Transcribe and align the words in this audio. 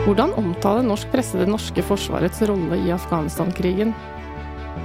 Hvordan 0.00 0.30
omtaler 0.40 0.86
norsk 0.88 1.10
presse 1.12 1.36
det 1.36 1.44
norske 1.50 1.82
forsvarets 1.84 2.38
rolle 2.48 2.78
i 2.86 2.92
Afghanistan-krigen? 2.94 3.90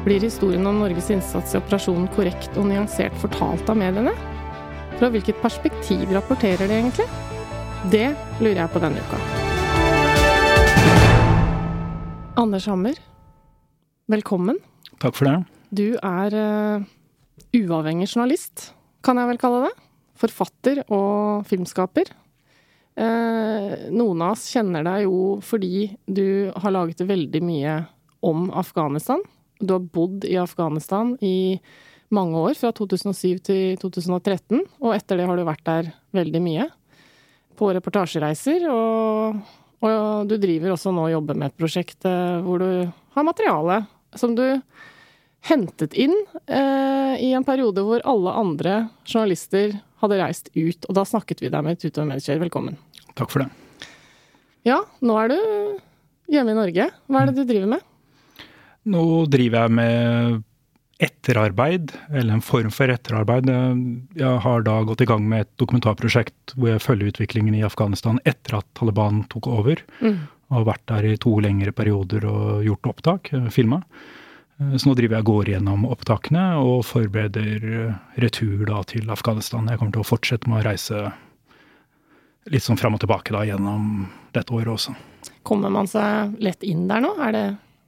Blir 0.03 0.19
historien 0.19 0.67
om 0.67 0.81
Norges 0.81 1.07
innsats 1.13 1.53
i 1.55 1.59
operasjonen 1.61 2.09
korrekt 2.17 2.57
og 2.59 2.67
nyansert 2.67 3.15
fortalt 3.21 3.69
av 3.71 3.79
mediene? 3.79 4.11
Fra 4.99 5.07
hvilket 5.13 5.39
perspektiv 5.39 6.11
rapporterer 6.11 6.67
de 6.67 6.75
egentlig? 6.81 7.05
Det 7.93 8.09
lurer 8.41 8.59
jeg 8.59 8.73
på 8.73 8.81
denne 8.83 9.05
uka. 9.07 9.21
Anders 12.43 12.67
Hammer, 12.67 12.99
velkommen. 14.11 14.59
Takk 14.99 15.15
for 15.15 15.31
det. 15.31 15.37
Du 15.71 15.87
er 15.95 16.35
uh, 16.35 16.83
uavhengig 17.55 18.11
journalist, 18.11 18.73
kan 18.99 19.15
jeg 19.23 19.31
vel 19.31 19.39
kalle 19.39 19.63
det. 19.69 19.73
Forfatter 20.19 20.83
og 20.91 21.47
filmskaper. 21.47 22.11
Eh, 22.95 23.71
noen 23.91 24.21
av 24.23 24.35
oss 24.35 24.45
kjenner 24.53 24.85
deg 24.87 25.03
jo 25.03 25.39
fordi 25.43 25.89
du 26.07 26.51
har 26.55 26.71
laget 26.71 27.03
veldig 27.03 27.41
mye 27.43 27.75
om 28.25 28.47
Afghanistan. 28.55 29.19
Du 29.59 29.75
har 29.75 29.83
bodd 29.83 30.25
i 30.27 30.37
Afghanistan 30.39 31.13
i 31.23 31.59
mange 32.15 32.39
år, 32.39 32.55
fra 32.55 32.71
2007 32.75 33.43
til 33.43 33.77
2013, 33.81 34.63
og 34.79 34.95
etter 34.95 35.19
det 35.19 35.27
har 35.27 35.37
du 35.37 35.43
vært 35.47 35.65
der 35.67 35.91
veldig 36.15 36.41
mye. 36.43 36.69
På 37.59 37.71
reportasjereiser, 37.75 38.67
og, 38.71 39.39
og 39.83 40.29
du 40.29 40.37
driver 40.39 40.75
også 40.75 40.93
nå 40.95 41.07
og 41.07 41.15
jobber 41.15 41.39
med 41.39 41.51
et 41.51 41.59
prosjekt 41.59 42.07
eh, 42.07 42.39
hvor 42.45 42.63
du 42.63 42.69
har 43.15 43.27
materiale 43.27 43.83
som 44.15 44.35
du 44.35 44.45
hentet 45.45 45.93
inn 45.93 46.15
eh, 46.47 47.15
i 47.21 47.31
en 47.35 47.45
periode 47.45 47.83
hvor 47.85 48.03
alle 48.07 48.33
andre 48.33 48.77
journalister 49.05 49.75
hadde 50.03 50.19
reist 50.21 50.49
ut. 50.55 50.87
Og 50.89 50.97
da 50.97 51.05
snakket 51.07 51.43
vi 51.43 51.51
deg 51.53 51.65
med 51.65 51.79
utover 51.83 52.09
mediekjør. 52.11 52.41
Velkommen. 52.47 52.79
Takk 53.15 53.31
for 53.31 53.45
det. 53.45 53.49
Ja, 54.65 54.81
nå 55.05 55.19
er 55.21 55.31
du 55.31 55.37
hjemme 56.31 56.55
i 56.55 56.57
Norge. 56.57 56.89
Hva 57.05 57.21
er 57.21 57.31
det 57.31 57.37
du 57.37 57.47
driver 57.47 57.71
med? 57.75 57.85
Nå 58.89 59.05
driver 59.31 59.65
jeg 59.65 59.75
med 59.77 60.43
etterarbeid, 61.05 61.91
eller 62.13 62.37
en 62.37 62.43
form 62.45 62.71
for 62.71 62.91
etterarbeid. 62.91 63.49
Jeg 64.15 64.41
har 64.45 64.63
da 64.63 64.77
gått 64.87 65.03
i 65.03 65.07
gang 65.09 65.25
med 65.27 65.43
et 65.43 65.51
dokumentarprosjekt 65.59 66.55
hvor 66.55 66.71
jeg 66.71 66.83
følger 66.83 67.11
utviklingen 67.11 67.57
i 67.57 67.65
Afghanistan 67.67 68.21
etter 68.23 68.61
at 68.61 68.67
Taliban 68.79 69.25
tok 69.31 69.49
over. 69.51 69.81
Mm. 69.99 70.21
Og 70.45 70.59
har 70.59 70.69
vært 70.69 70.85
der 70.91 71.09
i 71.09 71.17
to 71.19 71.33
lengre 71.43 71.73
perioder 71.75 72.27
og 72.29 72.63
gjort 72.63 72.91
opptak, 72.93 73.33
filma. 73.51 73.81
Så 74.55 74.87
nå 74.87 74.93
driver 74.95 75.17
jeg 75.17 75.25
og 75.25 75.29
går 75.33 75.49
gjennom 75.51 75.83
opptakene 75.89 76.43
og 76.63 76.85
forbereder 76.87 77.65
retur 78.23 78.61
da 78.69 78.79
til 78.87 79.09
Afghanistan. 79.11 79.67
Jeg 79.67 79.81
kommer 79.81 79.97
til 79.97 80.05
å 80.05 80.07
fortsette 80.07 80.47
med 80.47 80.61
å 80.61 80.67
reise 80.69 81.01
litt 82.53 82.63
sånn 82.63 82.79
fram 82.79 82.95
og 82.95 83.01
tilbake 83.03 83.35
da 83.35 83.43
gjennom 83.47 84.05
dette 84.35 84.55
året 84.55 84.71
også. 84.77 84.95
Kommer 85.45 85.73
man 85.73 85.89
seg 85.91 86.37
lett 86.43 86.63
inn 86.63 86.85
der 86.87 87.03
nå? 87.03 87.15
Er 87.19 87.35
det 87.35 87.45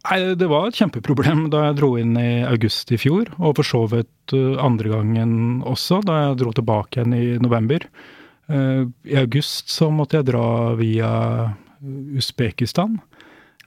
Nei, 0.08 0.22
det 0.40 0.48
var 0.48 0.70
et 0.70 0.78
kjempeproblem 0.78 1.48
da 1.52 1.66
jeg 1.66 1.80
dro 1.82 1.90
inn 2.00 2.14
i 2.16 2.40
august 2.48 2.94
i 2.96 3.00
fjor, 3.02 3.28
og 3.44 3.58
for 3.58 3.68
så 3.68 3.82
vidt 3.92 4.36
uh, 4.38 4.56
andre 4.64 4.92
gangen 4.94 5.32
også, 5.68 5.98
da 6.06 6.22
jeg 6.22 6.38
dro 6.40 6.54
tilbake 6.56 7.02
igjen 7.02 7.16
i 7.18 7.26
november. 7.44 7.84
I 8.48 9.18
august 9.20 9.74
så 9.74 9.90
måtte 9.92 10.22
jeg 10.22 10.30
dra 10.30 10.72
via 10.80 11.10
Usbekistan. 12.16 12.94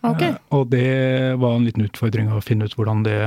Ok. 0.07 0.23
Uh, 0.23 0.37
og 0.57 0.69
det 0.73 1.37
var 1.41 1.57
en 1.57 1.67
liten 1.69 1.87
utfordring 1.87 2.31
å 2.33 2.43
finne 2.45 2.69
ut 2.69 2.77
hvordan 2.79 3.05
det 3.07 3.21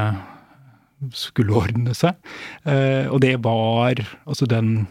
skulle 1.13 1.56
ordne 1.59 1.95
seg. 1.97 2.17
Uh, 2.66 3.09
og 3.11 3.22
det 3.25 3.38
var 3.45 4.03
altså 4.25 4.50
den 4.50 4.85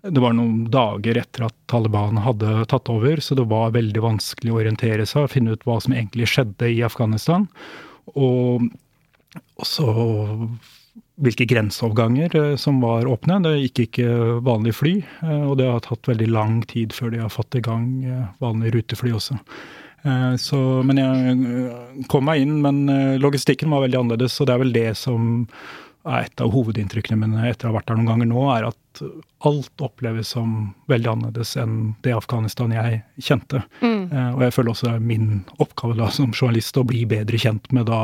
det 0.00 0.20
var 0.22 0.32
noen 0.32 0.62
dager 0.72 1.18
etter 1.20 1.44
at 1.44 1.56
Taliban 1.68 2.22
hadde 2.24 2.62
tatt 2.72 2.88
over, 2.88 3.20
så 3.20 3.36
det 3.36 3.44
var 3.50 3.74
veldig 3.74 4.00
vanskelig 4.00 4.52
å 4.52 4.60
orientere 4.62 5.04
seg 5.04 5.26
og 5.26 5.32
finne 5.34 5.52
ut 5.52 5.66
hva 5.68 5.76
som 5.84 5.92
egentlig 5.92 6.30
skjedde 6.32 6.70
i 6.72 6.78
Afghanistan. 6.86 7.44
Og 8.16 8.70
også 9.60 9.90
hvilke 11.20 11.46
grenseoverganger 11.48 12.36
eh, 12.36 12.56
som 12.56 12.80
var 12.80 13.08
åpne. 13.08 13.40
Det 13.44 13.56
gikk 13.58 13.84
ikke 13.86 14.08
vanlig 14.46 14.74
fly, 14.78 14.94
eh, 15.20 15.44
og 15.44 15.58
det 15.60 15.68
har 15.68 15.84
tatt 15.84 16.08
veldig 16.08 16.30
lang 16.32 16.60
tid 16.70 16.96
før 16.96 17.14
de 17.14 17.22
har 17.24 17.32
fått 17.32 17.58
i 17.58 17.64
gang 17.64 17.86
eh, 18.04 18.26
vanlige 18.42 18.78
rutefly 18.78 19.12
også. 19.16 19.36
Eh, 20.02 20.36
Så, 20.40 20.58
men 20.86 21.00
jeg 21.00 21.36
eh, 21.36 22.00
kom 22.08 22.26
meg 22.28 22.44
inn, 22.44 22.58
men 22.64 22.88
eh, 22.88 23.20
logistikken 23.20 23.72
var 23.72 23.84
veldig 23.84 24.00
annerledes, 24.00 24.38
og 24.40 24.48
det 24.48 24.54
er 24.54 24.62
vel 24.64 24.74
det 24.76 24.90
som 24.98 25.46
er 26.08 26.24
et 26.24 26.40
av 26.40 26.52
hovedinntrykkene 26.54 27.18
mine 27.20 27.42
etter 27.50 27.68
å 27.68 27.74
ha 27.74 27.76
vært 27.76 27.90
der 27.90 27.98
noen 27.98 28.08
ganger 28.08 28.28
nå, 28.30 28.44
er 28.54 28.70
at 28.70 29.02
alt 29.44 29.82
oppleves 29.84 30.30
som 30.32 30.70
veldig 30.88 31.10
annerledes 31.12 31.52
enn 31.60 31.74
det 32.06 32.14
Afghanistan 32.16 32.72
jeg 32.72 33.02
kjente. 33.20 33.60
Mm. 33.84 34.06
Og 34.08 34.44
jeg 34.46 34.54
føler 34.56 34.72
også 34.72 34.88
det 34.88 34.94
er 34.94 35.04
min 35.10 35.26
oppgave 35.60 35.98
da 35.98 36.08
som 36.12 36.32
journalist 36.32 36.80
å 36.80 36.86
bli 36.88 37.02
bedre 37.08 37.40
kjent 37.40 37.68
med 37.76 37.90
da 37.92 38.00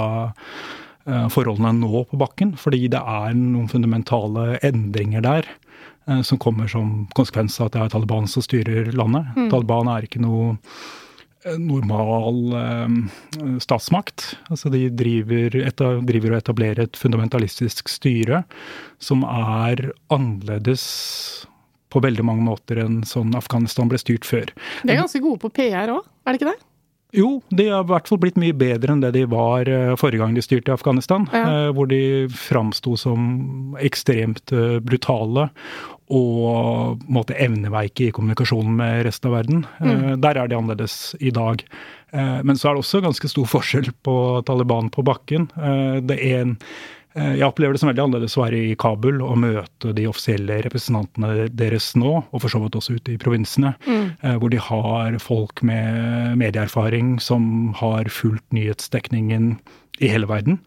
forholdene 1.33 1.73
nå 1.79 2.05
på 2.11 2.21
bakken, 2.21 2.53
fordi 2.61 2.83
det 2.93 3.01
er 3.01 3.33
noen 3.33 3.73
fundamentale 3.73 4.61
endringer 4.67 5.25
der 5.25 5.49
som 6.21 6.37
kommer 6.37 6.69
som 6.69 7.07
konsekvens 7.17 7.57
av 7.63 7.71
at 7.71 7.79
det 7.79 7.85
er 7.87 7.97
Taliban 7.97 8.29
som 8.29 8.45
styrer 8.45 8.93
landet. 8.93 9.33
Taliban 9.49 9.89
er 9.89 10.05
ikke 10.05 10.21
noe 10.21 10.59
normal 11.61 12.39
eh, 12.59 13.59
statsmakt. 13.63 14.33
Altså 14.51 14.71
de 14.75 14.87
driver, 14.91 15.57
eta, 15.67 15.93
driver 16.07 16.35
og 16.35 16.41
etablerer 16.43 16.85
et 16.87 16.99
fundamentalistisk 17.01 17.89
styre 17.93 18.43
som 19.03 19.23
er 19.29 19.89
annerledes 20.13 20.87
på 21.93 22.03
veldig 22.03 22.25
mange 22.27 22.45
måter 22.45 22.81
enn 22.83 23.03
sånn 23.07 23.37
Afghanistan 23.39 23.89
ble 23.89 24.01
styrt 24.03 24.27
før. 24.27 24.51
De 24.83 24.91
er 24.93 24.99
ganske 25.01 25.23
gode 25.23 25.41
på 25.45 25.53
PR 25.61 25.93
òg, 25.95 26.03
er 26.27 26.35
det 26.35 26.41
ikke 26.43 26.51
det? 26.53 26.59
Jo, 27.17 27.29
de 27.55 27.69
har 27.71 27.85
i 27.85 27.89
hvert 27.89 28.09
fall 28.11 28.19
blitt 28.21 28.37
mye 28.41 28.53
bedre 28.59 28.93
enn 28.93 29.01
det 29.01 29.13
de 29.15 29.23
var 29.31 29.69
eh, 29.71 29.95
forrige 29.97 30.21
gang 30.21 30.35
de 30.37 30.43
styrte 30.45 30.73
i 30.73 30.75
Afghanistan. 30.75 31.25
Ja. 31.33 31.45
eh, 31.47 31.69
Hvor 31.77 31.89
de 31.89 32.01
framsto 32.35 32.97
som 33.01 33.77
ekstremt 33.81 34.53
eh, 34.53 34.81
brutale 34.85 35.47
og 36.13 37.03
måte 37.11 37.35
evneveike 37.43 38.09
i 38.09 38.13
kommunikasjonen 38.15 38.77
med 38.79 39.05
resten 39.09 39.31
av 39.31 39.39
verden. 39.41 39.65
Mm. 39.81 40.21
Der 40.23 40.39
er 40.39 40.51
de 40.51 40.59
annerledes 40.59 41.17
i 41.19 41.33
dag. 41.35 41.65
Eh, 42.13 42.43
Men 42.43 42.57
så 42.57 42.69
er 42.69 42.77
det 42.77 42.85
også 42.85 43.03
ganske 43.05 43.31
stor 43.31 43.49
forskjell 43.57 43.91
på 44.07 44.19
Taliban 44.47 44.91
på 44.91 45.05
bakken. 45.07 45.51
Eh, 45.57 45.99
Det 46.07 46.19
er 46.21 46.45
en 46.45 46.55
eh, 47.17 47.35
jeg 47.41 47.49
opplever 47.49 47.75
det 47.75 47.81
som 47.81 47.91
veldig 47.91 48.05
annerledes 48.05 48.37
å 48.37 48.45
være 48.45 48.61
i 48.61 48.77
Kabul 48.79 49.23
og 49.25 49.39
møte 49.41 49.95
de 49.97 50.07
offisielle 50.07 50.61
representantene 50.67 51.49
deres 51.49 51.95
nå, 51.97 52.13
og 52.31 52.43
for 52.43 52.53
så 52.53 52.61
vidt 52.61 52.77
også 52.77 52.99
ute 52.99 53.15
i 53.15 53.21
provinsene, 53.21 53.73
mm. 53.87 54.37
hvor 54.37 54.53
de 54.53 54.61
har 54.61 55.17
folk 55.25 55.63
med 55.65 56.37
medieerfaring 56.37 57.17
som 57.25 57.73
har 57.81 58.13
fulgt 58.13 58.45
nyhetsdekningen 58.53 59.57
i 59.99 60.11
hele 60.13 60.29
verden. 60.29 60.59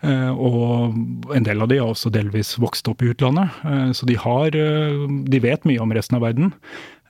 Eh, 0.00 0.30
og 0.32 1.34
en 1.34 1.46
del 1.46 1.64
av 1.64 1.70
de 1.70 1.80
har 1.80 1.90
også 1.92 2.12
delvis 2.14 2.54
vokst 2.60 2.88
opp 2.88 3.02
i 3.02 3.10
utlandet, 3.12 3.58
eh, 3.64 3.90
så 3.96 4.08
de 4.08 4.16
har 4.20 4.54
eh, 4.56 5.08
De 5.28 5.40
vet 5.44 5.66
mye 5.68 5.82
om 5.82 5.92
resten 5.92 6.16
av 6.16 6.24
verden. 6.24 6.52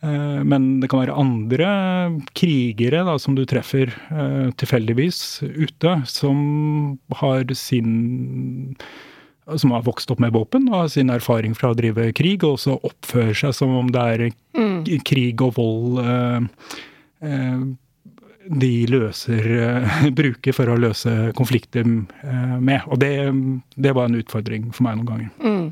Eh, 0.02 0.40
Men 0.44 0.80
det 0.80 0.90
kan 0.90 1.02
være 1.02 1.18
andre 1.18 1.68
krigere 2.38 3.04
da, 3.06 3.18
som 3.18 3.34
du 3.38 3.44
treffer 3.46 3.90
eh, 3.90 4.50
tilfeldigvis 4.58 5.42
ute, 5.42 6.02
som 6.06 6.98
har 7.22 7.44
sin 7.54 8.76
som 9.56 9.70
har 9.72 9.80
vokst 9.86 10.10
opp 10.12 10.18
med 10.20 10.34
våpen 10.34 10.66
og 10.68 10.74
har 10.82 10.88
sin 10.92 11.08
erfaring 11.08 11.54
fra 11.56 11.70
å 11.72 11.76
drive 11.76 12.10
krig, 12.12 12.42
og 12.44 12.58
også 12.58 12.74
oppfører 12.84 13.32
seg 13.32 13.54
som 13.56 13.72
om 13.78 13.88
det 13.94 14.02
er 14.02 14.24
mm. 14.58 14.82
krig 15.08 15.40
og 15.40 15.54
vold 15.56 16.02
de 18.48 18.72
løser 18.88 19.44
bruker 20.20 20.56
for 20.56 20.72
å 20.72 20.78
løse 20.80 21.12
konflikter 21.38 21.84
med. 21.84 22.80
Og 22.88 22.98
det, 23.02 23.12
det 23.76 23.94
var 23.96 24.08
en 24.08 24.18
utfordring 24.20 24.70
for 24.72 24.88
meg 24.88 24.98
noen 24.98 25.10
ganger. 25.12 25.30
Mm. 25.44 25.68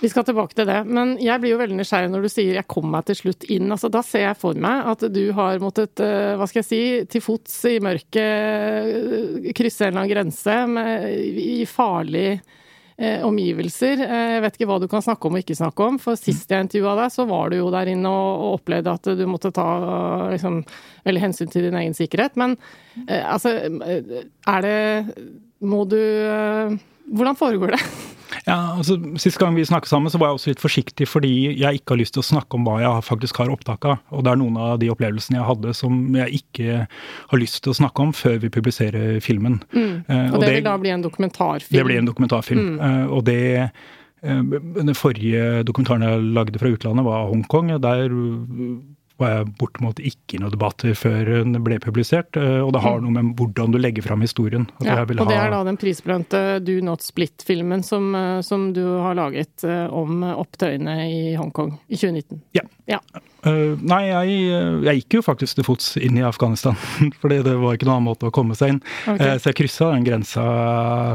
Vi 0.00 0.10
skal 0.12 0.26
tilbake 0.28 0.54
til 0.56 0.68
det. 0.68 0.82
Men 0.84 1.14
jeg 1.22 1.40
blir 1.40 1.54
jo 1.54 1.60
veldig 1.60 1.78
nysgjerrig 1.78 2.10
når 2.12 2.26
du 2.26 2.28
sier 2.30 2.54
'jeg 2.54 2.68
kom 2.68 2.90
meg 2.92 3.06
til 3.08 3.16
slutt 3.16 3.46
inn'. 3.48 3.70
Altså, 3.72 3.88
da 3.90 4.02
ser 4.02 4.26
jeg 4.26 4.36
for 4.36 4.54
meg 4.54 4.84
at 4.92 5.00
du 5.12 5.32
har 5.32 5.58
måttet, 5.58 6.00
eh, 6.00 6.36
hva 6.36 6.46
skal 6.46 6.62
jeg 6.62 6.68
si, 6.68 7.04
til 7.06 7.20
fots 7.20 7.64
i 7.64 7.78
mørket 7.80 8.20
eh, 8.20 9.52
krysse 9.56 9.86
en 9.86 9.96
eller 9.96 10.00
annen 10.04 10.14
grense 10.14 10.56
med, 10.68 11.08
i 11.36 11.64
farlige 11.64 12.40
eh, 12.98 13.22
omgivelser. 13.26 14.02
Eh, 14.04 14.24
jeg 14.36 14.42
vet 14.44 14.58
ikke 14.58 14.68
hva 14.70 14.78
du 14.82 14.88
kan 14.90 15.04
snakke 15.04 15.28
om 15.28 15.36
og 15.36 15.44
ikke 15.44 15.58
snakke 15.58 15.86
om. 15.86 16.00
For 16.02 16.18
sist 16.20 16.50
jeg 16.52 16.66
intervjua 16.66 16.96
deg, 17.02 17.14
så 17.14 17.28
var 17.28 17.52
du 17.52 17.58
jo 17.60 17.70
der 17.74 17.92
inne 17.92 18.10
og, 18.10 18.42
og 18.46 18.58
opplevde 18.60 18.96
at 18.98 19.12
du 19.18 19.24
måtte 19.30 19.52
ta 19.54 19.68
liksom, 20.32 20.62
veldig 21.06 21.24
hensyn 21.28 21.52
til 21.52 21.68
din 21.68 21.78
egen 21.82 21.96
sikkerhet. 21.96 22.36
Men 22.40 22.56
eh, 23.06 23.22
altså, 23.22 23.56
er 23.56 24.66
det 24.66 24.78
Må 25.60 25.86
du 25.88 25.98
Hvordan 27.06 27.38
foregår 27.38 27.76
det? 27.76 27.80
Ja, 28.46 28.56
altså 28.76 28.96
Sist 29.20 29.38
gang 29.40 29.56
vi 29.56 29.64
snakket 29.66 29.90
sammen, 29.90 30.10
så 30.12 30.18
var 30.20 30.30
jeg 30.30 30.38
også 30.38 30.52
litt 30.52 30.62
forsiktig 30.62 31.08
fordi 31.08 31.32
jeg 31.60 31.80
ikke 31.80 31.94
har 31.94 32.00
lyst 32.00 32.16
til 32.16 32.24
å 32.24 32.26
snakke 32.26 32.58
om 32.58 32.66
hva 32.66 32.78
jeg 32.82 33.04
faktisk 33.06 33.40
har 33.42 33.52
opptak 33.52 33.86
av. 33.88 34.00
Og 34.14 34.24
det 34.26 34.32
er 34.32 34.40
noen 34.40 34.58
av 34.60 34.80
de 34.82 34.90
opplevelsene 34.92 35.38
jeg 35.38 35.48
hadde 35.48 35.74
som 35.76 36.00
jeg 36.16 36.40
ikke 36.40 36.80
har 36.86 37.42
lyst 37.42 37.62
til 37.64 37.74
å 37.74 37.78
snakke 37.80 38.06
om 38.06 38.14
før 38.16 38.40
vi 38.42 38.52
publiserer 38.52 39.20
filmen. 39.24 39.60
Mm. 39.72 39.92
Uh, 40.08 40.16
og, 40.16 40.38
og, 40.38 40.40
det, 40.42 40.52
vil 40.58 40.66
da 40.66 40.76
bli 40.82 40.94
en 40.94 41.06
dokumentarfilm? 41.06 41.78
Det 41.78 41.86
blir 41.88 42.02
en 42.02 42.10
dokumentarfilm. 42.10 42.66
Mm. 42.66 42.82
Uh, 42.82 43.16
og 43.16 43.24
det 43.28 43.40
uh, 43.62 44.42
Den 44.80 44.94
forrige 44.98 45.62
dokumentaren 45.68 46.06
jeg 46.06 46.28
lagde 46.36 46.62
fra 46.62 46.72
utlandet, 46.72 47.06
var 47.06 47.28
Hongkong. 47.30 47.74
Der 47.82 48.10
var 49.20 49.46
bortimot 49.58 50.00
ikke 50.04 50.40
noen 50.42 50.52
debatter 50.52 50.96
før 50.96 51.30
den 51.38 51.56
ble 51.64 51.78
publisert. 51.82 52.36
Eh, 52.36 52.60
og 52.60 52.74
det 52.76 52.82
har 52.84 52.98
mm. 52.98 53.06
noe 53.06 53.14
med 53.16 53.38
hvordan 53.38 53.72
du 53.72 53.78
legger 53.80 54.04
fram 54.04 54.24
historien. 54.24 54.66
Ja, 54.84 54.98
og 55.04 55.30
det 55.30 55.38
er 55.38 55.52
da 55.52 55.62
den 55.66 55.78
prisbelønte 55.80 56.42
Do 56.64 56.76
Not 56.84 57.04
Split-filmen 57.04 57.84
som, 57.86 58.10
eh, 58.16 58.40
som, 58.46 58.68
du 58.76 58.82
har 59.04 59.16
laget 59.16 59.64
eh, 59.64 59.86
om 59.88 60.24
opptøyene 60.26 60.98
i 61.08 61.22
Hongkong 61.38 61.76
i 61.88 61.96
2019. 61.96 62.42
Ja. 62.58 62.66
ja. 62.90 63.00
Uh, 63.46 63.78
nei, 63.78 64.08
jeg, 64.08 64.38
jeg, 64.82 65.00
gikk 65.00 65.20
jo 65.20 65.22
faktisk 65.22 65.60
til 65.60 65.66
fots 65.68 65.92
inn 66.02 66.18
i 66.18 66.24
Afghanistan. 66.26 66.76
fordi 67.22 67.40
det 67.46 67.54
var 67.62 67.78
ikke 67.78 67.88
noen 67.88 68.00
annen 68.00 68.10
måte 68.10 68.28
å 68.28 68.34
komme 68.34 68.58
seg 68.58 68.74
inn. 68.74 68.82
Okay. 69.06 69.22
Uh, 69.22 69.36
så 69.38 69.52
jeg 69.52 69.60
kryssa 69.62 69.92
den 69.94 70.06
grensa 70.08 70.46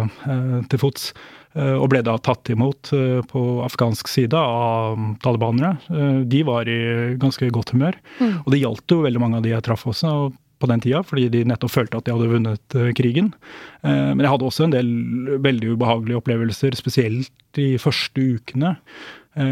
uh, 0.07 0.57
til 0.71 0.81
fots. 0.81 1.11
Eh, 1.51 1.75
og 1.75 1.89
ble 1.91 1.99
da 2.05 2.15
tatt 2.23 2.51
imot 2.53 2.93
eh, 2.95 3.19
på 3.27 3.41
afghansk 3.65 4.07
side 4.07 4.37
av 4.37 4.99
talibanere. 5.23 5.75
Eh, 5.91 6.21
de 6.31 6.43
var 6.47 6.69
i 6.69 7.17
ganske 7.19 7.49
godt 7.51 7.73
humør. 7.75 7.97
Mm. 8.21 8.37
Og 8.45 8.53
det 8.53 8.61
gjaldt 8.61 8.95
jo 8.95 9.01
veldig 9.03 9.23
mange 9.23 9.41
av 9.41 9.45
de 9.45 9.51
jeg 9.53 9.65
traff 9.67 9.83
også 9.89 10.31
på 10.61 10.69
den 10.69 10.83
tida, 10.83 11.01
fordi 11.01 11.25
de 11.33 11.45
nettopp 11.49 11.73
følte 11.73 11.97
at 11.97 12.05
de 12.05 12.13
hadde 12.13 12.29
vunnet 12.29 12.75
krigen. 12.93 13.31
Men 13.81 14.19
jeg 14.21 14.29
hadde 14.29 14.45
også 14.45 14.67
en 14.67 14.75
del 14.75 14.91
veldig 15.41 15.71
ubehagelige 15.73 16.19
opplevelser, 16.19 16.75
spesielt 16.77 17.31
de 17.57 17.79
første 17.81 18.21
ukene. 18.37 18.75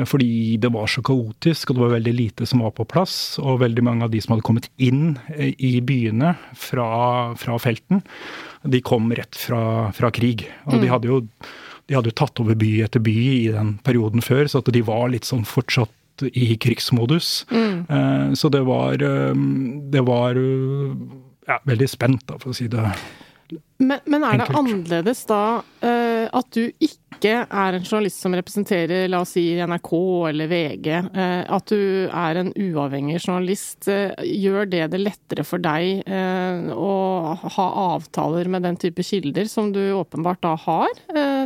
Fordi 0.06 0.60
det 0.62 0.70
var 0.70 0.86
så 0.94 1.02
kaotisk, 1.02 1.72
og 1.72 1.80
det 1.80 1.82
var 1.82 1.96
veldig 1.96 2.14
lite 2.14 2.46
som 2.46 2.62
var 2.62 2.76
på 2.78 2.86
plass. 2.86 3.16
Og 3.42 3.58
veldig 3.64 3.88
mange 3.88 4.06
av 4.06 4.14
de 4.14 4.22
som 4.22 4.36
hadde 4.36 4.46
kommet 4.46 4.70
inn 4.78 5.18
i 5.34 5.72
byene 5.82 6.36
fra, 6.54 6.92
fra 7.42 7.58
felten, 7.58 8.06
de 8.70 8.84
kom 8.86 9.10
rett 9.10 9.34
fra, 9.34 9.64
fra 9.98 10.14
krig. 10.14 10.46
Og 10.68 10.78
mm. 10.78 10.84
de 10.86 10.94
hadde 10.94 11.10
jo 11.10 11.24
de 11.90 11.98
hadde 11.98 12.12
jo 12.12 12.20
tatt 12.22 12.40
over 12.42 12.58
by 12.60 12.70
etter 12.86 13.02
by 13.02 13.16
i 13.18 13.48
den 13.54 13.74
perioden 13.86 14.22
før, 14.22 14.46
så 14.46 14.62
at 14.62 14.70
de 14.74 14.84
var 14.86 15.10
litt 15.10 15.26
sånn 15.26 15.48
fortsatt 15.50 15.96
i 16.30 16.54
krigsmodus. 16.62 17.48
Mm. 17.50 17.80
Eh, 17.90 18.34
så 18.38 18.52
det 18.54 18.62
var 18.68 19.02
eh, 19.02 19.34
Det 19.92 20.04
var 20.06 20.38
eh, 20.38 20.94
ja, 21.48 21.58
veldig 21.66 21.90
spent, 21.90 22.28
da, 22.28 22.38
for 22.38 22.54
å 22.54 22.58
si 22.58 22.70
det 22.70 22.86
men, 23.80 23.98
men, 24.06 24.22
er 24.28 24.44
det 24.44 24.52
annerledes 24.54 25.24
da 25.26 25.64
at 25.82 26.50
du 26.54 26.68
ikke 26.68 26.99
er 27.26 27.74
en 27.76 27.84
journalist 27.84 28.22
som 28.24 28.36
representerer 28.38 29.10
la 29.10 29.22
oss 29.24 29.34
si 29.36 29.44
NRK 29.60 29.92
eller 30.30 30.52
VG, 30.52 30.90
uh, 31.16 31.44
at 31.56 31.72
du 31.72 32.08
er 32.08 32.40
en 32.40 32.52
uavhengig 32.54 33.18
journalist. 33.20 33.90
Uh, 33.90 34.14
gjør 34.24 34.70
det 34.70 34.86
det 34.94 35.02
lettere 35.02 35.46
for 35.48 35.64
deg 35.64 36.06
å 36.10 36.94
ha 37.56 37.66
avtaler 37.96 38.48
med 38.52 38.64
den 38.66 38.78
type 38.80 39.04
kilder 39.06 39.50
som 39.50 39.74
du 39.74 39.82
åpenbart 39.98 40.42
da 40.44 40.54
har, 40.60 41.02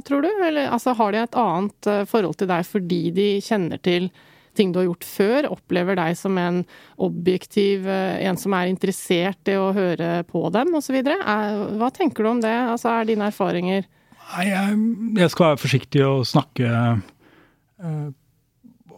tror 0.06 0.24
du? 0.26 0.30
Eller 0.46 0.70
altså, 0.72 0.94
har 0.98 1.14
de 1.14 1.24
et 1.24 1.40
annet 1.40 1.90
forhold 2.10 2.38
til 2.40 2.50
deg 2.50 2.68
fordi 2.68 3.02
de 3.16 3.28
kjenner 3.44 3.82
til 3.84 4.10
ting 4.56 4.72
du 4.72 4.80
har 4.80 4.88
gjort 4.88 5.08
før, 5.08 5.50
opplever 5.54 5.98
deg 5.98 6.18
som 6.18 6.38
en 6.38 6.62
objektiv, 7.02 7.88
eh, 7.90 8.22
en 8.28 8.38
som 8.38 8.54
er 8.58 8.72
interessert 8.72 9.50
i 9.50 9.58
å 9.58 9.74
høre 9.76 10.24
på 10.30 10.46
dem 10.54 10.74
osv. 10.78 11.00
Hva 11.04 11.92
tenker 11.94 12.24
du 12.24 12.30
om 12.30 12.42
det? 12.44 12.54
Altså, 12.54 12.94
er 12.94 13.10
dine 13.10 13.30
erfaringer 13.32 13.88
Nei, 14.32 14.48
jeg, 14.50 14.82
jeg 15.20 15.34
skal 15.34 15.52
være 15.52 15.62
forsiktig 15.62 16.04
og 16.08 16.24
snakke 16.26 16.70
øh, 16.74 18.12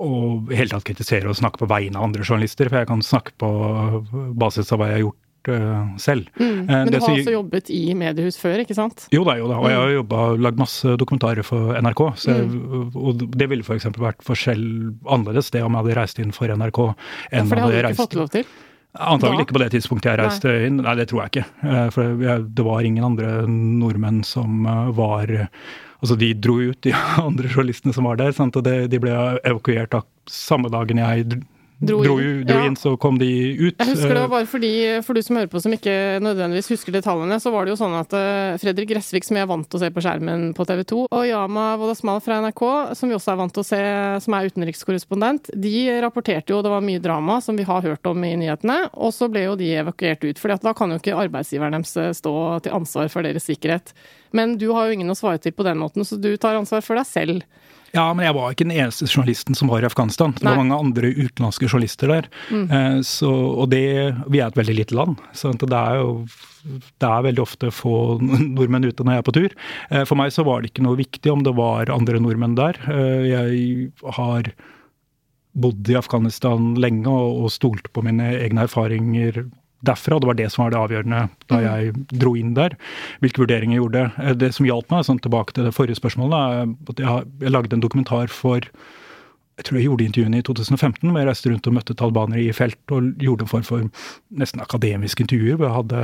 og 0.02 0.52
i 0.52 0.58
hele 0.60 0.72
tatt 0.72 0.86
kritisere 0.88 1.30
og 1.32 1.38
snakke 1.40 1.62
på 1.62 1.70
vegne 1.72 2.00
av 2.00 2.08
andre 2.10 2.26
journalister, 2.26 2.70
for 2.70 2.82
jeg 2.82 2.90
kan 2.90 3.04
snakke 3.06 3.36
på 3.40 3.52
basis 4.36 4.74
av 4.74 4.82
hva 4.82 4.90
jeg 4.90 4.98
har 4.98 5.04
gjort 5.06 5.52
uh, 5.52 5.96
selv. 6.02 6.30
Mm, 6.36 6.46
eh, 6.50 6.68
men 6.68 6.92
du 6.92 7.00
har 7.00 7.16
også 7.16 7.36
jobbet 7.36 7.72
i 7.74 7.82
mediehus 7.98 8.40
før, 8.42 8.64
ikke 8.66 8.78
sant? 8.78 9.08
Jo 9.16 9.24
da, 9.28 9.38
jo 9.40 9.50
da. 9.52 9.62
Og 9.62 9.70
jeg 9.72 9.80
har 9.80 9.94
jobbet, 9.94 10.18
jobba, 10.18 10.44
lagd 10.50 10.62
masse 10.62 10.96
dokumentarer 11.02 11.48
for 11.48 11.80
NRK. 11.80 12.04
Jeg, 12.26 12.52
mm. 12.52 12.86
Og 13.00 13.26
det 13.40 13.50
ville 13.52 13.66
f.eks. 13.66 13.90
vært 13.96 14.24
forskjell 14.26 14.66
annerledes 15.04 15.52
det 15.56 15.64
om 15.66 15.72
jeg 15.76 15.86
hadde 15.86 16.00
reist 16.02 16.24
inn 16.24 16.36
for 16.36 16.52
NRK 16.52 16.82
enn 16.86 16.96
ja, 16.96 17.46
For 17.46 17.56
det 17.56 17.68
hadde 17.68 17.76
du 17.76 17.92
ikke 17.94 18.04
fått 18.04 18.20
lov 18.20 18.32
til? 18.36 18.56
Antagelig 18.96 19.48
ikke 19.48 19.58
på 19.58 19.64
det 19.64 19.72
tidspunktet 19.74 20.12
jeg 20.12 20.22
reiste 20.22 20.52
Nei. 20.52 20.68
inn. 20.68 20.78
Nei, 20.86 20.94
det 21.00 21.10
tror 21.12 21.24
jeg 21.24 21.34
ikke. 21.34 21.48
Eh, 21.68 21.90
for 21.96 22.22
det 22.60 22.68
var 22.68 22.86
ingen 22.88 23.10
andre 23.12 23.34
nordmenn 23.50 24.24
som 24.28 24.64
var 24.98 25.34
Altså, 26.04 26.18
de 26.20 26.28
dro 26.38 26.60
ut, 26.60 26.78
de 26.86 26.92
andre 27.24 27.50
journalistene 27.50 27.94
som 27.96 28.06
var 28.06 28.20
der. 28.20 28.34
Sant? 28.36 28.58
Og 28.60 28.66
de 28.68 29.00
ble 29.02 29.14
evakuert 29.48 29.96
samme 30.30 30.70
dagen 30.70 31.00
jeg 31.02 31.40
dro, 31.88 32.02
dro, 32.04 32.16
dro 32.20 32.58
ja. 32.58 32.66
inn, 32.68 32.78
så 32.80 32.96
kom 33.02 33.20
de 33.22 33.30
ut. 33.60 33.78
Jeg 33.80 33.92
husker 33.92 34.14
det 34.14 34.24
var 34.26 34.34
bare 34.34 34.50
fordi, 34.50 34.74
for 35.06 35.18
du 35.18 35.24
som 35.26 35.40
hører 35.40 35.52
på 35.52 35.62
som 35.64 35.76
ikke 35.76 35.96
nødvendigvis 36.24 36.72
husker 36.74 36.96
detaljene, 36.96 37.40
så 37.42 37.54
var 37.54 37.66
det 37.66 37.76
jo 37.76 37.80
sånn 37.80 37.96
at 38.00 38.16
uh, 38.18 38.58
Fredrik 38.62 38.90
Gressvik, 38.92 39.28
som 39.28 39.40
jeg 39.40 39.48
er 39.48 39.52
vant 39.52 39.68
til 39.70 39.80
å 39.80 39.84
se 39.86 39.92
på 39.94 40.04
skjermen 40.04 40.50
på 40.58 40.68
TV 40.68 40.84
2, 40.92 41.02
og 41.08 41.28
Yama 41.30 41.68
Wodasmal 41.82 42.22
fra 42.26 42.42
NRK, 42.44 42.66
som 42.98 43.12
vi 43.12 43.18
også 43.18 43.34
er 43.34 43.42
vant 43.44 43.56
til 43.56 43.64
å 43.64 43.68
se, 43.70 43.82
som 44.26 44.38
er 44.38 44.52
utenrikskorrespondent, 44.52 45.54
de 45.66 45.76
rapporterte 46.04 46.54
jo, 46.54 46.62
det 46.66 46.74
var 46.74 46.86
mye 46.86 47.04
drama 47.04 47.40
som 47.44 47.58
vi 47.58 47.68
har 47.68 47.86
hørt 47.86 48.12
om 48.12 48.26
i 48.26 48.36
nyhetene, 48.40 48.80
og 48.94 49.14
så 49.16 49.30
ble 49.32 49.46
jo 49.48 49.58
de 49.60 49.72
evakuert 49.80 50.24
ut. 50.26 50.42
for 50.42 50.56
da 50.56 50.74
kan 50.74 50.92
jo 50.92 51.00
ikke 51.00 51.18
arbeidsgiveren 51.26 51.76
deres 51.78 51.96
eh, 51.98 52.14
stå 52.16 52.34
til 52.66 52.76
ansvar 52.76 53.12
for 53.14 53.26
deres 53.26 53.46
sikkerhet. 53.48 53.94
Men 54.36 54.58
du 54.58 54.72
har 54.74 54.88
jo 54.88 54.98
ingen 54.98 55.12
å 55.12 55.18
svare 55.18 55.42
til 55.42 55.54
på 55.56 55.66
den 55.68 55.80
måten, 55.80 56.06
så 56.06 56.18
du 56.20 56.36
tar 56.38 56.58
ansvar 56.60 56.84
for 56.86 57.00
deg 57.00 57.08
selv. 57.08 57.46
Ja, 57.96 58.10
men 58.14 58.26
jeg 58.28 58.36
var 58.36 58.52
ikke 58.52 58.68
den 58.68 58.76
eneste 58.76 59.08
journalisten 59.08 59.56
som 59.58 59.72
var 59.72 59.84
i 59.84 59.88
Afghanistan. 59.88 60.34
Det 60.36 60.44
var 60.44 60.60
mange 60.60 60.76
andre 60.78 61.14
utenlandske 61.16 61.70
journalister 61.70 62.12
der. 62.12 62.28
Mm. 62.52 62.66
Eh, 62.68 63.00
så, 63.08 63.32
og 63.32 63.70
det, 63.72 63.86
vi 64.28 64.42
er 64.42 64.52
et 64.52 64.60
veldig 64.60 64.76
lite 64.82 64.98
land, 64.98 65.22
så 65.38 65.54
det 65.56 65.72
er 65.72 66.02
jo 66.02 66.12
det 66.66 67.08
er 67.08 67.26
veldig 67.28 67.44
ofte 67.44 67.72
få 67.74 67.96
nordmenn 68.58 68.88
ute 68.88 69.06
når 69.06 69.18
jeg 69.18 69.24
er 69.24 69.28
på 69.28 69.36
tur. 69.38 69.58
Eh, 69.92 70.06
for 70.08 70.20
meg 70.20 70.34
så 70.36 70.46
var 70.48 70.62
det 70.62 70.74
ikke 70.74 70.86
noe 70.86 71.00
viktig 71.00 71.32
om 71.32 71.46
det 71.46 71.56
var 71.58 71.94
andre 71.94 72.22
nordmenn 72.22 72.58
der. 72.60 72.80
Eh, 72.92 73.28
jeg 73.32 73.92
har 74.20 74.50
bodd 75.56 75.88
i 75.88 75.96
Afghanistan 75.96 76.74
lenge 76.82 77.12
og 77.12 77.48
stolte 77.54 77.92
på 77.96 78.04
mine 78.04 78.34
egne 78.42 78.66
erfaringer 78.68 79.46
derfra. 79.88 80.20
Det 80.20 80.30
var 80.30 80.40
det 80.40 80.50
som 80.54 80.66
var 80.66 80.74
det 80.74 80.82
avgjørende 80.82 81.22
da 81.52 81.60
mm. 81.60 81.64
jeg 81.66 82.20
dro 82.26 82.36
inn 82.40 82.54
der. 82.58 82.78
Hvilke 83.24 83.46
vurderinger 83.46 83.78
jeg 83.78 83.84
gjorde. 83.84 84.06
Eh, 84.24 84.36
det 84.44 84.52
som 84.58 84.68
hjalp 84.68 84.92
meg, 84.94 85.08
sånn 85.08 85.24
tilbake 85.24 85.56
til 85.56 85.68
det 85.68 85.74
forrige 85.78 86.02
spørsmålet, 86.02 86.76
at 86.92 87.02
jeg, 87.06 87.34
jeg 87.46 87.56
lagde 87.56 87.78
en 87.78 87.86
dokumentar 87.86 88.32
for 88.34 88.70
jeg 89.56 89.70
tror 89.70 89.78
jeg 89.80 89.86
gjorde 89.88 90.04
intervjuene 90.04 90.40
i 90.42 90.44
2015, 90.44 91.00
hvor 91.08 91.22
jeg 91.22 91.28
reiste 91.30 91.48
rundt 91.48 91.68
og 91.70 91.76
møtte 91.78 91.96
talibanere 91.96 92.42
i 92.44 92.56
felt 92.56 92.92
og 92.92 93.14
gjorde 93.24 93.46
en 93.46 93.52
form 93.54 93.64
for 93.64 94.08
nesten 94.36 94.60
akademiske 94.60 95.24
intervjuer. 95.24 95.56
hvor 95.56 95.70
jeg 95.70 95.78
hadde 95.78 96.02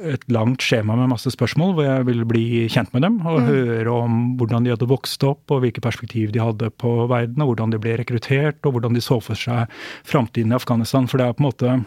et 0.00 0.22
langt 0.32 0.62
skjema 0.64 0.94
med 0.96 1.10
masse 1.12 1.28
spørsmål 1.34 1.74
hvor 1.76 1.84
jeg 1.84 2.06
ville 2.08 2.26
bli 2.28 2.44
kjent 2.72 2.92
med 2.94 3.04
dem. 3.04 3.18
Og 3.26 3.40
mm. 3.42 3.48
høre 3.50 3.96
om 4.06 4.18
hvordan 4.40 4.64
de 4.64 4.72
hadde 4.74 4.88
vokst 4.90 5.24
opp, 5.26 5.42
og 5.50 5.64
hvilke 5.64 5.82
perspektiv 5.84 6.32
de 6.34 6.42
hadde 6.42 6.70
på 6.80 6.94
verden, 7.10 7.42
og 7.42 7.52
hvordan 7.52 7.74
de 7.74 7.80
ble 7.82 7.98
rekruttert, 8.00 8.60
og 8.64 8.76
hvordan 8.76 8.96
de 8.96 9.04
så 9.04 9.20
for 9.24 9.38
seg 9.38 9.70
framtiden 10.08 10.54
i 10.54 10.58
Afghanistan. 10.60 11.08
For 11.10 11.20
det 11.20 11.26
er 11.26 11.36
på 11.36 11.44
en 11.44 11.50
måte 11.50 11.78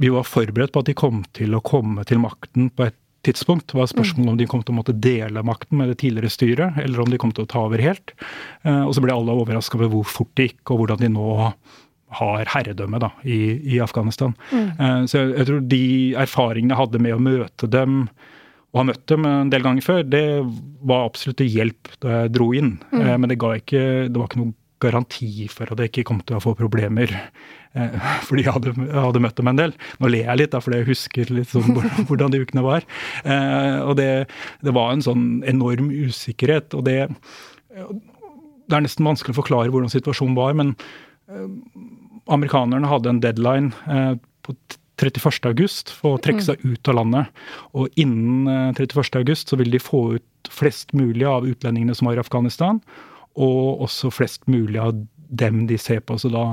vi 0.00 0.10
var 0.12 0.26
forberedt 0.28 0.72
på 0.72 0.82
at 0.82 0.88
de 0.90 0.96
kom 0.96 1.22
til 1.36 1.54
å 1.56 1.62
komme 1.64 2.04
til 2.08 2.22
makten 2.22 2.70
på 2.72 2.88
et 2.88 2.96
tidspunkt. 3.26 3.68
Det 3.70 3.78
var 3.78 3.90
spørsmålet 3.90 4.32
om 4.32 4.38
de 4.40 4.48
kom 4.50 4.64
til 4.64 4.74
å 4.74 4.80
måtte 4.80 4.96
dele 4.98 5.44
makten 5.46 5.78
med 5.78 5.92
det 5.92 6.00
tidligere 6.02 6.32
styret, 6.32 6.80
eller 6.82 7.04
om 7.04 7.12
de 7.12 7.20
kom 7.22 7.32
til 7.34 7.46
å 7.46 7.50
ta 7.50 7.62
over 7.68 7.82
helt. 7.82 8.14
Eh, 8.66 8.82
og 8.82 8.94
så 8.96 9.04
ble 9.04 9.14
alle 9.14 9.36
overraska 9.36 9.78
over 9.78 9.92
hvor 9.92 10.08
fort 10.10 10.32
det 10.38 10.50
gikk, 10.50 10.62
og 10.72 10.82
hvordan 10.82 11.02
de 11.04 11.12
nå 11.12 11.28
har 12.12 12.50
herredømme 12.52 13.00
da, 13.00 13.12
i, 13.24 13.56
i 13.76 13.80
Afghanistan. 13.84 14.34
Mm. 14.50 14.68
Eh, 14.74 15.02
så 15.08 15.20
jeg, 15.20 15.34
jeg, 15.36 15.48
tror 15.48 15.62
de 15.70 15.84
erfaringene 16.24 16.74
jeg 16.74 16.82
hadde 16.82 17.02
med 17.06 17.16
å 17.16 17.22
møte 17.22 17.70
dem, 17.70 18.02
og 18.72 18.80
ha 18.80 18.86
møtt 18.88 19.04
dem 19.12 19.28
en 19.28 19.52
del 19.52 19.64
ganger 19.64 19.84
før, 19.84 20.02
det 20.08 20.26
var 20.88 21.06
absolutt 21.06 21.38
til 21.42 21.50
hjelp 21.52 21.94
da 22.02 22.22
jeg 22.22 22.34
dro 22.34 22.50
inn. 22.56 22.74
Mm. 22.90 23.00
Eh, 23.04 23.16
men 23.16 23.32
det, 23.32 23.38
ga 23.40 23.54
ikke, 23.60 23.86
det 24.08 24.18
var 24.18 24.28
ikke 24.28 24.42
noen 24.42 24.54
garanti 24.82 25.46
for 25.52 25.70
at 25.70 25.78
jeg 25.78 25.92
ikke 25.92 26.08
kom 26.10 26.22
til 26.26 26.38
å 26.38 26.42
få 26.42 26.56
problemer. 26.58 27.12
Eh, 27.78 28.08
fordi 28.28 28.46
jeg 28.46 28.56
hadde, 28.56 28.74
jeg 28.78 29.06
hadde, 29.06 29.22
møtt 29.24 29.38
dem 29.40 29.52
en 29.52 29.60
del. 29.60 29.76
Nå 30.02 30.12
ler 30.12 30.26
jeg 30.26 30.42
litt, 30.42 30.52
da, 30.54 30.62
fordi 30.64 30.82
jeg 30.82 30.90
husker 30.90 31.32
litt 31.34 31.52
sånn 31.52 31.78
hvordan 32.08 32.34
de 32.34 32.42
ukene 32.44 32.66
var. 32.66 32.86
Eh, 33.24 33.78
og 33.84 33.96
det, 34.00 34.10
det, 34.64 34.74
var 34.76 34.92
en 34.92 35.04
sånn 35.04 35.26
enorm 35.48 35.90
usikkerhet. 35.92 36.76
Og 36.78 36.86
det, 36.88 36.98
det 37.72 38.76
er 38.78 38.84
nesten 38.84 39.08
vanskelig 39.08 39.36
å 39.36 39.42
forklare 39.42 39.72
hvordan 39.72 39.92
situasjonen 39.92 40.38
var, 40.38 40.56
men 40.58 40.76
eh, 41.30 41.48
amerikanerne 42.32 42.90
hadde 42.90 43.10
en 43.10 43.24
deadline 43.24 44.20
på 44.46 44.54
31. 45.02 45.48
august 45.50 45.90
for 45.96 46.16
å 46.16 46.22
trekke 46.22 46.44
seg 46.44 46.62
ut 46.64 46.90
av 46.90 46.98
landet. 47.00 47.40
Og 47.78 47.90
innen 48.00 48.74
31. 48.76 49.00
Eh, 49.00 49.22
august 49.22 49.50
så 49.50 49.58
vil 49.60 49.72
de 49.72 49.80
få 49.82 50.02
ut 50.18 50.52
flest 50.52 50.92
mulig 50.96 51.26
av 51.28 51.46
utlendingene 51.48 51.96
som 51.96 52.10
var 52.10 52.18
i 52.18 52.22
Afghanistan, 52.22 52.82
og 53.32 53.86
også 53.86 54.12
flest 54.12 54.44
mulig 54.50 54.80
av 54.82 54.98
dem 55.32 55.66
de 55.66 55.78
ser 55.80 56.02
på, 56.04 56.18
altså 56.18 56.28
da 56.28 56.44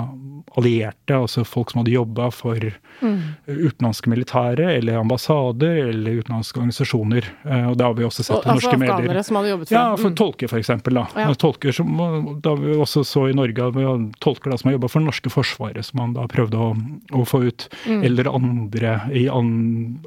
allierte, 0.58 1.16
altså 1.16 1.44
folk 1.46 1.72
som 1.72 1.82
hadde 1.82 1.92
jobba 1.94 2.30
for 2.34 2.58
mm. 3.02 3.18
utenlandske 3.46 4.10
militære 4.12 4.70
eller 4.78 5.00
ambassader 5.02 5.92
eller 5.92 6.22
utenlandske 6.22 6.62
organisasjoner. 6.62 7.28
Eh, 7.44 7.66
og 7.70 7.78
det 7.78 7.86
har 7.86 7.98
vi 7.98 8.06
også 8.08 8.26
sett 8.26 8.48
i 8.48 8.56
norske 8.56 8.78
medier. 8.80 8.96
Altså 8.96 9.04
afghanere 9.04 9.26
som 9.28 9.40
hadde 9.40 9.52
jobbet 9.52 9.70
for 9.70 9.78
Ja, 9.78 9.86
for 10.00 10.14
mm. 10.14 10.18
tolker 10.22 10.52
f.eks. 10.52 10.72
Da. 10.90 11.06
Ja. 11.20 11.28
Tolker 11.44 11.76
som, 11.76 12.02
da 12.44 12.56
vi 12.60 12.78
også 12.80 13.04
så 13.08 13.26
i 13.30 13.36
Norge, 13.38 13.72
vi 13.76 13.88
har 13.88 14.06
tolker 14.24 14.54
da 14.54 14.60
som 14.62 14.72
har 14.72 14.78
jobba 14.78 14.92
for 14.92 15.04
det 15.04 15.10
norske 15.12 15.34
forsvaret, 15.34 15.90
som 15.90 16.02
man 16.02 16.16
da 16.18 16.28
prøvde 16.32 16.62
å, 16.70 16.72
å 17.20 17.26
få 17.28 17.44
ut. 17.50 17.68
Mm. 17.86 18.06
Eller 18.10 18.32
andre 18.32 18.96
i 19.16 19.28
an, 19.34 19.52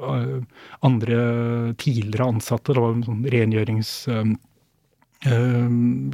eh, 0.01 0.65
andre 0.81 1.21
tidligere 1.77 2.31
ansatte. 2.35 2.73
Det 2.73 2.83
var 2.83 2.97
en 2.97 3.05
sånn 3.11 3.29
rengjørings... 3.37 3.93
Um, 5.29 6.11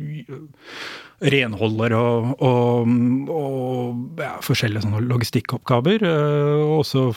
renholder 1.19 1.91
og, 1.97 2.27
og, 2.45 2.91
og 3.33 4.21
ja, 4.21 4.35
forskjellige 4.45 4.85
sånne 4.85 5.01
logistikkoppgaver. 5.09 6.05
Uh, 6.05 6.77
også, 6.77 7.09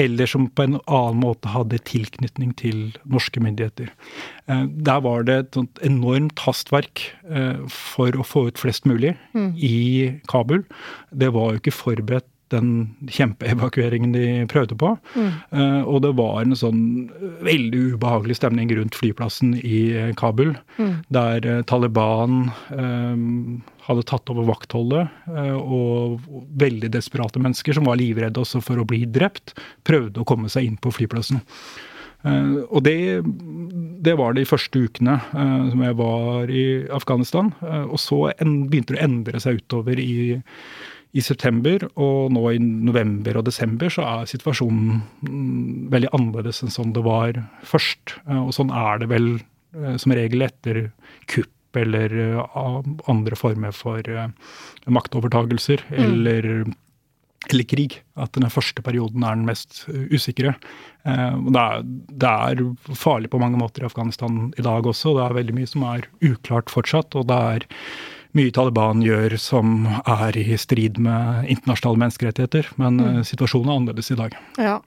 eller 0.00 0.28
som 0.28 0.50
på 0.52 0.66
en 0.66 0.76
annen 0.82 1.22
måte 1.22 1.52
hadde 1.52 1.80
tilknytning 1.88 2.52
til 2.60 2.90
norske 3.08 3.40
myndigheter. 3.44 3.92
Uh, 4.50 4.66
der 4.68 5.00
var 5.06 5.24
det 5.28 5.38
et 5.38 5.60
sånt 5.60 5.80
enormt 5.86 6.42
hastverk 6.44 7.06
for 7.72 8.18
å 8.18 8.26
få 8.26 8.48
ut 8.50 8.60
flest 8.60 8.84
mulig 8.88 9.14
mm. 9.32 9.52
i 9.56 9.76
Kabul. 10.28 10.66
Det 11.14 11.30
var 11.32 11.54
jo 11.54 11.62
ikke 11.62 11.76
forberedt 11.76 12.28
den 12.52 12.70
kjempeevakueringen 13.10 14.14
de 14.14 14.26
prøvde 14.50 14.76
på. 14.78 14.94
Mm. 15.16 15.28
Uh, 15.52 15.82
og 15.82 16.02
det 16.06 16.14
var 16.20 16.40
en 16.42 16.56
sånn 16.58 16.82
veldig 17.44 17.96
ubehagelig 17.96 18.38
stemning 18.40 18.72
rundt 18.76 18.98
flyplassen 18.98 19.56
i 19.58 20.12
Kabul, 20.18 20.54
mm. 20.78 20.94
der 21.12 21.48
uh, 21.48 21.60
Taliban 21.68 22.50
um, 22.70 23.62
hadde 23.82 24.06
tatt 24.06 24.30
over 24.30 24.46
vaktholdet, 24.46 25.08
og 25.58 26.20
veldig 26.60 26.92
desperate 26.94 27.40
mennesker 27.42 27.74
som 27.74 27.88
var 27.88 27.98
livredde 27.98 28.38
også 28.38 28.60
for 28.62 28.78
å 28.78 28.84
bli 28.86 29.00
drept, 29.10 29.56
prøvde 29.82 30.22
å 30.22 30.26
komme 30.28 30.46
seg 30.52 30.68
inn 30.68 30.76
på 30.78 30.92
flyplassen. 30.94 31.42
Uh, 32.22 32.62
og 32.70 32.84
det, 32.86 33.22
det, 34.06 34.14
var 34.18 34.36
de 34.36 34.46
første 34.46 34.84
ukene 34.86 35.16
uh, 35.34 35.62
som 35.72 35.82
jeg 35.82 35.98
var 35.98 36.50
i 36.54 36.64
Afghanistan. 36.94 37.50
Uh, 37.62 37.86
og 37.90 37.98
så 37.98 38.20
en, 38.36 38.60
begynte 38.70 38.94
det 38.94 39.00
å 39.00 39.06
endre 39.08 39.42
seg 39.42 39.62
utover 39.62 39.98
i 39.98 40.38
i 41.12 41.20
september, 41.20 41.84
og 42.00 42.32
nå 42.32 42.42
i 42.54 42.58
november 42.60 43.36
og 43.38 43.46
desember 43.48 43.92
så 43.92 44.04
er 44.08 44.28
situasjonen 44.30 45.02
mm, 45.20 45.88
veldig 45.92 46.12
annerledes 46.16 46.62
enn 46.64 46.72
sånn 46.72 46.94
det 46.96 47.02
var 47.04 47.36
først. 47.68 48.16
Eh, 48.24 48.38
og 48.40 48.54
sånn 48.56 48.72
er 48.72 49.02
det 49.02 49.10
vel 49.12 49.34
eh, 49.36 49.96
som 50.00 50.14
regel 50.16 50.46
etter 50.48 50.86
kupp 51.30 51.76
eller 51.76 52.14
eh, 52.20 52.62
andre 53.12 53.36
former 53.36 53.76
for 53.76 54.08
maktovertagelser 54.88 55.84
mm. 55.90 55.98
eller, 56.06 56.48
eller 57.50 57.68
krig. 57.68 57.98
At 58.16 58.32
den 58.38 58.48
første 58.52 58.84
perioden 58.84 59.24
er 59.28 59.36
den 59.36 59.44
mest 59.48 59.84
usikre. 59.88 60.54
Det 61.04 61.60
er, 61.60 61.84
det 61.84 62.32
er, 62.32 62.64
farlig 62.96 63.32
på 63.32 63.40
mange 63.40 63.60
måter 63.60 63.84
i 63.84 63.88
Afghanistan 63.88 64.50
i 64.56 64.64
dag 64.64 64.86
også. 64.86 65.16
Det 65.16 65.24
er 65.26 65.38
veldig 65.40 65.56
mye 65.56 65.68
som 65.68 65.84
er 65.92 66.08
uklart 66.24 66.72
fortsatt. 66.72 67.16
og 67.18 67.28
det 67.32 67.40
er 67.56 67.68
mye 68.36 68.52
Taliban 68.54 69.02
gjør 69.04 69.36
som 69.40 69.84
er 70.08 70.36
i 70.40 70.56
strid 70.60 70.98
med 71.02 71.50
internasjonale 71.52 72.04
menneskerettigheter. 72.06 72.72
Men 72.80 72.98
mm. 73.00 73.08
Eh, 73.10 73.22
situasjonen 73.28 73.70
er 73.70 73.78
annerledes 73.80 74.12
i 74.14 74.18
dag. 74.18 74.36
Ja. 74.60 74.78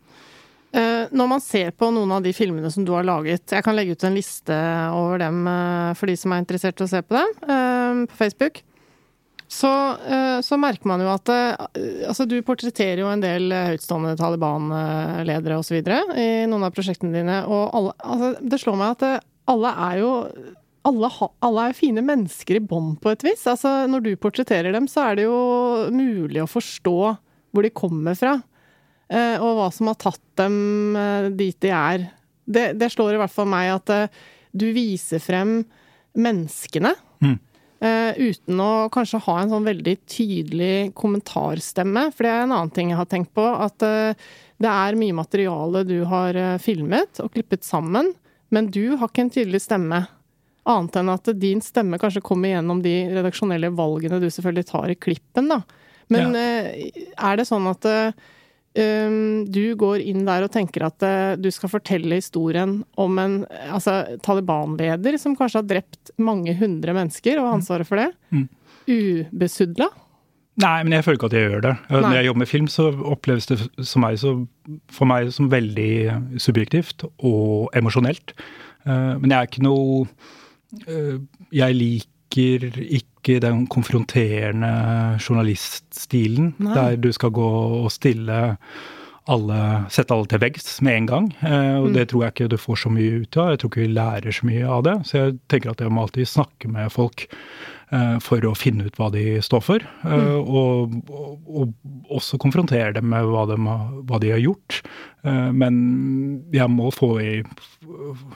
Eh, 0.76 1.06
når 1.16 1.32
man 1.36 1.44
ser 1.44 1.74
på 1.78 1.92
noen 1.94 2.12
av 2.16 2.26
de 2.26 2.34
filmene 2.36 2.72
som 2.74 2.84
du 2.84 2.92
har 2.92 3.06
laget 3.08 3.54
Jeg 3.54 3.64
kan 3.64 3.78
legge 3.78 3.94
ut 3.96 4.04
en 4.04 4.18
liste 4.18 4.56
over 4.92 5.22
dem 5.22 5.46
eh, 5.48 5.92
for 5.96 6.12
de 6.12 6.18
som 6.20 6.34
er 6.34 6.42
interessert 6.44 6.82
i 6.82 6.88
å 6.88 6.90
se 6.92 7.04
på 7.06 7.16
dem, 7.16 8.08
på 8.10 8.18
Facebook. 8.18 8.64
Så, 9.46 9.70
så, 10.42 10.58
merker 10.58 10.90
man 10.90 11.04
jo 11.04 11.12
at 11.14 11.30
altså 11.30 12.26
Du 12.26 12.34
portretterer 12.44 13.04
jo 13.04 13.12
en 13.12 13.22
del 13.22 13.54
høytstående 13.54 14.16
Taliban-ledere 14.18 15.60
osv. 15.62 15.78
i 15.78 16.26
noen 16.50 16.66
av 16.66 16.74
prosjektene 16.74 17.14
dine. 17.14 17.38
Og 17.46 17.70
alle, 17.78 17.94
altså, 18.02 18.32
det 18.42 18.60
slår 18.60 18.80
meg 18.82 18.96
at 18.96 19.28
alle 19.54 19.74
er 19.86 20.00
jo 20.02 20.12
alle, 20.86 21.10
alle, 21.46 21.70
er 21.70 21.78
fine 21.78 22.04
mennesker 22.06 22.60
i 22.60 22.64
bånd 22.64 23.00
på 23.04 23.12
et 23.14 23.24
vis. 23.26 23.46
Altså, 23.50 23.86
når 23.90 24.06
du 24.06 24.12
portretterer 24.22 24.76
dem, 24.76 24.90
så 24.92 25.10
er 25.10 25.20
det 25.20 25.26
jo 25.28 25.40
mulig 25.94 26.44
å 26.44 26.50
forstå 26.50 27.00
hvor 27.56 27.66
de 27.66 27.74
kommer 27.74 28.18
fra. 28.20 28.38
Eh, 29.10 29.38
og 29.38 29.58
hva 29.58 29.72
som 29.74 29.90
har 29.92 29.98
tatt 30.02 30.24
dem 30.40 30.96
eh, 30.98 31.32
dit 31.38 31.58
de 31.62 31.74
er. 31.74 32.08
Det, 32.46 32.72
det, 32.78 32.92
slår 32.94 33.16
i 33.16 33.22
hvert 33.22 33.34
fall 33.34 33.50
meg 33.50 33.74
at 33.74 33.94
eh, 33.94 34.24
du 34.56 34.70
viser 34.76 35.22
frem 35.24 35.60
menneskene. 36.16 36.94
Mm. 37.24 37.38
Uh, 37.86 38.16
uten 38.32 38.60
å 38.64 38.88
kanskje 38.90 39.20
ha 39.26 39.34
en 39.42 39.50
sånn 39.52 39.66
veldig 39.68 39.94
tydelig 40.10 40.94
kommentarstemme. 40.98 42.08
For 42.16 42.26
det 42.26 42.32
er 42.32 42.46
en 42.46 42.54
annen 42.56 42.72
ting 42.74 42.94
jeg 42.94 42.98
har 43.02 43.10
tenkt 43.12 43.34
på. 43.36 43.44
At 43.46 43.84
uh, 43.84 44.16
det 44.64 44.72
er 44.72 44.98
mye 44.98 45.18
materiale 45.18 45.84
du 45.86 45.98
har 46.08 46.40
uh, 46.40 46.56
filmet 46.64 47.20
og 47.22 47.34
klippet 47.36 47.68
sammen, 47.68 48.14
men 48.56 48.72
du 48.72 48.96
har 48.96 49.12
ikke 49.12 49.26
en 49.26 49.34
tydelig 49.36 49.66
stemme. 49.68 50.06
Annet 50.66 50.96
enn 50.98 51.12
at 51.14 51.30
din 51.38 51.60
stemme 51.62 52.00
kanskje 52.02 52.24
kommer 52.26 52.50
gjennom 52.50 52.80
de 52.82 52.94
redaksjonelle 53.14 53.70
valgene 53.78 54.18
du 54.22 54.32
selvfølgelig 54.34 54.70
tar 54.72 54.90
i 54.90 54.98
klippen, 54.98 55.52
da. 55.52 55.60
Men 56.14 56.34
ja. 56.34 56.46
Eh, 56.62 57.04
er 57.14 57.38
det 57.38 57.46
sånn 57.50 57.68
at 57.70 57.86
um, 57.86 59.44
du 59.46 59.64
går 59.78 60.02
inn 60.02 60.24
der 60.26 60.46
og 60.46 60.54
tenker 60.54 60.88
at 60.88 61.06
uh, 61.06 61.34
du 61.38 61.52
skal 61.54 61.70
fortelle 61.72 62.18
historien 62.18 62.80
om 63.02 63.20
en 63.22 63.36
altså, 63.70 64.18
Taliban-leder 64.26 65.20
som 65.22 65.36
kanskje 65.38 65.62
har 65.62 65.70
drept 65.70 66.14
mange 66.18 66.56
hundre 66.58 66.96
mennesker 66.98 67.38
og 67.38 67.50
har 67.50 67.60
ansvaret 67.60 67.90
for 67.90 68.02
det? 68.02 68.10
Mm. 68.34 68.48
Ubesudla? 68.90 69.90
Nei, 70.62 70.78
men 70.88 70.96
jeg 70.96 71.06
føler 71.06 71.20
ikke 71.20 71.30
at 71.30 71.36
jeg 71.36 71.50
gjør 71.50 71.64
det. 71.66 71.76
Nei. 71.92 72.00
Når 72.00 72.16
jeg 72.16 72.28
jobber 72.30 72.42
med 72.42 72.50
film, 72.50 72.72
så 72.72 72.88
oppleves 73.12 73.50
det 73.50 73.60
meg 74.02 74.18
så, 74.22 74.34
for 74.94 75.10
meg 75.10 75.30
som 75.36 75.50
veldig 75.52 75.92
subjektivt 76.40 77.04
og 77.04 77.76
emosjonelt. 77.76 78.32
Men 78.86 79.34
jeg 79.34 79.36
er 79.36 79.50
ikke 79.50 79.66
noe 79.66 80.06
Eh, 80.06 80.45
jeg 81.56 81.78
liker 81.80 82.68
ikke 83.00 83.40
den 83.42 83.64
konfronterende 83.72 84.72
journaliststilen, 85.22 86.54
Nei. 86.60 86.76
der 86.76 87.00
du 87.00 87.12
skal 87.16 87.32
gå 87.34 87.50
og 87.86 87.92
stille 87.94 88.58
alle, 89.32 89.60
sette 89.94 90.14
alle 90.14 90.30
til 90.30 90.42
veggs 90.44 90.68
med 90.86 91.00
en 91.00 91.08
gang. 91.10 91.30
Eh, 91.42 91.78
og 91.80 91.90
mm. 91.90 91.96
det 91.98 92.10
tror 92.12 92.26
jeg 92.26 92.36
ikke 92.36 92.52
du 92.54 92.60
får 92.62 92.82
så 92.84 92.92
mye 92.94 93.24
ut 93.24 93.40
av. 93.42 93.54
Jeg 93.54 93.62
tror 93.62 93.72
ikke 93.72 93.86
vi 93.86 93.96
lærer 93.96 94.38
så 94.38 94.50
mye 94.50 94.68
av 94.78 94.84
det. 94.86 94.96
Så 95.10 95.18
jeg 95.18 95.38
tenker 95.52 95.74
at 95.74 95.82
jeg 95.82 95.94
må 95.94 96.06
alltid 96.06 96.30
snakke 96.30 96.70
med 96.72 96.94
folk 96.94 97.26
eh, 97.26 98.16
for 98.24 98.46
å 98.46 98.54
finne 98.58 98.86
ut 98.86 99.00
hva 99.02 99.10
de 99.16 99.26
står 99.46 99.66
for. 99.66 99.88
Mm. 100.06 100.30
Og, 100.46 100.96
og, 101.10 101.50
og, 101.50 101.74
også 102.14 102.40
konfrontere 102.42 102.94
dem 103.00 103.10
med 103.14 103.32
hva 103.32 103.48
de, 103.50 103.58
hva 104.06 104.22
de 104.22 104.34
har 104.36 104.44
gjort. 104.44 104.84
Men 105.26 105.76
jeg 106.54 106.70
må 106.70 106.92
få 106.94 107.10
i 107.22 107.32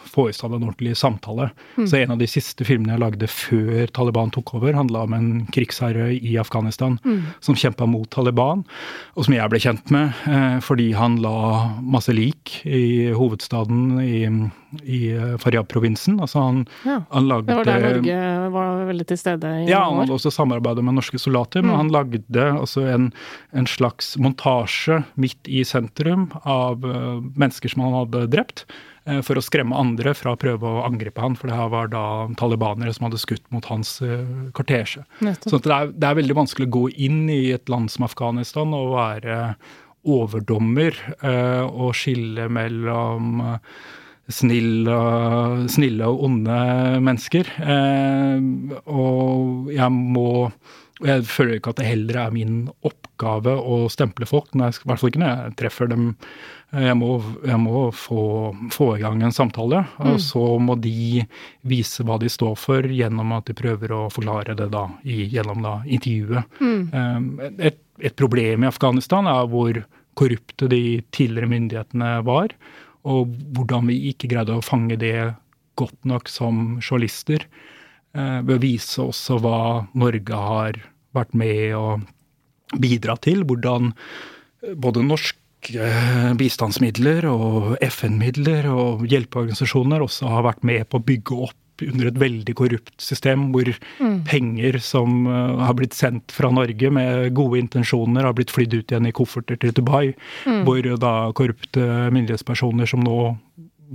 få 0.04 0.30
i 0.30 0.34
stand 0.34 0.56
en 0.56 0.64
ordentlig 0.64 0.98
samtale. 0.98 1.50
Mm. 1.78 1.88
Så 1.88 1.98
en 1.98 2.12
av 2.12 2.22
de 2.22 2.28
siste 2.30 2.66
filmene 2.66 2.96
jeg 2.96 3.04
lagde 3.04 3.30
før 3.32 3.90
Taliban 3.96 4.32
tok 4.34 4.54
over, 4.58 4.76
handla 4.78 5.06
om 5.08 5.16
en 5.16 5.30
krigsherre 5.54 6.12
i 6.16 6.36
Afghanistan 6.42 6.98
mm. 7.04 7.22
som 7.46 7.58
kjempa 7.58 7.88
mot 7.90 8.10
Taliban, 8.14 8.66
og 9.16 9.28
som 9.28 9.36
jeg 9.36 9.52
ble 9.52 9.62
kjent 9.64 9.94
med 9.94 10.14
eh, 10.30 10.58
fordi 10.64 10.92
han 10.98 11.20
la 11.24 11.36
masse 11.82 12.14
lik 12.16 12.60
i 12.66 13.12
hovedstaden 13.16 14.00
i, 14.04 14.22
i 14.84 15.02
eh, 15.16 15.36
Faryab-provinsen. 15.42 16.20
Altså 16.20 16.46
han, 16.46 16.64
ja. 16.86 17.02
han, 17.10 17.30
lagde 17.30 17.52
Det 17.52 17.60
var 17.62 17.70
der 17.70 17.88
Norge 17.90 18.20
var 18.54 18.84
veldig 18.90 19.08
til 19.12 19.22
stede 19.22 19.54
i 19.64 19.68
Ja, 19.70 19.84
han 19.88 20.02
hadde 20.04 20.18
også 20.18 20.34
samarbeidet 20.34 20.86
med 20.86 20.98
norske 21.00 21.22
soldater, 21.22 21.64
mm. 21.64 21.70
men 21.70 21.82
han 21.84 21.94
lagde 21.94 22.50
altså 22.50 22.86
en, 22.90 23.12
en 23.54 23.70
slags 23.70 24.16
montasje 24.22 25.04
midt 25.20 25.50
i 25.50 25.64
sentrum 25.68 26.30
av 26.44 26.79
uh, 26.86 27.20
mennesker 27.40 27.72
som 27.72 27.84
han 27.86 27.98
hadde 27.98 28.26
drept. 28.34 28.66
Eh, 29.10 29.22
for 29.26 29.40
å 29.40 29.44
skremme 29.44 29.78
andre 29.80 30.14
fra 30.18 30.36
å 30.36 30.40
prøve 30.40 30.68
å 30.68 30.84
angripe 30.86 31.22
han, 31.24 31.38
for 31.40 31.50
det 31.50 31.58
her 31.58 31.70
var 31.74 31.92
da 31.94 32.04
talibanere 32.40 32.94
som 32.96 33.08
hadde 33.08 33.22
skutt 33.22 33.46
mot 33.54 33.66
hans 33.72 33.98
uh, 34.04 34.50
kortesje. 34.58 35.06
Så 35.46 35.58
det 35.58 35.72
er, 35.74 35.94
det 35.94 36.10
er, 36.10 36.18
veldig 36.20 36.40
vanskelig 36.42 36.70
å 36.70 36.76
gå 36.78 36.84
inn 37.08 37.24
i 37.32 37.50
et 37.56 37.72
land 37.72 37.92
som 37.94 38.08
Afghanistan 38.08 38.76
og 38.76 38.94
være 38.98 39.40
overdommer 40.10 40.96
og 41.68 41.90
skille 41.98 42.46
mellom 42.48 43.42
snille, 44.32 45.00
snille 45.68 46.08
og 46.08 46.24
onde 46.24 46.60
mennesker. 47.04 47.52
Og 48.88 49.68
jeg 49.76 49.92
må 49.92 50.30
jeg 51.06 51.24
føler 51.32 51.58
ikke 51.58 51.72
at 51.72 51.80
det 51.80 51.88
heller 51.88 52.18
er 52.26 52.32
min 52.36 52.56
oppgave 52.88 53.54
å 53.56 53.86
stemple 53.92 54.28
folk, 54.28 54.52
i 54.52 54.60
hvert 54.60 55.00
fall 55.00 55.12
ikke 55.12 55.22
når 55.22 55.30
jeg 55.32 55.60
treffer 55.62 55.92
dem. 55.92 56.10
Jeg 56.70 56.98
må, 57.00 57.16
jeg 57.42 57.58
må 57.58 57.88
få, 57.98 58.24
få, 58.70 58.92
i 59.00 59.02
gang 59.02 59.24
en 59.26 59.34
samtale, 59.34 59.82
og 59.98 60.20
mm. 60.20 60.20
så 60.22 60.42
må 60.62 60.76
de 60.78 61.24
vise 61.66 62.06
hva 62.06 62.20
de 62.22 62.30
står 62.30 62.54
for 62.62 62.86
gjennom 62.86 63.34
at 63.34 63.50
de 63.50 63.56
prøver 63.58 63.94
å 63.96 64.04
forklare 64.14 64.54
det 64.60 64.68
da, 64.76 64.84
i, 65.02 65.24
gjennom 65.34 65.66
da, 65.66 65.80
intervjuet. 65.90 66.60
Mm. 66.62 66.84
Um, 66.94 67.32
et, 67.58 67.82
et, 67.98 68.14
problem 68.20 68.68
i 68.68 68.70
Afghanistan 68.70 69.30
er 69.32 69.50
hvor 69.50 69.82
korrupte 70.20 70.70
de 70.70 71.00
tidligere 71.16 71.50
myndighetene 71.50 72.12
var, 72.28 72.54
og 73.10 73.34
hvordan 73.58 73.90
vi 73.90 73.98
ikke 74.12 74.30
greide 74.30 74.60
å 74.60 74.66
fange 74.66 75.00
det 75.02 75.32
godt 75.80 76.06
nok 76.12 76.30
som 76.30 76.78
journalister 76.84 77.46
eh, 77.48 78.40
ved 78.44 78.58
å 78.58 78.62
vise 78.62 79.02
også 79.02 79.40
hva 79.42 79.60
Norge 79.98 80.42
har 80.44 80.82
vært 81.16 81.32
med 81.40 81.78
og 81.80 82.04
bidratt 82.84 83.24
til. 83.26 83.46
Hvordan 83.48 83.94
både 84.76 85.06
norske 85.08 85.39
bistandsmidler 86.40 87.28
og 87.30 87.74
FN-midler 87.84 88.70
og 88.72 89.04
hjelpeorganisasjoner 89.10 90.06
også 90.06 90.30
har 90.32 90.46
vært 90.48 90.64
med 90.68 90.88
på 90.90 91.00
å 91.00 91.06
bygge 91.06 91.42
opp 91.48 91.58
under 91.88 92.10
et 92.10 92.20
veldig 92.20 92.56
korrupt 92.60 92.94
system, 93.02 93.50
hvor 93.54 93.70
mm. 94.00 94.18
penger 94.28 94.80
som 94.84 95.28
uh, 95.30 95.62
har 95.64 95.78
blitt 95.80 95.96
sendt 95.98 96.34
fra 96.36 96.52
Norge 96.54 96.92
med 96.92 97.30
gode 97.38 97.62
intensjoner, 97.62 98.28
har 98.28 98.36
blitt 98.38 98.54
flydd 98.54 98.76
ut 98.76 98.94
igjen 98.94 99.10
i 99.10 99.16
kofferter 99.16 99.60
til 99.62 99.76
Dubai. 99.76 100.12
Mm. 100.44 100.64
Hvor 100.68 100.90
da 101.02 101.14
korrupte 101.38 101.86
myndighetspersoner 102.16 102.90
som 102.90 103.06
nå 103.06 103.20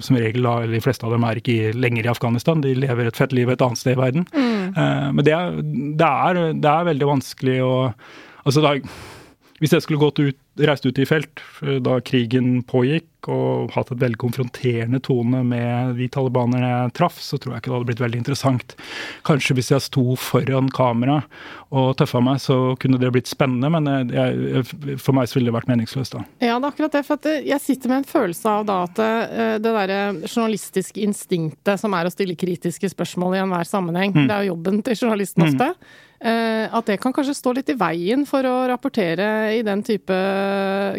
som 0.03 0.17
regel, 0.19 0.43
eller 0.43 0.73
de 0.75 0.83
fleste 0.83 1.07
av 1.07 1.13
dem 1.15 1.23
er 1.23 1.39
ikke 1.39 1.71
lenger 1.79 2.09
i 2.09 2.11
Afghanistan, 2.11 2.63
de 2.65 2.73
lever 2.75 3.07
et 3.07 3.19
fett 3.19 3.31
liv 3.37 3.51
et 3.53 3.63
annet 3.63 3.79
sted 3.79 3.95
i 3.95 4.01
verden. 4.01 4.25
Mm. 4.35 4.73
Uh, 4.75 5.11
men 5.15 5.23
det 5.23 5.35
det, 6.01 6.09
er, 6.09 6.41
det 6.51 6.71
er, 6.71 6.93
veldig 6.93 7.11
vanskelig 7.17 7.59
å 7.65 7.75
Altså, 8.45 8.61
da, 8.61 8.75
hvis 9.63 9.75
jeg 9.75 9.85
skulle 9.85 10.03
gått 10.03 10.19
ut, 10.19 10.39
reist 10.67 10.87
ut 10.87 10.99
i 10.99 11.07
felt 11.07 11.43
da 11.83 11.99
krigen 12.03 12.63
pågikk, 12.67 13.07
og 13.31 13.71
hatt 13.73 13.89
et 13.95 14.03
veldig 14.03 14.19
konfronterende 14.21 14.99
tone 15.03 15.41
med 15.47 15.95
de 15.97 16.09
talibanerne 16.13 16.69
jeg 16.69 16.93
traff, 16.99 17.17
så 17.23 17.39
tror 17.41 17.55
jeg 17.55 17.63
ikke 17.63 17.71
det 17.71 17.77
hadde 17.77 17.89
blitt 17.89 18.03
veldig 18.03 18.21
interessant. 18.21 18.75
Kanskje 19.25 19.57
hvis 19.57 19.71
jeg 19.73 19.85
sto 19.87 20.05
foran 20.21 20.69
kamera 20.75 21.21
og 21.75 21.95
tøffa 22.01 22.21
meg, 22.25 22.43
så 22.45 22.75
kunne 22.83 23.01
det 23.01 23.13
blitt 23.15 23.31
spennende, 23.31 23.71
men 23.73 24.13
jeg, 24.13 24.67
for 25.01 25.17
meg 25.17 25.31
så 25.31 25.39
ville 25.39 25.49
det 25.51 25.57
vært 25.57 25.71
meningsløst 25.73 26.19
da. 26.19 26.25
Ja, 26.45 26.59
det 26.59 26.69
er 26.69 26.71
akkurat 26.71 26.99
det. 26.99 27.05
For 27.09 27.33
jeg 27.55 27.65
sitter 27.65 27.95
med 27.95 28.03
en 28.03 28.11
følelse 28.13 28.57
av 28.59 28.69
da 28.69 28.81
at 28.85 29.05
eh, 29.07 29.57
det 29.65 29.77
derre 29.81 30.01
journalistiske 30.27 31.03
instinktet 31.07 31.81
som 31.81 31.97
er 31.97 32.11
å 32.11 32.13
stille 32.13 32.37
kritiske 32.39 32.93
spørsmål 32.93 33.39
i 33.39 33.45
enhver 33.47 33.71
sammenheng, 33.71 34.13
mm. 34.15 34.27
det 34.27 34.35
er 34.35 34.45
jo 34.45 34.57
jobben 34.57 34.83
til 34.85 35.01
journalisten 35.07 35.49
ofte. 35.49 35.73
Mm. 35.73 36.03
At 36.25 36.89
det 36.89 36.97
kan 37.03 37.13
kanskje 37.15 37.35
stå 37.37 37.53
litt 37.57 37.69
i 37.71 37.77
veien 37.79 38.25
for 38.29 38.47
å 38.49 38.55
rapportere 38.71 39.27
i 39.59 39.61
den 39.67 39.83
type 39.85 40.17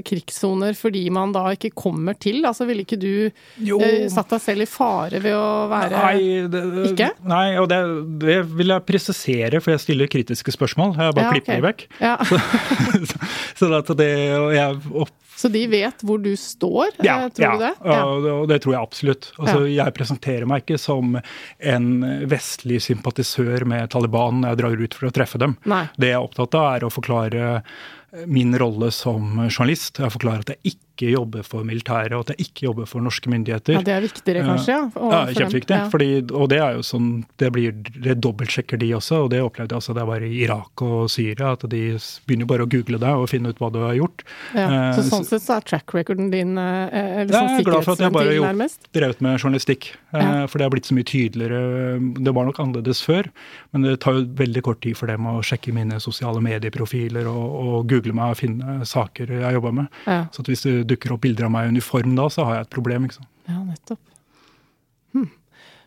krigssoner, 0.06 0.76
fordi 0.78 1.04
man 1.14 1.34
da 1.36 1.48
ikke 1.56 1.72
kommer 1.76 2.18
til? 2.20 2.44
Altså 2.46 2.68
Ville 2.70 2.86
ikke 2.86 3.00
du 3.00 3.28
eh, 3.28 4.06
satt 4.12 4.32
deg 4.36 4.44
selv 4.44 4.66
i 4.66 4.70
fare 4.70 5.22
ved 5.24 5.36
å 5.38 5.66
være 5.72 6.02
nei, 6.02 6.46
det, 6.52 6.64
ikke? 6.92 7.10
Nei, 7.30 7.46
og 7.62 7.70
det, 7.72 7.82
det, 8.22 8.40
vil 8.56 8.74
jeg 8.76 8.86
presisere, 8.88 9.62
for 9.64 9.76
jeg 9.76 9.84
stiller 9.86 10.12
kritiske 10.12 10.56
spørsmål. 10.56 10.96
Jeg 11.00 11.18
bare 11.18 11.28
ja, 11.28 11.34
klipper 11.36 11.58
okay. 11.58 11.66
vekk. 11.66 11.86
Ja. 12.02 12.16
så, 13.60 13.72
så 13.88 13.98
det, 13.98 14.10
jeg 14.56 14.82
opp, 15.06 15.16
så 15.36 15.52
de 15.52 15.66
vet 15.72 16.06
hvor 16.06 16.22
du 16.24 16.32
står, 16.40 16.96
ja, 17.04 17.18
eh, 17.26 17.34
tror 17.36 17.46
ja, 17.46 17.52
du 17.52 17.64
det? 17.66 17.74
Ja, 17.84 18.00
og 18.36 18.48
det 18.52 18.62
tror 18.64 18.76
jeg 18.76 18.82
absolutt. 18.82 19.30
Altså, 19.36 19.66
ja. 19.68 19.84
Jeg 19.86 19.96
presenterer 19.98 20.48
meg 20.50 20.64
ikke 20.64 20.80
som 20.82 21.18
en 21.18 21.90
vestlig 22.32 22.80
sympatisør 22.86 23.68
med 23.70 23.92
Taliban 23.94 24.42
når 24.42 24.54
jeg 24.54 24.62
drar 24.64 24.86
ut 24.86 24.98
for 24.98 25.10
å 25.10 25.14
treffe 25.16 25.42
dem. 25.42 25.58
Nei. 25.70 25.84
Det 26.00 26.14
jeg 26.14 26.20
er 26.20 26.26
opptatt 26.30 26.58
av, 26.58 26.70
er 26.78 26.88
å 26.88 26.94
forklare 26.94 27.52
min 28.32 28.56
rolle 28.60 28.92
som 28.96 29.42
journalist. 29.50 30.00
Jeg 30.00 30.14
forklarer 30.14 30.46
at 30.46 30.56
jeg 30.56 30.76
ikke 30.76 30.85
ikke 30.96 31.12
jobber 31.12 31.46
for 31.46 31.68
militæret, 31.68 32.16
og 32.16 32.26
at 32.26 32.34
jeg 32.34 32.48
ikke 32.48 32.68
jobber 32.70 32.88
for 32.90 33.04
norske 33.04 33.30
myndigheter. 33.32 33.78
Ja, 33.78 33.84
Det 33.86 33.94
er 33.94 34.02
viktigere 34.06 34.46
kanskje? 34.48 34.72
ja? 34.72 34.90
Ja, 34.96 35.22
kjempeviktig. 35.36 35.76
Ja. 35.76 35.88
Fordi, 35.92 36.10
og 36.32 36.50
det 36.50 36.60
er 36.64 36.78
jo 36.78 36.86
sånn, 36.86 37.10
det 37.42 37.52
blir, 37.54 37.76
det 37.76 38.18
dobbeltsjekker 38.24 38.80
de 38.82 38.94
også, 38.98 39.26
og 39.26 39.32
det 39.34 39.42
opplevde 39.44 39.76
jeg 39.76 39.84
også 39.84 39.96
da 39.96 40.06
jeg 40.06 40.12
var 40.12 40.26
i 40.26 40.32
Irak 40.46 40.86
og 40.86 41.10
Syria. 41.12 41.54
At 41.56 41.66
de 41.72 41.84
begynner 42.28 42.50
bare 42.50 42.66
å 42.66 42.70
google 42.72 43.00
deg 43.02 43.24
og 43.26 43.30
finne 43.32 43.52
ut 43.52 43.62
hva 43.62 43.72
du 43.74 43.82
har 43.84 43.96
gjort. 43.98 44.26
Ja, 44.56 44.68
så 44.96 45.04
eh, 45.04 45.10
sånn 45.12 45.28
sett 45.28 45.44
så 45.46 45.58
er 45.58 45.68
track 45.68 45.94
recorden 45.96 46.32
din 46.34 46.56
eh, 46.62 46.88
eh 46.90 47.22
liksom 47.26 47.50
Jeg 47.50 47.66
er 47.66 47.70
glad 47.70 47.88
for 47.88 47.96
at 47.96 48.04
jeg 48.06 48.16
bare 48.16 48.36
har 48.40 48.76
drevet 48.96 49.24
med 49.26 49.40
journalistikk. 49.40 49.92
Eh, 50.14 50.22
ja. 50.22 50.46
For 50.50 50.60
det 50.60 50.68
har 50.68 50.74
blitt 50.74 50.90
så 50.90 50.98
mye 50.98 51.08
tydeligere. 51.10 52.00
Det 52.22 52.36
var 52.36 52.50
nok 52.50 52.62
annerledes 52.64 53.04
før, 53.06 53.30
men 53.76 53.88
det 53.88 53.98
tar 54.06 54.20
jo 54.20 54.26
veldig 54.40 54.66
kort 54.66 54.82
tid 54.86 54.98
for 55.00 55.12
dem 55.12 55.28
å 55.30 55.38
sjekke 55.46 55.74
mine 55.76 56.00
sosiale 56.04 56.42
medieprofiler 56.44 57.28
og, 57.32 57.60
og 57.66 57.90
google 57.92 58.16
meg 58.16 58.36
og 58.36 58.40
finne 58.40 58.80
saker 58.88 59.36
jeg 59.42 59.58
jobber 59.58 59.76
med. 59.82 60.02
Ja. 60.06 60.26
Så 60.36 60.46
hvis 60.48 60.66
du 60.66 60.85
dukker 60.90 61.16
opp 61.16 61.24
bilder 61.26 61.48
av 61.48 61.56
meg 61.56 61.68
i 61.68 61.74
uniform 61.76 62.16
da, 62.18 62.28
så 62.32 62.48
har 62.48 62.60
jeg 62.60 62.68
et 62.68 62.76
problem. 62.76 63.08
ikke 63.08 63.20
sant? 63.20 63.32
Ja, 63.50 63.62
nettopp. 63.62 64.02
Hm. 65.16 65.30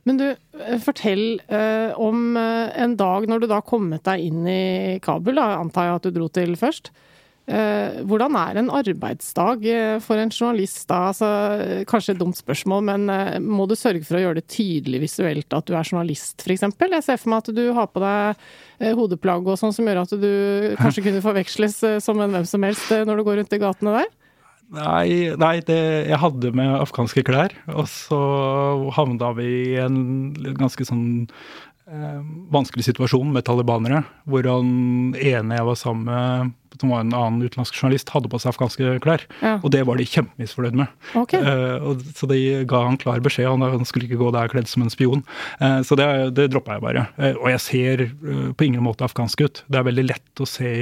Men 0.08 0.20
du, 0.20 0.26
eh, 0.30 0.78
fortell 0.80 1.26
eh, 1.48 1.98
om 1.98 2.37
eh, 2.38 2.70
en 2.84 2.96
dag 2.96 3.28
når 3.28 3.44
du 3.44 3.50
da 3.50 3.61
kommet 3.61 4.06
deg 4.08 4.24
inn 4.30 4.46
i 4.48 4.62
Kabul, 5.04 5.37
da 5.37 5.58
antar 5.58 5.88
jeg 5.88 6.00
at 6.00 6.08
du 6.08 6.18
dro 6.20 6.30
til 6.32 6.56
først. 6.61 6.92
Eh, 7.48 8.02
hvordan 8.04 8.34
er 8.37 8.58
en 8.61 8.66
arbeidsdag 8.76 9.62
eh, 9.72 9.94
for 10.04 10.20
en 10.20 10.28
journalist 10.28 10.84
da? 10.90 10.98
Altså, 11.08 11.28
kanskje 11.88 12.12
et 12.12 12.20
dumt 12.20 12.37
spørsmål, 12.37 12.82
men 12.84 13.08
eh, 13.08 13.38
må 13.40 13.64
du 13.64 13.72
sørge 13.78 14.04
for 14.04 14.18
å 14.18 14.20
gjøre 14.20 14.42
det 14.42 14.50
tydelig 14.52 15.00
visuelt 15.06 15.56
at 15.56 15.64
du 15.64 15.72
er 15.72 15.88
journalist, 15.88 16.37
f.eks.? 16.44 16.66
Jeg 16.68 17.06
ser 17.06 17.16
for 17.16 17.32
meg 17.32 17.40
at 17.40 17.56
du 17.56 17.62
har 17.72 17.88
på 17.88 18.04
deg 18.04 18.44
hodeplagg 18.98 19.48
og 19.48 19.56
sånn 19.58 19.72
som 19.74 19.88
gjør 19.88 20.02
at 20.04 20.12
du 20.20 20.28
kanskje 20.78 21.02
kunne 21.08 21.24
forveksles 21.24 21.80
som 22.04 22.20
en 22.20 22.37
hvem 22.37 22.44
som 22.46 22.62
helst 22.62 22.92
når 23.08 23.18
du 23.18 23.24
går 23.26 23.40
rundt 23.40 23.56
i 23.56 23.62
gatene 23.64 23.96
der? 23.96 24.12
Nei, 24.74 25.33
nei 25.40 25.57
det, 25.64 25.81
jeg 26.11 26.20
hadde 26.20 26.52
med 26.57 26.76
afghanske 26.83 27.24
klær. 27.26 27.54
Og 27.72 27.88
så 27.90 28.20
havna 28.96 29.33
vi 29.38 29.48
i 29.72 29.81
en 29.81 29.98
ganske 30.59 30.85
sånn 30.85 31.07
eh, 31.88 32.20
vanskelig 32.52 32.85
situasjon 32.90 33.33
med 33.33 33.46
talibanere. 33.48 34.02
Hvor 34.28 34.44
han 34.50 35.16
ene 35.16 35.57
jeg 35.57 35.68
var 35.70 35.81
sammen 35.81 36.04
med, 36.11 36.54
som 36.78 36.92
var 36.92 37.07
en 37.07 37.16
annen 37.16 37.48
utenlandsk 37.48 37.81
journalist, 37.81 38.12
hadde 38.12 38.28
på 38.28 38.42
seg 38.42 38.52
afghanske 38.52 38.98
klær. 39.04 39.24
Ja. 39.40 39.57
Og 39.62 39.72
det 39.72 39.87
var 39.88 39.96
de 39.96 40.09
kjempemisfornøyd 40.12 40.76
med. 40.83 40.92
Okay. 41.16 41.40
Eh, 41.40 41.88
og, 41.88 42.04
så 42.18 42.28
de 42.28 42.42
ga 42.68 42.85
han 42.90 43.00
klar 43.00 43.24
beskjed. 43.24 43.48
Han, 43.48 43.64
han 43.64 43.88
skulle 43.88 44.11
ikke 44.11 44.20
gå 44.20 44.33
der 44.37 44.52
kledd 44.52 44.68
som 44.68 44.85
en 44.85 44.92
spion. 44.92 45.24
Eh, 45.64 45.81
så 45.81 45.96
det, 45.96 46.11
det 46.37 46.50
droppa 46.52 46.76
jeg 46.76 46.85
bare. 46.85 47.09
Uh, 47.16 47.33
og 47.38 47.54
jeg 47.54 47.64
ser 47.64 48.09
på 48.52 48.68
ingen 48.68 48.85
måte 48.85 49.09
afghansk 49.09 49.46
ut. 49.46 49.64
Det 49.64 49.81
er 49.81 49.88
veldig 49.88 50.11
lett 50.12 50.44
å 50.44 50.48
se 50.48 50.74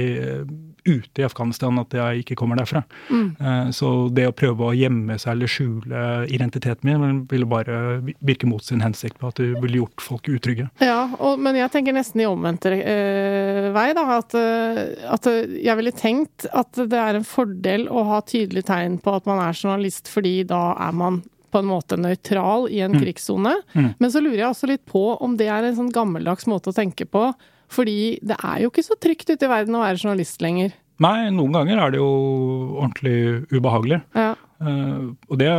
ute 0.87 1.21
i 1.21 1.25
Afghanistan 1.27 1.77
at 1.81 1.93
jeg 1.93 2.23
ikke 2.23 2.37
kommer 2.39 2.59
derfra. 2.59 2.83
Mm. 3.09 3.27
Eh, 3.39 3.69
så 3.75 3.91
det 4.13 4.27
å 4.29 4.35
prøve 4.35 4.69
å 4.69 4.75
gjemme 4.77 5.17
seg 5.21 5.35
eller 5.35 5.51
skjule 5.51 6.03
identiteten 6.33 6.87
min 6.87 7.21
ville 7.29 7.47
bare 7.49 7.99
virke 8.19 8.49
mot 8.49 8.63
sin 8.63 8.83
hensikt 8.83 9.19
på 9.19 9.31
at 9.31 9.39
det 9.41 9.53
ville 9.61 9.81
gjort 9.83 10.03
folk 10.03 10.29
utrygge. 10.31 10.69
Ja, 10.83 10.99
og, 11.19 11.39
men 11.43 11.57
jeg 11.59 11.71
tenker 11.73 11.95
nesten 11.95 12.23
i 12.23 12.29
omvendt 12.29 12.67
eh, 12.71 13.69
vei, 13.75 13.87
da. 13.97 14.05
At, 14.17 14.35
eh, 14.37 14.83
at, 15.13 15.31
jeg 15.57 15.79
ville 15.79 15.95
tenkt 15.95 16.47
at 16.51 16.77
det 16.77 17.01
er 17.01 17.19
en 17.19 17.27
fordel 17.27 17.87
å 17.91 18.05
ha 18.11 18.21
tydelig 18.25 18.67
tegn 18.69 18.99
på 19.03 19.17
at 19.17 19.27
man 19.29 19.41
er 19.43 19.57
journalist, 19.57 20.09
fordi 20.11 20.41
da 20.47 20.71
er 20.87 20.95
man 20.95 21.21
på 21.51 21.61
en 21.61 21.69
måte 21.69 21.97
nøytral 21.99 22.67
i 22.69 22.81
en 22.83 22.95
mm. 22.95 23.01
krigssone. 23.01 23.53
Mm. 23.73 23.91
Men 23.97 24.11
så 24.11 24.21
lurer 24.21 24.41
jeg 24.41 24.49
også 24.51 24.69
litt 24.69 24.83
på 24.89 25.03
om 25.15 25.37
det 25.39 25.47
er 25.51 25.65
en 25.65 25.77
sånn 25.77 25.93
gammeldags 25.95 26.47
måte 26.49 26.73
å 26.73 26.75
tenke 26.75 27.07
på 27.07 27.29
fordi 27.71 28.17
det 28.25 28.37
er 28.39 28.63
jo 28.63 28.71
ikke 28.71 28.85
så 28.85 28.97
trygt 28.99 29.29
ute 29.29 29.45
i 29.45 29.51
verden 29.51 29.75
å 29.77 29.83
være 29.83 29.99
journalist 29.99 30.43
lenger. 30.43 30.75
Nei, 31.03 31.29
noen 31.33 31.53
ganger 31.53 31.81
er 31.81 31.93
det 31.93 31.99
jo 31.99 32.11
ordentlig 32.79 33.17
ubehagelig. 33.53 34.01
Ja. 34.17 34.31
Uh, 34.57 35.13
og 35.29 35.37
det 35.41 35.51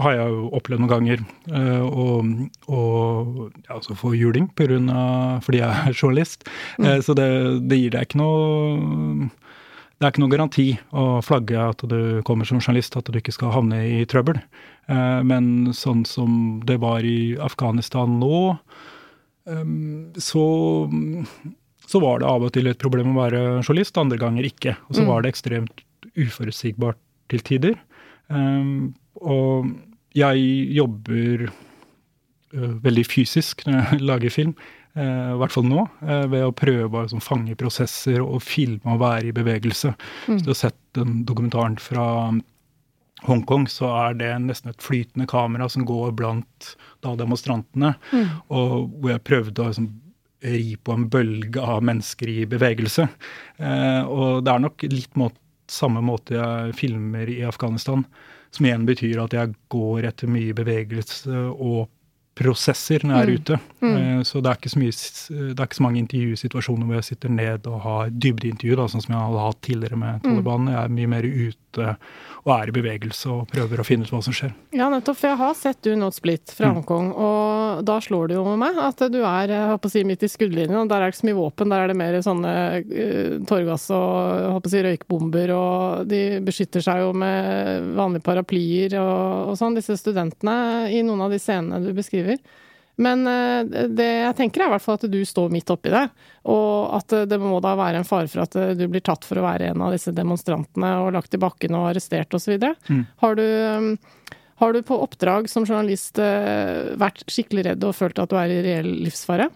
har 0.00 0.14
jeg 0.16 0.32
jo 0.32 0.46
opplevd 0.56 0.82
noen 0.84 0.92
ganger. 0.92 1.24
Uh, 1.50 1.84
og, 1.84 2.32
og 2.72 3.42
ja, 3.66 3.76
altså 3.76 3.96
få 3.98 4.14
juling 4.16 4.48
på 4.56 4.68
grunn 4.70 4.88
av, 4.88 5.42
fordi 5.44 5.60
jeg 5.60 5.90
er 5.90 5.98
journalist. 5.98 6.48
Mm. 6.78 6.88
Uh, 6.88 6.98
så 7.04 7.16
det, 7.18 7.28
det, 7.68 7.80
gir 7.82 7.96
deg 7.96 8.08
ikke 8.08 8.22
noe 8.22 9.28
Det 9.98 10.06
er 10.06 10.14
ikke 10.14 10.24
noen 10.24 10.34
garanti 10.34 10.68
å 10.96 11.06
flagge 11.22 11.66
at 11.74 11.84
du 11.90 12.22
kommer 12.26 12.48
som 12.48 12.62
journalist, 12.62 12.96
at 12.96 13.12
du 13.12 13.20
ikke 13.20 13.34
skal 13.36 13.52
havne 13.54 13.84
i 14.00 14.06
trøbbel. 14.08 14.40
men 15.22 15.70
sånn 15.72 16.02
som 16.04 16.58
det 16.66 16.80
var 16.82 17.06
i 17.06 17.36
Afghanistan 17.38 18.18
nå, 18.18 18.56
så, 20.22 20.42
så 21.90 22.00
var 22.02 22.20
det 22.22 22.28
av 22.30 22.44
og 22.46 22.52
til 22.54 22.70
et 22.70 22.78
problem 22.78 23.12
å 23.12 23.20
være 23.20 23.40
journalist, 23.62 23.98
andre 23.98 24.20
ganger 24.20 24.46
ikke. 24.46 24.76
Og 24.88 24.94
så 24.94 25.02
mm. 25.02 25.08
var 25.08 25.24
det 25.24 25.32
ekstremt 25.32 25.82
uforutsigbart 26.18 27.00
til 27.32 27.44
tider. 27.46 27.80
Um, 28.28 28.92
og 29.20 29.72
jeg 30.16 30.44
jobber 30.76 31.48
uh, 31.48 32.70
veldig 32.84 33.04
fysisk 33.08 33.66
når 33.66 33.78
jeg 33.80 34.04
lager 34.10 34.34
film, 34.34 34.54
uh, 34.96 35.32
i 35.34 35.40
hvert 35.40 35.54
fall 35.54 35.68
nå, 35.68 35.86
uh, 36.04 36.24
ved 36.32 36.46
å 36.46 36.54
prøve 36.56 36.90
å 36.90 37.04
liksom, 37.06 37.24
fange 37.24 37.56
prosesser 37.58 38.22
og 38.24 38.42
filme 38.44 38.96
og 38.96 39.02
være 39.02 39.30
i 39.30 39.36
bevegelse. 39.36 39.94
Mm. 40.28 40.38
Så 40.38 40.42
du 40.44 40.52
har 40.52 40.60
sett 40.66 40.80
den 40.98 41.22
dokumentaren 41.28 41.78
fra 41.82 42.06
Hongkong 43.26 43.68
så 43.70 43.90
er 44.06 44.16
det 44.18 44.30
nesten 44.42 44.72
et 44.72 44.82
flytende 44.82 45.28
kamera 45.30 45.68
som 45.70 45.86
går 45.86 46.14
blant 46.18 46.72
da, 47.04 47.14
demonstrantene. 47.18 47.94
Mm. 48.10 48.32
Og 48.50 48.74
hvor 48.98 49.14
jeg 49.14 49.24
prøvde 49.28 49.62
å 49.62 49.70
liksom, 49.70 49.88
ri 50.42 50.74
på 50.74 50.96
en 50.96 51.06
bølge 51.10 51.62
av 51.62 51.84
mennesker 51.86 52.30
i 52.32 52.42
bevegelse. 52.50 53.06
Eh, 53.62 54.02
og 54.02 54.42
det 54.42 54.52
er 54.52 54.64
nok 54.64 54.86
litt 54.90 55.18
må 55.18 55.30
samme 55.70 56.02
måte 56.04 56.34
jeg 56.36 56.76
filmer 56.76 57.30
i 57.30 57.40
Afghanistan, 57.46 58.02
som 58.52 58.66
igjen 58.66 58.86
betyr 58.88 59.22
at 59.22 59.34
jeg 59.36 59.54
går 59.72 60.08
etter 60.10 60.30
mye 60.30 60.54
bevegelse 60.56 61.46
og 61.52 61.86
prosesser 62.38 63.04
når 63.04 63.14
jeg 63.14 63.22
er 63.22 63.30
mm. 63.30 63.40
ute. 63.40 63.58
Mm. 63.82 63.92
Mm. 63.92 64.24
så 64.24 64.40
det 64.40 64.52
er, 64.52 64.78
mye, 64.78 64.92
det 64.94 65.58
er 65.58 65.66
ikke 65.66 65.78
så 65.80 65.86
mange 65.86 66.00
intervjusituasjoner 66.02 66.88
hvor 66.88 67.00
jeg 67.00 67.08
sitter 67.10 67.32
ned 67.34 67.66
og 67.70 67.80
har 67.84 68.12
dybdeintervju, 68.12 68.76
da, 68.78 68.86
sånn 68.88 69.04
som 69.04 69.16
jeg 69.16 69.24
hadde 69.26 69.46
hatt 69.48 69.62
tidligere 69.66 69.98
med 70.00 70.20
mm. 70.20 70.28
Taliban. 70.28 70.70
Jeg 70.72 70.80
er 70.82 70.94
mye 70.98 71.12
mer 71.12 71.28
ute 71.28 71.96
og 72.42 72.50
er 72.56 72.70
i 72.70 72.74
bevegelse 72.74 73.30
og 73.30 73.50
prøver 73.52 73.80
å 73.80 73.84
finne 73.86 74.06
ut 74.06 74.10
hva 74.12 74.18
som 74.24 74.34
skjer. 74.34 74.50
Ja, 74.74 74.88
nettopp. 74.90 75.18
For 75.20 75.30
jeg 75.30 75.38
har 75.38 75.52
sett 75.54 75.78
du 75.86 75.92
Not 75.98 76.16
Split 76.16 76.50
fra 76.50 76.70
mm. 76.70 76.78
Hongkong, 76.80 77.10
og 77.14 77.82
da 77.86 77.98
slår 78.02 78.32
det 78.32 78.38
jo 78.38 78.44
med 78.48 78.58
meg 78.64 78.80
at 78.82 79.04
du 79.12 79.20
er 79.20 79.52
jeg 79.52 79.68
håper 79.70 79.90
å 79.90 79.92
si, 79.92 80.02
midt 80.06 80.26
i 80.26 80.30
skuddlinjen. 80.30 80.80
og 80.80 80.90
Der 80.90 80.98
er 80.98 81.06
det 81.06 81.14
ikke 81.14 81.20
så 81.20 81.28
mye 81.28 81.38
våpen, 81.38 81.72
der 81.72 81.84
er 81.84 81.92
det 81.92 81.98
mer 82.00 82.18
sånne 82.24 82.54
uh, 82.82 83.36
tåregass 83.48 83.86
og 83.94 84.48
håper 84.56 84.70
å 84.70 84.74
si, 84.74 84.82
røykbomber, 84.88 85.54
og 85.54 86.10
de 86.10 86.22
beskytter 86.42 86.84
seg 86.84 87.04
jo 87.04 87.12
med 87.22 87.92
vanlige 87.98 88.26
paraplyer 88.26 88.98
og, 89.00 89.52
og 89.52 89.60
sånn, 89.60 89.78
disse 89.78 89.96
studentene, 90.00 90.56
i 90.90 91.04
noen 91.06 91.22
av 91.26 91.34
de 91.34 91.40
scenene 91.42 91.82
du 91.84 91.92
beskriver. 91.94 92.31
Men 93.00 93.24
eh, 93.26 93.86
det 93.88 94.08
jeg 94.08 94.36
tenker 94.38 94.62
er 94.62 94.70
i 94.70 94.74
hvert 94.74 94.84
fall 94.84 94.98
at 94.98 95.08
du 95.10 95.20
står 95.26 95.52
midt 95.52 95.70
oppi 95.72 95.92
det, 95.92 96.04
og 96.52 96.92
at 96.98 97.14
det 97.28 97.38
må 97.40 97.56
da 97.64 97.72
være 97.78 98.02
en 98.02 98.08
fare 98.08 98.28
for 98.30 98.44
at 98.44 98.56
eh, 98.60 98.74
du 98.78 98.84
blir 98.92 99.04
tatt 99.04 99.24
for 99.26 99.40
å 99.40 99.46
være 99.46 99.70
en 99.72 99.84
av 99.86 99.94
disse 99.94 100.12
demonstrantene 100.14 100.92
og 101.04 101.14
lagt 101.16 101.34
i 101.34 101.40
bakken 101.40 101.78
og 101.78 101.88
arrestert 101.92 102.36
osv. 102.36 102.58
Mm. 102.90 103.06
Har, 103.24 103.38
du, 103.40 103.46
eh, 103.46 104.36
har 104.60 104.76
du 104.76 104.82
på 104.86 105.00
oppdrag 105.06 105.48
som 105.50 105.66
journalist 105.66 106.20
vært 106.20 107.24
skikkelig 107.32 107.70
redd 107.70 107.88
og 107.88 107.96
følt 107.96 108.20
at 108.22 108.32
du 108.32 108.36
er 108.40 108.52
i 108.52 108.60
reell 108.66 108.92
livsfare? 109.06 109.48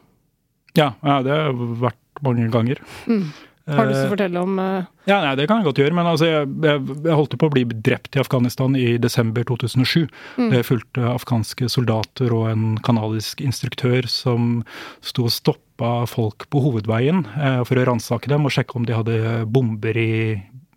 Ja, 0.77 0.95
ja 1.05 1.21
det 1.25 1.37
har 1.37 1.61
vært 1.85 2.25
mange 2.25 2.49
ganger. 2.53 2.81
Mm. 3.05 3.29
Har 3.67 3.89
du 3.89 3.91
lyst 3.91 4.05
til 4.05 4.09
å 4.09 4.13
fortelle 4.13 4.43
om 4.47 4.59
uh... 4.63 4.87
Ja, 5.11 5.17
nei, 5.25 5.33
Det 5.39 5.49
kan 5.51 5.59
jeg 5.59 5.67
godt 5.67 5.81
gjøre. 5.83 5.95
Men 5.99 6.07
altså, 6.07 6.29
jeg, 6.29 6.51
jeg, 6.63 6.83
jeg 7.03 7.19
holdt 7.19 7.35
på 7.41 7.49
å 7.49 7.55
bli 7.55 7.65
drept 7.67 8.15
i 8.15 8.23
Afghanistan 8.23 8.77
i 8.79 8.87
desember 9.03 9.47
2007. 9.49 10.07
Mm. 10.39 10.51
Det 10.55 10.63
fulgte 10.69 11.09
afghanske 11.11 11.71
soldater 11.73 12.35
og 12.37 12.47
en 12.53 12.67
kanadisk 12.87 13.43
instruktør 13.43 14.07
som 14.11 14.61
sto 15.05 15.27
og 15.27 15.35
stoppa 15.35 15.93
folk 16.11 16.47
på 16.53 16.63
hovedveien 16.63 17.25
eh, 17.35 17.61
for 17.67 17.81
å 17.81 17.89
ransake 17.91 18.31
dem 18.31 18.47
og 18.47 18.55
sjekke 18.55 18.79
om 18.79 18.87
de 18.87 18.95
hadde 18.95 19.21
bomber 19.51 19.99
i 19.99 20.15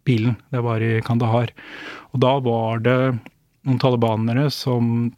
bilen. 0.09 0.39
Det 0.49 0.65
var 0.65 0.81
i 0.81 0.97
Kandahar. 1.05 1.53
Og 2.13 2.23
da 2.25 2.35
var 2.41 2.81
det 2.85 2.99
noen 3.69 3.81
talibanere 3.81 4.49
som 4.53 5.11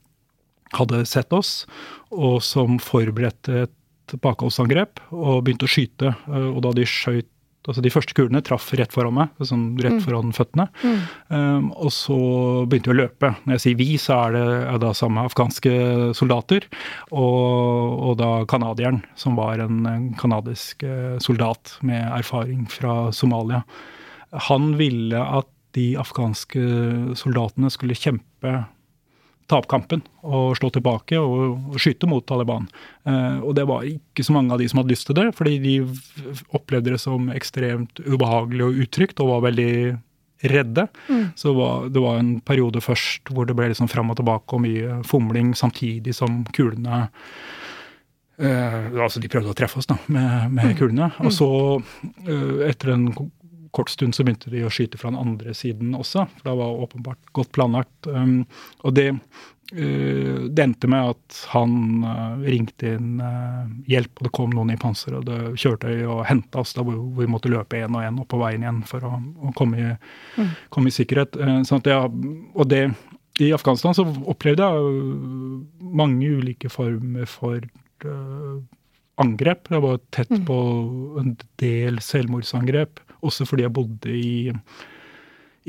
hadde 0.75 1.05
sett 1.07 1.31
oss, 1.35 1.65
og 2.11 2.41
som 2.43 2.79
forberedte 2.83 3.65
et 3.65 4.17
bakholdsangrep 4.23 4.99
og 5.15 5.45
begynte 5.45 5.67
å 5.67 5.71
skyte. 5.71 6.17
Eh, 6.27 6.49
og 6.51 6.65
da 6.67 6.75
de 6.75 6.87
skjøt 6.87 7.31
altså 7.67 7.83
De 7.85 7.91
første 7.93 8.15
kulene 8.17 8.41
traff 8.45 8.71
rett 8.77 8.93
foran 8.93 9.13
meg, 9.13 9.33
sånn 9.45 9.65
rett 9.81 9.99
mm. 9.99 10.01
foran 10.05 10.33
føttene. 10.33 10.65
Mm. 10.81 10.97
Um, 11.29 11.67
og 11.75 11.93
så 11.93 12.17
begynte 12.65 12.89
vi 12.91 12.95
å 12.95 12.99
løpe. 13.03 13.33
Når 13.45 13.57
jeg 13.57 13.63
sier 13.65 13.79
vi, 13.79 13.89
så 14.01 14.17
er 14.17 14.35
det 14.37 14.43
er 14.71 14.81
da 14.81 14.91
samme 14.97 15.25
afghanske 15.29 15.73
soldater. 16.17 16.65
Og, 17.13 18.01
og 18.09 18.17
da 18.21 18.31
canadieren, 18.49 19.03
som 19.19 19.37
var 19.37 19.61
en 19.61 20.11
canadisk 20.17 20.83
eh, 20.87 21.17
soldat 21.21 21.75
med 21.85 22.01
erfaring 22.09 22.65
fra 22.71 23.11
Somalia. 23.15 23.61
Han 24.49 24.73
ville 24.79 25.21
at 25.21 25.49
de 25.77 25.93
afghanske 25.99 26.61
soldatene 27.19 27.71
skulle 27.71 27.95
kjempe 27.95 28.61
ta 29.51 29.59
opp 29.59 29.67
kampen 29.71 30.03
og 30.23 30.55
slå 30.55 30.69
tilbake 30.73 31.19
og, 31.19 31.75
skyte 31.81 32.07
mot 32.09 32.23
Taliban. 32.27 32.69
Eh, 33.07 33.39
og 33.43 33.55
det 33.57 33.65
var 33.69 33.87
ikke 33.87 34.23
så 34.25 34.35
mange 34.35 34.55
av 34.55 34.61
de 34.61 34.69
som 34.71 34.81
hadde 34.81 34.93
lyst 34.93 35.09
til 35.09 35.17
det, 35.17 35.27
fordi 35.37 35.57
de 35.63 35.75
opplevde 36.55 36.93
det 36.93 37.01
som 37.03 37.27
ekstremt 37.33 37.99
ubehagelig 38.05 38.67
og 38.67 38.79
utrygt 38.85 39.21
og 39.23 39.33
var 39.33 39.45
veldig 39.49 39.73
redde. 40.51 40.87
Mm. 41.09 41.25
Så 41.35 41.53
var, 41.53 41.89
det 41.93 42.03
var 42.03 42.19
en 42.19 42.37
periode 42.45 42.81
først 42.81 43.29
hvor 43.33 43.49
det 43.49 43.57
ble 43.57 43.69
liksom 43.71 43.91
fram 43.91 44.13
og 44.13 44.21
tilbake 44.21 44.57
og 44.57 44.63
mye 44.63 45.01
fomling, 45.07 45.53
samtidig 45.57 46.15
som 46.17 46.41
kulene 46.55 47.03
eh, 48.41 48.87
altså 48.95 49.21
De 49.21 49.29
prøvde 49.29 49.53
å 49.53 49.57
treffe 49.57 49.81
oss 49.81 49.89
da, 49.89 49.99
med, 50.07 50.55
med 50.55 50.71
mm. 50.71 50.79
kulene. 50.79 51.11
Og 51.25 51.35
så, 51.35 51.51
eh, 52.25 52.65
etter 52.71 52.95
en 52.95 53.11
kort 53.71 53.89
stund 53.89 54.15
så 54.15 54.23
begynte 54.23 54.51
de 54.51 54.65
å 54.65 54.71
skyte 54.71 54.99
fra 54.99 55.11
den 55.11 55.19
andre 55.21 55.55
siden 55.55 55.95
også, 55.97 56.27
for 56.37 56.49
det 56.49 56.57
var 56.59 56.83
åpenbart 56.85 57.33
godt 57.35 57.51
planlagt. 57.55 58.07
Um, 58.07 58.43
og 58.83 58.95
det, 58.97 59.07
uh, 59.13 60.47
det 60.51 60.65
endte 60.65 60.89
med 60.91 61.13
at 61.13 61.37
han 61.53 61.75
uh, 62.03 62.41
ringte 62.43 62.95
inn 62.97 63.21
uh, 63.23 63.69
hjelp, 63.91 64.11
og 64.19 64.27
det 64.27 64.33
kom 64.35 64.55
noen 64.55 64.73
i 64.73 64.79
panser 64.81 65.15
og 65.19 65.27
det 65.29 65.39
kjørte 65.61 65.93
og 66.07 66.25
henta 66.27 66.63
oss 66.63 66.75
da 66.75 66.85
hvor, 66.87 66.99
vi 67.19 67.29
måtte 67.31 67.51
løpe 67.51 67.79
én 67.79 67.95
og 67.95 68.03
én 68.03 68.19
opp 68.23 68.31
på 68.33 68.41
veien 68.41 68.65
igjen 68.65 68.83
for 68.89 69.07
å, 69.07 69.13
å 69.17 69.53
komme, 69.57 69.79
i, 69.79 69.93
mm. 70.41 70.51
komme, 70.73 70.91
i, 70.91 70.95
sikkerhet. 70.95 71.39
Sånn 71.67 71.87
ja, 71.87 72.03
og 72.07 72.67
det, 72.71 72.83
I 73.39 73.53
Afghanistan 73.55 73.95
så 73.95 74.05
opplevde 74.29 74.67
jeg 74.67 75.15
mange 76.01 76.35
ulike 76.41 76.71
former 76.71 77.29
for 77.29 77.63
angrep. 79.21 79.69
Jeg 79.69 79.83
var 79.83 79.99
tett 80.11 80.31
mm. 80.33 80.45
på 80.47 80.59
en 81.21 81.33
del 81.61 81.99
selvmordsangrep 82.03 82.99
også 83.21 83.47
fordi 83.49 83.65
jeg 83.67 83.75
bodde 83.75 84.15
i, 84.15 84.51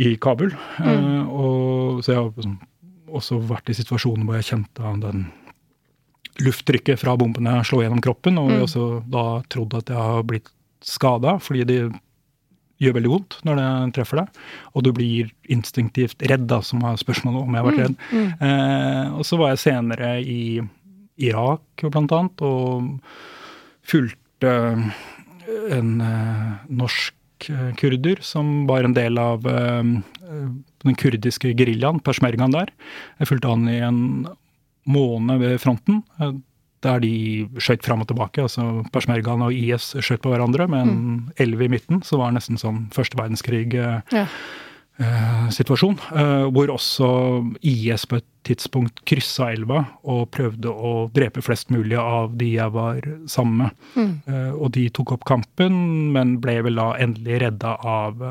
i 0.01 0.15
Kabul. 0.23 0.55
Mm. 0.79 0.89
Uh, 0.89 1.33
og, 1.33 2.03
så 2.05 2.15
jeg 2.15 2.21
har 2.21 2.31
liksom 2.33 2.59
også 3.13 3.39
vært 3.45 3.69
i 3.69 3.77
situasjoner 3.77 4.25
hvor 4.25 4.39
jeg 4.39 4.49
kjente 4.53 4.95
den 5.03 5.27
lufttrykket 6.41 7.01
fra 7.03 7.13
bombene 7.21 7.59
slå 7.67 7.83
gjennom 7.83 8.01
kroppen, 8.05 8.39
og 8.41 8.49
mm. 8.49 8.55
jeg 8.55 8.65
også 8.67 8.87
da 9.13 9.27
trodd 9.53 9.77
at 9.77 9.93
jeg 9.93 10.01
har 10.01 10.25
blitt 10.25 10.49
skada, 10.83 11.37
fordi 11.43 11.67
det 11.69 11.79
gjør 12.83 12.97
veldig 12.97 13.13
vondt 13.13 13.39
når 13.47 13.61
det 13.61 13.69
treffer 13.99 14.23
deg. 14.23 14.41
Og 14.73 14.87
du 14.87 14.91
blir 14.97 15.31
instinktivt 15.53 16.25
redd, 16.31 16.49
da, 16.51 16.63
som 16.67 16.83
var 16.83 16.99
spørsmålet 17.01 17.45
om 17.45 17.55
jeg 17.55 17.63
har 17.63 17.69
vært 17.69 17.81
mm. 17.81 17.85
redd. 17.85 17.97
Mm. 18.11 18.23
Mm. 18.23 18.47
Eh, 18.49 19.19
og 19.19 19.29
så 19.29 19.39
var 19.41 19.53
jeg 19.53 19.65
senere 19.67 20.13
i 20.23 20.43
Irak, 21.23 21.85
blant 21.85 22.15
annet, 22.17 22.43
og 22.43 22.97
fulgte 23.87 24.55
en 25.77 25.93
eh, 26.03 26.53
norsk 26.73 27.19
Eh, 27.51 27.75
kurder, 27.79 28.21
som 28.23 28.67
var 28.67 28.85
en 28.85 28.95
del 28.97 29.19
av 29.19 29.47
eh, 29.47 29.83
den 30.85 30.97
kurdiske 30.99 31.55
geriljaen, 31.59 32.01
peshmergaen 32.05 32.55
der. 32.55 32.73
Jeg 33.21 33.31
fulgte 33.31 33.53
han 33.53 33.69
i 33.71 33.79
en 33.83 34.01
måned 34.91 35.43
ved 35.43 35.61
fronten, 35.63 36.03
eh, 36.19 36.35
der 36.83 37.03
de 37.03 37.15
skjøt 37.63 37.85
fram 37.87 38.03
og 38.03 38.11
tilbake. 38.11 38.43
altså 38.43 38.83
Peshmergaen 38.95 39.45
og 39.47 39.55
IS 39.55 39.93
skjøt 40.01 40.23
på 40.25 40.33
hverandre 40.33 40.67
med 40.71 40.87
en 40.87 40.95
mm. 40.99 41.19
elv 41.45 41.63
i 41.63 41.71
midten, 41.71 42.03
så 42.03 42.19
var 42.19 42.33
det 42.33 42.41
nesten 42.41 42.59
sånn 42.59 42.85
første 42.95 43.19
verdenskrig. 43.21 43.71
Ja. 44.11 44.27
Eh, 45.03 45.49
situasjon, 45.51 45.97
eh, 46.15 46.45
hvor 46.55 46.71
også 46.71 47.09
IS 47.67 48.05
på 48.07 48.21
et 48.21 48.29
tidspunkt 48.47 49.03
kryssa 49.07 49.51
elva 49.55 49.85
og 50.03 50.31
prøvde 50.35 50.71
å 50.71 50.93
drepe 51.15 51.43
flest 51.43 51.71
mulig 51.75 51.99
av 51.99 52.35
de 52.39 52.53
jeg 52.57 52.75
var 52.75 53.01
sammen 53.31 53.65
med. 53.65 53.77
Mm. 53.97 54.13
Eh, 54.27 54.53
og 54.53 54.73
de 54.77 54.89
tok 54.95 55.15
opp 55.17 55.27
kampen, 55.29 55.79
men 56.15 56.37
ble 56.43 56.61
vel 56.67 56.79
da 56.79 56.93
endelig 57.03 57.43
redda 57.47 57.77
av 57.83 58.23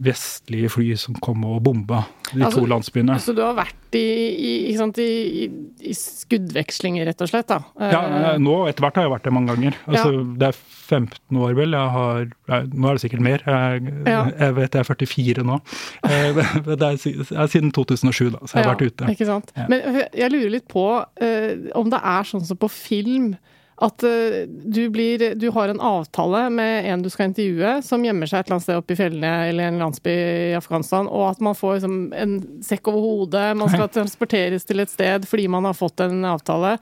vestlige 0.00 0.70
fly 0.72 0.92
som 0.96 1.16
kom 1.20 1.44
og 1.44 1.60
bomba 1.66 2.02
de 2.32 2.40
altså, 2.46 2.62
to 2.62 2.68
landsbyene. 2.70 3.18
Så 3.20 3.34
du 3.36 3.42
har 3.44 3.52
vært 3.58 3.96
i, 3.98 4.70
i, 4.70 4.74
sant, 4.78 4.96
i, 5.02 5.48
i 5.84 5.92
skuddvekslinger, 5.96 7.04
rett 7.10 7.20
og 7.20 7.28
slett? 7.28 7.50
da? 7.50 7.58
Ja, 7.92 8.00
eh, 8.32 8.38
nå 8.40 8.62
etter 8.70 8.86
hvert 8.86 8.96
har 8.96 9.06
jeg 9.06 9.12
vært 9.12 9.26
det 9.28 9.34
mange 9.36 9.52
ganger. 9.52 9.76
Altså, 9.84 10.14
ja. 10.14 10.24
Det 10.40 10.48
er 10.48 10.60
15 10.96 11.42
år, 11.44 11.52
vel. 11.58 11.76
Jeg 11.76 11.94
har, 11.96 12.24
nå 12.72 12.88
er 12.88 12.96
det 12.96 13.04
sikkert 13.04 13.24
mer. 13.28 13.44
Jeg, 13.44 13.94
ja. 14.08 14.24
jeg 14.30 14.56
vet 14.58 14.78
jeg 14.78 14.86
er 14.86 14.90
44 15.04 15.46
nå. 15.50 15.60
Eh, 16.08 16.42
det 16.72 16.88
er, 16.88 17.46
siden 17.52 17.72
2007, 17.76 18.30
da, 18.32 18.42
så 18.46 18.56
jeg 18.56 18.62
har 18.62 18.68
ja, 18.68 18.72
vært 18.72 18.86
ute. 18.88 19.12
Ikke 19.12 19.28
sant. 19.28 19.52
Men 19.68 20.04
jeg 20.08 20.32
lurer 20.32 20.52
litt 20.56 20.68
på 20.72 20.86
uh, 21.04 21.52
om 21.78 21.92
det 21.92 22.00
er 22.00 22.28
sånn 22.32 22.44
som 22.48 22.60
på 22.60 22.70
film 22.72 23.34
at 23.82 24.04
uh, 24.04 24.42
du, 24.48 24.82
blir, 24.92 25.34
du 25.34 25.48
har 25.50 25.68
en 25.68 25.80
avtale 25.80 26.44
med 26.50 26.90
en 26.92 27.02
du 27.02 27.08
skal 27.10 27.30
intervjue, 27.30 27.78
som 27.82 28.04
gjemmer 28.04 28.28
seg 28.30 28.42
et 28.42 28.46
eller 28.46 28.58
annet 28.58 28.66
sted 28.66 28.80
oppe 28.82 28.94
i 28.94 28.98
fjellene 28.98 29.32
eller 29.48 29.70
en 29.70 29.80
landsby 29.82 30.12
i 30.12 30.56
Afghanistan, 30.58 31.08
og 31.08 31.30
at 31.30 31.42
man 31.44 31.56
får 31.58 31.78
liksom, 31.78 31.96
en 32.12 32.36
sekk 32.64 32.92
over 32.92 33.06
hodet, 33.06 33.46
man 33.58 33.72
skal 33.72 33.88
transporteres 33.96 34.68
til 34.68 34.84
et 34.84 34.92
sted 34.92 35.26
fordi 35.28 35.48
man 35.52 35.66
har 35.68 35.78
fått 35.78 36.04
en 36.04 36.24
avtale. 36.28 36.76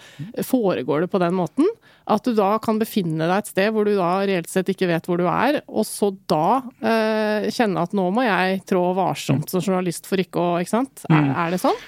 Foregår 0.46 1.06
det 1.06 1.12
på 1.12 1.22
den 1.22 1.36
måten? 1.38 1.68
At 2.10 2.26
du 2.26 2.34
da 2.34 2.56
kan 2.62 2.80
befinne 2.80 3.28
deg 3.28 3.36
et 3.36 3.52
sted 3.52 3.70
hvor 3.74 3.86
du 3.86 3.94
da 3.94 4.10
reelt 4.26 4.50
sett 4.50 4.70
ikke 4.72 4.88
vet 4.90 5.06
hvor 5.06 5.20
du 5.20 5.28
er, 5.30 5.60
og 5.70 5.86
så 5.86 6.10
da 6.30 6.60
eh, 6.82 7.48
kjenne 7.54 7.84
at 7.86 7.94
nå 7.96 8.08
må 8.14 8.24
jeg 8.26 8.64
trå 8.68 8.82
varsomt 8.98 9.52
som 9.52 9.62
journalist 9.62 10.08
for 10.10 10.20
ikke 10.20 10.42
å 10.42 10.50
Ikke 10.60 10.72
sant? 10.72 11.04
Er, 11.08 11.22
mm. 11.22 11.32
er 11.44 11.54
det 11.54 11.60
sånn? 11.62 11.78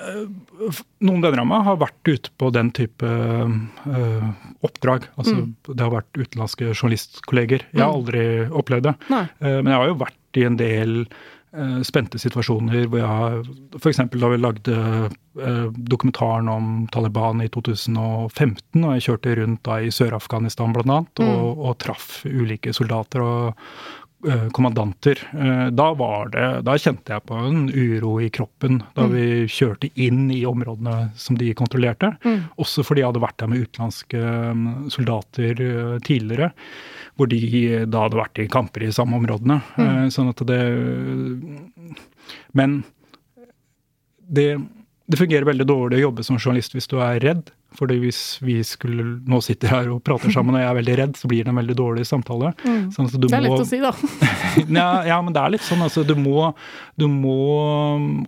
Eh, 0.00 0.78
noen 1.06 1.24
venner 1.24 1.66
har 1.66 1.80
vært 1.80 2.08
ute 2.08 2.32
på 2.40 2.50
den 2.54 2.70
type 2.76 3.06
uh, 3.06 4.30
oppdrag. 4.66 5.10
Altså, 5.16 5.36
mm. 5.40 5.50
Det 5.68 5.82
har 5.84 5.92
vært 5.94 6.20
utenlandske 6.20 6.72
journalistkolleger. 6.72 7.66
Jeg 7.72 7.82
har 7.82 7.92
mm. 7.92 7.98
aldri 7.98 8.24
opplevd 8.62 8.90
det. 8.90 8.96
Uh, 9.10 9.60
men 9.60 9.72
jeg 9.72 9.78
har 9.82 9.92
jo 9.92 10.00
vært 10.00 10.16
i 10.38 10.46
en 10.46 10.56
del 10.60 10.92
eh, 11.56 11.78
spente 11.86 12.20
situasjoner 12.22 12.86
hvor 12.86 13.00
jeg 13.00 13.40
F.eks. 13.80 13.98
da 14.14 14.28
vi 14.30 14.38
lagde 14.38 14.76
eh, 15.10 15.64
dokumentaren 15.74 16.50
om 16.52 16.68
Taliban 16.94 17.42
i 17.42 17.48
2015, 17.50 18.84
og 18.84 18.94
jeg 18.94 19.06
kjørte 19.08 19.34
rundt 19.40 19.64
da 19.66 19.80
i 19.82 19.90
Sør-Afghanistan 19.94 20.76
bl.a. 20.76 21.00
Og, 21.00 21.24
mm. 21.24 21.64
og 21.66 21.74
traff 21.82 22.20
ulike 22.30 22.74
soldater 22.76 23.26
og 23.26 23.64
Eh, 23.99 23.99
kommandanter. 24.52 25.18
Eh, 25.32 25.66
da 25.66 25.94
var 25.94 26.28
det 26.28 26.46
Da 26.66 26.76
kjente 26.78 27.14
jeg 27.14 27.24
på 27.24 27.36
en 27.40 27.68
uro 27.72 28.18
i 28.20 28.28
kroppen 28.28 28.82
da 28.94 29.06
mm. 29.06 29.14
vi 29.14 29.26
kjørte 29.48 29.88
inn 29.94 30.28
i 30.34 30.42
områdene 30.48 31.10
som 31.16 31.38
de 31.40 31.52
kontrollerte. 31.56 32.12
Mm. 32.24 32.50
Også 32.60 32.84
fordi 32.84 33.00
jeg 33.00 33.10
hadde 33.10 33.22
vært 33.24 33.38
der 33.40 33.50
med 33.52 33.64
utenlandske 33.64 34.20
mm, 34.20 34.66
soldater 34.92 35.62
eh, 35.64 35.94
tidligere. 36.04 36.50
Hvor 37.16 37.30
de 37.32 37.40
da 37.90 38.04
hadde 38.06 38.20
vært 38.20 38.42
i 38.42 38.48
kamper 38.52 38.84
i 38.86 38.92
samme 38.94 39.16
områdene. 39.20 39.60
Mm. 39.76 40.10
Sånn 40.12 40.30
at 40.32 40.44
det 40.48 40.60
Men 42.56 42.82
det, 44.30 44.50
det 45.10 45.18
fungerer 45.18 45.48
veldig 45.48 45.66
dårlig 45.66 46.00
å 46.00 46.06
jobbe 46.08 46.24
som 46.26 46.38
journalist 46.38 46.76
hvis 46.76 46.88
du 46.90 46.98
er 47.02 47.20
redd. 47.24 47.50
Fordi 47.78 48.00
hvis 48.02 48.20
vi 48.42 48.58
skulle 48.66 49.04
nå 49.30 49.38
sitter 49.44 49.70
her 49.70 49.90
og 49.94 50.00
prater 50.06 50.32
sammen 50.34 50.56
og 50.56 50.62
jeg 50.62 50.70
er 50.70 50.78
veldig 50.80 50.96
redd, 51.00 51.18
så 51.20 51.30
blir 51.30 51.46
det 51.46 51.52
en 51.52 51.60
veldig 51.60 51.76
dårlig 51.78 52.06
samtale. 52.08 52.52
Mm. 52.64 52.88
Sånn 52.94 53.10
det 53.14 53.30
er 53.30 53.44
må... 53.44 53.44
lett 53.46 53.62
å 53.62 53.68
si, 53.68 53.78
da. 53.82 53.92
ja, 54.80 54.88
ja, 55.12 55.20
men 55.22 55.36
det 55.36 55.44
er 55.44 55.54
litt 55.54 55.66
sånn. 55.66 55.84
Altså, 55.86 56.04
du 56.06 56.16
må, 56.18 56.50
du 56.98 57.06
må 57.10 57.38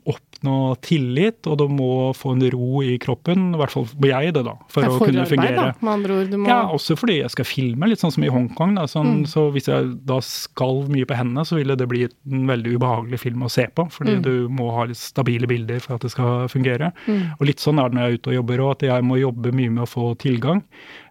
opp 0.08 0.31
oppnå 0.42 0.74
tillit, 0.82 1.46
og 1.46 1.58
du 1.58 1.68
må 1.70 2.12
få 2.14 2.34
en 2.34 2.42
ro 2.50 2.82
i 2.82 2.98
kroppen. 2.98 3.54
I 3.54 3.60
hvert 3.60 3.72
fall 3.72 3.86
må 3.86 4.08
jeg 4.10 4.34
det, 4.34 4.42
da. 4.44 4.54
For 4.68 4.86
å 4.86 4.98
kunne 4.98 5.26
fungere. 5.26 5.54
Da, 5.54 5.74
med 5.80 5.92
andre 5.92 6.16
ord. 6.18 6.34
Må... 6.34 6.48
Ja, 6.50 6.58
også 6.72 6.96
fordi 6.98 7.20
jeg 7.20 7.30
skal 7.30 7.46
filme, 7.46 7.86
litt 7.86 8.02
sånn 8.02 8.12
som 8.12 8.24
i 8.24 8.30
Hongkong. 8.32 8.74
Da, 8.76 8.86
sånn, 8.90 9.22
mm. 9.22 9.28
Så 9.30 9.46
hvis 9.54 9.68
jeg 9.70 9.92
da 10.08 10.18
skalv 10.24 10.90
mye 10.92 11.06
på 11.06 11.16
hendene, 11.16 11.46
så 11.46 11.58
ville 11.60 11.76
det 11.78 11.88
bli 11.90 12.06
en 12.08 12.50
veldig 12.50 12.74
ubehagelig 12.76 13.22
film 13.22 13.46
å 13.46 13.52
se 13.52 13.68
på. 13.70 13.86
Fordi 13.94 14.18
mm. 14.18 14.24
du 14.26 14.34
må 14.52 14.72
ha 14.76 14.88
litt 14.90 15.00
stabile 15.00 15.50
bilder 15.50 15.82
for 15.84 15.96
at 15.96 16.06
det 16.06 16.12
skal 16.14 16.50
fungere. 16.52 16.92
Mm. 17.06 17.38
Og 17.38 17.46
litt 17.48 17.62
sånn 17.62 17.80
er 17.80 17.88
det 17.90 17.98
når 17.98 18.04
jeg 18.04 18.12
er 18.12 18.20
ute 18.20 18.34
og 18.34 18.38
jobber 18.40 18.66
òg, 18.66 18.74
at 18.76 18.86
jeg 18.90 19.06
må 19.06 19.22
jobbe 19.22 19.54
mye 19.54 19.78
med 19.78 19.86
å 19.86 19.90
få 19.90 20.12
tilgang. 20.22 20.66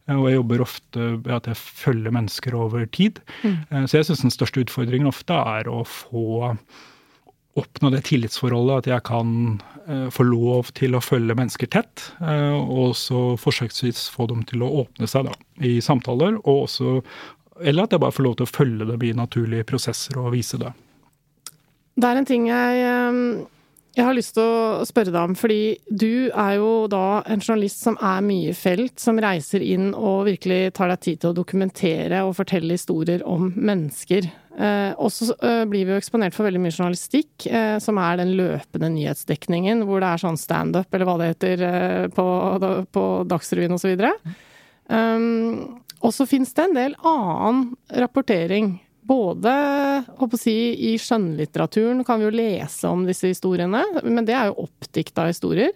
Eh, 0.10 0.18
og 0.18 0.28
jeg 0.28 0.40
jobber 0.40 0.68
ofte 0.68 1.10
ved 1.22 1.34
at 1.40 1.52
jeg 1.52 1.62
følger 1.62 2.16
mennesker 2.20 2.58
over 2.58 2.88
tid. 2.92 3.24
Mm. 3.46 3.60
Eh, 3.70 3.86
så 3.88 4.02
jeg 4.02 4.12
syns 4.12 4.26
den 4.28 4.34
største 4.34 4.66
utfordringen 4.66 5.12
ofte 5.12 5.38
er 5.38 5.72
å 5.72 5.84
få 5.88 6.52
oppnå 7.60 7.92
det 7.92 8.06
tillitsforholdet 8.08 8.84
at 8.84 8.90
jeg 8.94 9.04
kan 9.08 9.32
eh, 9.88 10.08
få 10.14 10.26
lov 10.28 10.72
til 10.78 10.96
å 10.96 11.04
følge 11.04 11.36
mennesker 11.38 11.70
tett, 11.72 12.08
eh, 12.24 12.56
og 12.56 12.96
så 13.00 13.36
forsøksvis 13.40 14.06
få 14.14 14.30
dem 14.32 14.46
til 14.48 14.64
å 14.64 14.72
åpne 14.86 15.10
seg 15.10 15.28
da, 15.28 15.36
i 15.60 15.80
samtaler, 15.84 16.40
og 16.46 16.68
også 16.68 17.02
Eller 17.62 17.84
at 17.84 17.92
jeg 17.94 18.02
bare 18.02 18.16
får 18.16 18.24
lov 18.26 18.36
til 18.40 18.48
å 18.48 18.50
følge 18.50 18.86
dem 18.90 19.04
i 19.06 19.12
naturlige 19.14 19.66
prosesser 19.70 20.18
og 20.18 20.32
vise 20.34 20.58
det. 20.58 20.72
Det 21.94 22.08
er 22.08 22.18
en 22.18 22.26
ting 22.26 22.48
jeg, 22.48 22.80
eh, 22.82 23.44
jeg 23.92 24.06
har 24.08 24.16
lyst 24.16 24.38
til 24.38 24.46
å 24.46 24.84
spørre 24.88 25.12
deg 25.12 25.20
om, 25.20 25.34
fordi 25.36 25.76
du 25.90 26.30
er 26.30 26.54
jo 26.56 26.86
da 26.92 27.22
en 27.28 27.42
journalist 27.44 27.82
som 27.84 27.98
er 28.00 28.22
mye 28.24 28.54
i 28.54 28.56
felt, 28.56 28.96
som 29.04 29.20
reiser 29.20 29.64
inn 29.66 29.90
og 29.92 30.30
virkelig 30.30 30.72
tar 30.78 30.94
deg 30.94 31.02
tid 31.04 31.20
til 31.20 31.34
å 31.34 31.38
dokumentere 31.42 32.22
og 32.24 32.38
fortelle 32.38 32.78
historier 32.78 33.26
om 33.28 33.50
mennesker. 33.52 34.30
Eh, 34.56 34.94
og 34.96 35.12
så 35.12 35.34
eh, 35.44 35.64
blir 35.68 35.90
vi 35.90 35.96
jo 35.96 36.00
eksponert 36.00 36.36
for 36.38 36.48
veldig 36.48 36.62
mye 36.64 36.76
journalistikk, 36.76 37.50
eh, 37.52 37.76
som 37.84 38.00
er 38.00 38.22
den 38.22 38.32
løpende 38.40 38.94
nyhetsdekningen, 38.96 39.84
hvor 39.88 40.00
det 40.04 40.14
er 40.14 40.24
sånn 40.24 40.40
standup, 40.40 40.88
eller 40.92 41.10
hva 41.10 41.18
det 41.20 41.32
heter, 41.34 41.66
eh, 41.68 42.08
på, 42.16 42.28
på 42.96 43.06
Dagsrevyen 43.28 43.76
osv. 43.76 44.08
Um, 44.92 45.82
og 46.02 46.16
så 46.16 46.26
finnes 46.28 46.56
det 46.56 46.64
en 46.64 46.80
del 46.80 46.96
annen 47.08 47.68
rapportering. 48.02 48.74
Både 49.12 49.54
si, 50.40 50.56
i 50.92 50.96
skjønnlitteraturen 51.02 52.06
kan 52.08 52.22
vi 52.22 52.30
jo 52.30 52.36
lese 52.36 52.88
om 52.88 53.04
disse 53.08 53.32
historiene, 53.34 53.84
men 54.08 54.28
det 54.28 54.38
er 54.38 54.52
jo 54.52 54.68
oppdikta 54.70 55.28
historier. 55.28 55.74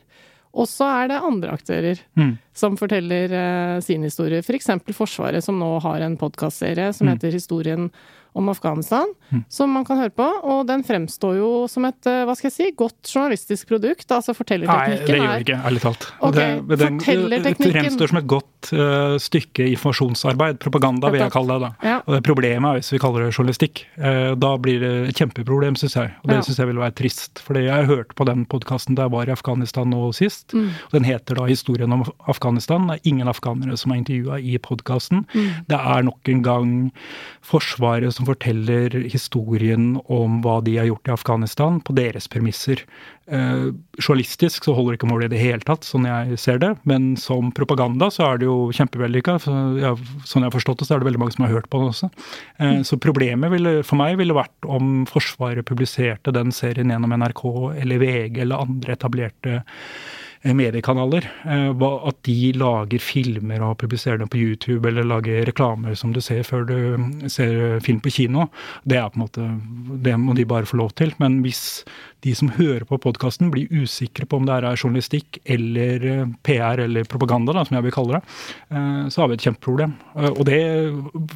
Og 0.55 0.69
så 0.71 0.87
er 1.01 1.09
det 1.11 1.23
andre 1.27 1.55
aktører 1.57 1.99
mm. 2.15 2.31
som 2.55 2.77
forteller 2.79 3.33
uh, 3.35 3.79
sin 3.83 4.05
historie. 4.07 4.39
F.eks. 4.39 4.71
For 4.85 4.99
Forsvaret, 5.03 5.43
som 5.43 5.59
nå 5.59 5.73
har 5.83 6.05
en 6.05 6.15
podkastserie 6.19 6.93
som 6.95 7.09
mm. 7.09 7.11
heter 7.11 7.35
Historien 7.35 7.89
om 8.35 8.49
Afghanistan, 8.51 9.07
mm. 9.29 9.43
som 9.49 9.71
man 9.71 9.85
kan 9.87 9.99
høre 10.01 10.11
på. 10.11 10.25
Og 10.43 10.65
den 10.67 10.83
fremstår 10.85 11.37
jo 11.39 11.49
som 11.71 11.87
et 11.87 12.09
eh, 12.09 12.23
hva 12.27 12.35
skal 12.35 12.49
jeg 12.49 12.55
si, 12.55 12.69
godt 12.77 13.07
journalistisk 13.07 13.69
produkt. 13.71 14.09
Altså 14.11 14.35
fortellerteknikken 14.35 14.99
Nei, 14.99 15.07
det 15.07 15.19
gjør 15.19 15.31
det 15.31 15.45
ikke, 15.45 15.59
ærlig 15.69 15.83
talt. 15.85 16.07
Okay, 16.29 16.57
det, 16.59 16.79
den 16.81 16.99
fremstår 17.61 18.11
som 18.11 18.19
et 18.19 18.27
godt 18.29 18.71
uh, 18.75 19.15
stykke 19.21 19.69
informasjonsarbeid. 19.71 20.59
Propaganda, 20.63 21.11
vil 21.13 21.23
jeg 21.23 21.33
kalle 21.33 21.55
det. 21.55 21.69
da. 21.69 21.89
Ja. 21.93 21.97
Og 22.03 22.17
det 22.17 22.23
Problemet 22.25 22.69
er 22.69 22.81
hvis 22.81 22.91
vi 22.91 22.99
kaller 23.01 23.23
det 23.23 23.31
journalistikk. 23.31 23.85
Uh, 23.95 24.33
da 24.39 24.51
blir 24.59 24.83
det 24.83 24.93
et 25.11 25.21
kjempeproblem, 25.21 25.79
syns 25.79 25.95
jeg. 25.95 26.11
Og 26.23 26.31
det 26.31 26.39
ja. 26.41 26.45
syns 26.49 26.59
jeg 26.59 26.71
vil 26.71 26.83
være 26.83 26.97
trist. 26.99 27.43
For 27.45 27.61
jeg 27.61 27.89
hørte 27.89 28.17
på 28.17 28.27
den 28.27 28.43
podkasten 28.51 28.99
da 28.99 29.07
jeg 29.07 29.15
var 29.15 29.31
i 29.31 29.35
Afghanistan 29.35 29.89
nå 29.93 30.09
sist. 30.17 30.51
Mm. 30.51 30.69
Den 30.91 31.07
heter 31.07 31.39
da 31.39 31.47
'Historien 31.47 31.95
om 31.95 32.03
Afghanistan'. 32.27 32.91
Det 32.91 32.99
er 32.99 33.09
ingen 33.13 33.31
afghanere 33.31 33.77
som 33.77 33.95
er 33.95 34.03
intervjua 34.03 34.39
i 34.43 34.57
podkasten. 34.57 35.25
Mm. 35.33 35.49
Det 35.71 35.79
er 35.79 36.01
nok 36.03 36.29
en 36.29 36.43
gang 36.43 36.91
Forsvaret 37.45 38.13
som 38.13 38.24
forteller 38.27 38.95
historien 39.11 39.95
om 40.11 40.39
hva 40.43 40.59
de 40.65 40.77
har 40.79 40.89
gjort 40.89 41.09
i 41.09 41.13
Afghanistan, 41.13 41.79
på 41.83 41.95
deres 41.97 42.27
premisser. 42.31 42.81
Eh, 43.25 43.71
journalistisk 43.97 44.67
så 44.67 44.75
holder 44.77 44.93
det 44.93 44.99
ikke 44.99 45.09
mål 45.09 45.25
i 45.25 45.29
det 45.31 45.41
hele 45.41 45.65
tatt, 45.65 45.87
sånn 45.87 46.05
jeg 46.09 46.39
ser 46.41 46.59
det. 46.61 46.73
Men 46.89 47.13
som 47.19 47.51
propaganda 47.55 48.11
så 48.13 48.27
er 48.27 48.41
det 48.41 48.49
jo 48.49 48.57
kjempevellykka. 48.75 49.37
Så 49.45 49.55
ja, 49.81 49.93
sånn 50.25 50.45
jeg 50.45 50.51
har 50.51 50.57
forstått 50.57 50.83
det, 50.83 50.89
så 50.89 50.97
er 50.97 51.03
det 51.03 51.09
veldig 51.09 51.23
mange 51.23 51.37
som 51.37 51.47
har 51.47 51.55
hørt 51.55 51.69
på 51.71 51.81
det 51.81 51.93
også. 51.93 52.11
Eh, 52.59 52.81
så 52.87 52.99
problemet 53.01 53.53
ville, 53.53 53.77
for 53.87 54.01
meg 54.01 54.19
ville 54.21 54.37
vært 54.37 54.69
om 54.69 55.07
Forsvaret 55.09 55.65
publiserte 55.67 56.33
den 56.35 56.53
serien 56.55 56.93
gjennom 56.93 57.15
NRK 57.15 57.43
eller 57.81 58.01
VG 58.01 58.43
eller 58.45 58.67
andre 58.67 58.97
etablerte 58.97 59.63
mediekanaler. 60.53 61.25
Eh, 61.45 61.83
at 62.09 62.17
de 62.27 62.51
lager 62.53 63.01
filmer 63.01 63.63
og 63.65 63.77
publiserer 63.81 64.19
dem 64.21 64.29
på 64.29 64.37
YouTube, 64.37 64.87
eller 64.87 65.07
lager 65.07 65.45
reklamer 65.47 65.95
som 65.97 66.13
du 66.13 66.21
ser 66.21 66.43
før 66.45 66.65
du 66.69 66.77
ser 67.31 67.79
film 67.85 68.01
på 68.03 68.13
kino, 68.13 68.49
det 68.85 68.99
er 68.99 69.09
på 69.09 69.19
en 69.19 69.25
måte, 69.25 69.47
det 70.05 70.17
må 70.21 70.35
de 70.37 70.45
bare 70.45 70.69
få 70.69 70.77
lov 70.77 70.93
til. 70.99 71.13
Men 71.19 71.41
hvis 71.45 71.83
de 72.25 72.33
som 72.35 72.51
hører 72.57 72.85
på 72.89 72.99
podkasten 73.01 73.51
blir 73.53 73.71
usikre 73.71 74.25
på 74.25 74.39
om 74.39 74.45
det 74.45 74.57
er 74.57 74.75
journalistikk 74.75 75.39
eller 75.45 76.05
eh, 76.11 76.27
PR 76.45 76.83
eller 76.85 77.09
propaganda, 77.09 77.55
da, 77.55 77.65
som 77.65 77.79
jeg 77.79 77.87
vil 77.87 77.95
kalle 77.95 78.19
det, 78.19 78.23
så 79.13 79.21
har 79.21 79.29
vi 79.29 79.35
et 79.37 79.45
kjempeproblem. 79.45 79.93
Og 80.35 80.43
det 80.47 80.61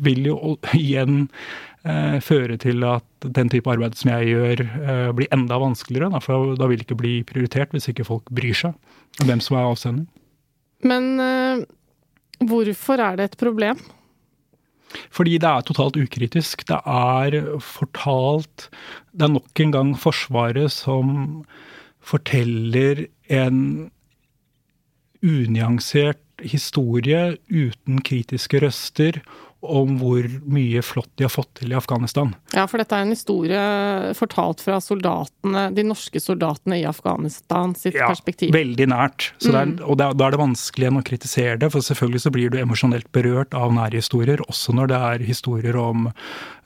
vil 0.04 0.26
jo 0.28 0.38
igjen 0.78 1.22
eh, 1.26 1.69
føre 1.80 2.58
til 2.60 2.84
at 2.84 3.06
den 3.24 3.50
type 3.52 3.72
arbeid 3.72 3.96
som 3.96 4.12
jeg 4.12 4.34
gjør, 4.34 4.64
eh, 4.68 5.12
blir 5.16 5.30
enda 5.32 5.60
vanskeligere. 5.62 6.12
Da, 6.12 6.20
for 6.20 6.56
da 6.60 6.68
vil 6.68 6.82
det 6.82 6.88
ikke 6.88 7.00
bli 7.00 7.14
prioritert 7.24 7.72
hvis 7.72 7.88
ikke 7.92 8.08
folk 8.08 8.28
bryr 8.36 8.58
seg 8.58 8.76
om 9.22 9.30
hvem 9.30 9.44
som 9.44 9.58
er 9.58 9.70
avsender. 9.70 10.06
Men 10.84 11.08
eh, 11.24 11.64
hvorfor 12.44 13.00
er 13.04 13.20
det 13.20 13.30
et 13.30 13.40
problem? 13.40 13.80
Fordi 15.14 15.38
det 15.38 15.48
er 15.50 15.66
totalt 15.66 16.00
ukritisk. 16.02 16.66
Det 16.68 16.80
er 16.82 17.60
fortalt 17.62 18.70
Det 19.14 19.28
er 19.28 19.36
nok 19.36 19.60
en 19.62 19.72
gang 19.72 19.92
Forsvaret 20.00 20.72
som 20.74 21.46
forteller 22.00 23.06
en 23.30 23.92
unyansert 25.22 26.24
historie 26.40 27.36
uten 27.52 28.00
kritiske 28.02 28.62
røster 28.64 29.20
om 29.60 29.98
hvor 30.00 30.24
mye 30.48 30.82
flott 30.86 31.10
de 31.20 31.26
har 31.26 31.34
fått 31.34 31.52
til 31.60 31.74
i 31.74 31.78
Afghanistan. 31.78 32.32
Ja, 32.56 32.64
for 32.70 32.80
dette 32.80 32.96
er 32.96 33.04
en 33.04 33.14
historie 33.14 33.64
fortalt 34.16 34.64
fra 34.64 34.80
soldatene, 34.84 35.68
de 35.76 35.84
norske 35.88 36.22
soldatene 36.24 36.80
i 36.80 36.86
Afghanistan 36.88 37.76
sitt 37.76 37.98
ja, 38.00 38.08
perspektiv. 38.08 38.54
Ja, 38.54 38.60
veldig 38.62 38.90
nært. 38.94 39.32
Mm. 39.44 39.56
Er, 39.60 39.74
og 39.84 40.00
da 40.00 40.12
er 40.14 40.36
det 40.36 40.42
vanskelig 40.42 40.94
å 40.94 41.06
kritisere 41.12 41.58
det, 41.60 41.72
for 41.74 41.84
selvfølgelig 41.84 42.24
så 42.24 42.34
blir 42.36 42.54
du 42.54 42.60
emosjonelt 42.62 43.12
berørt 43.16 43.58
av 43.58 43.76
nære 43.76 44.00
historier, 44.00 44.44
også 44.48 44.78
når 44.78 44.94
det 44.94 45.02
er 45.10 45.28
historier 45.28 45.80
om 45.80 46.08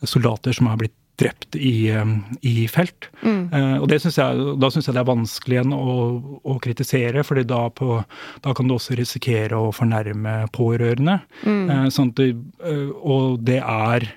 soldater 0.05 0.53
som 0.53 0.69
har 0.69 0.81
blitt 0.81 0.97
drept 1.19 1.55
i, 1.55 1.93
i 2.41 2.67
felt. 2.71 3.09
Mm. 3.21 3.41
Eh, 3.53 3.75
og 3.81 3.91
synes 4.01 4.17
jeg, 4.17 4.45
Da 4.61 4.69
syns 4.73 4.87
jeg 4.87 4.95
det 4.95 5.01
er 5.03 5.09
vanskelig 5.09 5.59
igjen 5.59 5.75
å, 5.75 5.95
å 6.41 6.57
kritisere, 6.63 7.23
fordi 7.25 7.45
da, 7.49 7.67
på, 7.69 7.99
da, 8.41 8.53
kan 8.53 8.69
du 8.69 8.75
også 8.75 8.97
risikere 8.97 9.59
å 9.59 9.73
fornærme 9.75 10.47
pårørende. 10.55 11.19
Mm. 11.45 11.63
Eh, 11.69 11.87
sånn 11.93 12.13
det, 12.17 12.31
uh, 12.65 12.89
og 12.97 13.43
det 13.45 13.59
er 13.61 14.09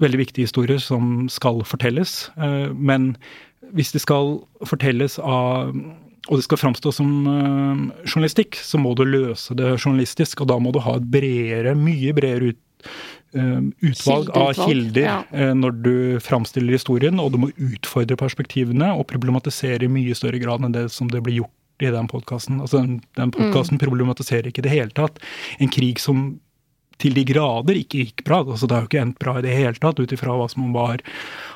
veldig 0.00 0.18
viktige 0.22 0.48
historier 0.48 0.80
som 0.80 1.26
skal 1.28 1.58
fortelles. 1.68 2.30
men 2.72 3.10
hvis 3.76 3.92
de 3.92 4.00
skal 4.00 4.38
fortelles 4.64 5.18
av 5.20 5.74
og 6.30 6.38
det 6.38 6.44
skal 6.46 6.60
framstå 6.60 6.92
som 6.94 7.10
journalistikk, 8.06 8.56
så 8.56 8.80
må 8.80 8.94
du 8.96 9.02
løse 9.04 9.52
det 9.56 9.74
journalistisk. 9.74 10.40
Og 10.40 10.48
da 10.48 10.56
må 10.56 10.72
du 10.72 10.80
ha 10.80 10.94
et 10.96 11.04
bredere, 11.12 11.74
mye 11.76 12.14
bredere 12.16 12.54
ut, 12.54 12.60
utvalg 13.32 14.30
av 14.34 14.52
kilder 14.58 15.06
ja. 15.06 15.16
uh, 15.30 15.52
når 15.54 15.78
du 15.84 15.94
framstiller 16.24 16.74
historien, 16.74 17.20
og 17.22 17.32
du 17.34 17.40
må 17.44 17.50
utfordre 17.54 18.18
perspektivene 18.18 18.92
og 18.96 19.06
problematisere 19.10 19.86
i 19.86 19.92
mye 19.92 20.16
større 20.18 20.40
grad 20.42 20.66
enn 20.66 20.74
det 20.74 20.88
som 20.94 21.10
det 21.12 21.22
blir 21.26 21.42
gjort 21.42 21.56
i 21.80 21.90
den 21.94 22.10
podkasten. 22.10 22.60
Altså, 22.60 22.82
den, 22.84 23.32
podkasten 23.32 23.78
mm. 23.78 23.82
problematiserer 23.84 24.50
ikke 24.50 24.64
i 24.64 24.68
det 24.68 24.74
hele 24.74 24.96
tatt 24.96 25.20
en 25.58 25.72
krig 25.72 26.02
som 26.02 26.32
til 27.00 27.14
de 27.16 27.24
grader 27.24 27.78
ikke 27.80 28.04
gikk 28.04 28.24
bra. 28.26 28.42
Altså, 28.44 28.68
det 28.68 28.76
har 28.76 28.84
jo 28.84 28.90
ikke 28.90 29.04
endt 29.06 29.20
bra 29.22 29.38
i 29.38 29.44
det 29.46 29.56
hele 29.56 29.80
tatt, 29.80 30.00
ut 30.00 30.12
ifra 30.12 30.36
hva 30.36 30.50
som 30.52 30.68
var 30.76 31.00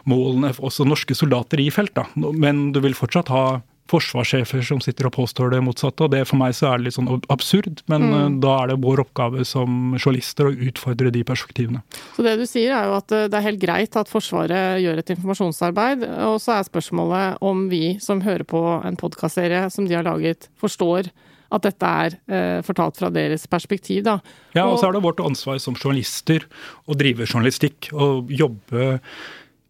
målene 0.08 0.54
også 0.56 0.86
norske 0.88 1.16
soldater 1.16 1.60
i 1.60 1.68
felt. 1.74 1.92
Da. 1.98 2.06
Men 2.16 2.70
du 2.72 2.80
vil 2.84 2.96
fortsatt 2.96 3.32
ha 3.34 3.44
forsvarssjefer 3.90 4.62
som 4.64 4.80
sitter 4.82 5.08
og 5.08 5.14
påstår 5.18 5.52
det 5.52 5.60
motsatte. 5.64 6.06
og 6.06 6.12
det 6.14 6.22
For 6.28 6.40
meg 6.40 6.54
så 6.56 6.70
er 6.70 6.80
det 6.80 6.88
litt 6.88 6.96
sånn 6.96 7.10
absurd, 7.32 7.82
men 7.90 8.06
mm. 8.06 8.14
Eh, 8.14 8.30
da 8.44 8.54
er 8.62 8.72
det 8.72 8.78
vår 8.84 9.04
oppgave 9.04 9.44
som 9.48 9.94
journalister 9.98 10.48
å 10.48 10.54
utfordre 10.70 11.12
de 11.14 11.24
perspektivene. 11.26 11.84
Så 12.16 12.24
det 12.24 12.36
du 12.40 12.46
sier 12.48 12.72
er 12.76 12.88
jo 12.88 12.96
at 12.96 13.12
eh, 13.12 13.28
det 13.28 13.38
er 13.38 13.48
helt 13.50 13.62
greit 13.62 14.00
at 14.00 14.10
Forsvaret 14.10 14.80
gjør 14.82 15.02
et 15.02 15.14
informasjonsarbeid, 15.16 16.08
og 16.30 16.40
så 16.42 16.56
er 16.56 16.66
spørsmålet 16.68 17.44
om 17.44 17.68
vi 17.72 17.84
som 18.02 18.24
hører 18.24 18.46
på 18.48 18.64
en 18.80 18.98
podkastserie 19.00 19.66
som 19.74 19.88
de 19.88 19.96
har 19.98 20.06
laget, 20.06 20.48
forstår 20.60 21.12
at 21.54 21.66
dette 21.66 21.94
er 22.04 22.16
eh, 22.26 22.60
fortalt 22.66 22.98
fra 22.98 23.10
deres 23.14 23.46
perspektiv. 23.50 24.04
Da. 24.06 24.18
Ja, 24.56 24.66
og 24.66 24.80
så 24.80 24.88
er 24.88 24.96
det 24.96 25.04
vårt 25.04 25.22
ansvar 25.22 25.60
som 25.62 25.76
journalister 25.76 26.46
å 26.88 26.96
drive 26.98 27.28
journalistikk 27.28 27.92
og 27.92 28.32
jobbe 28.32 28.98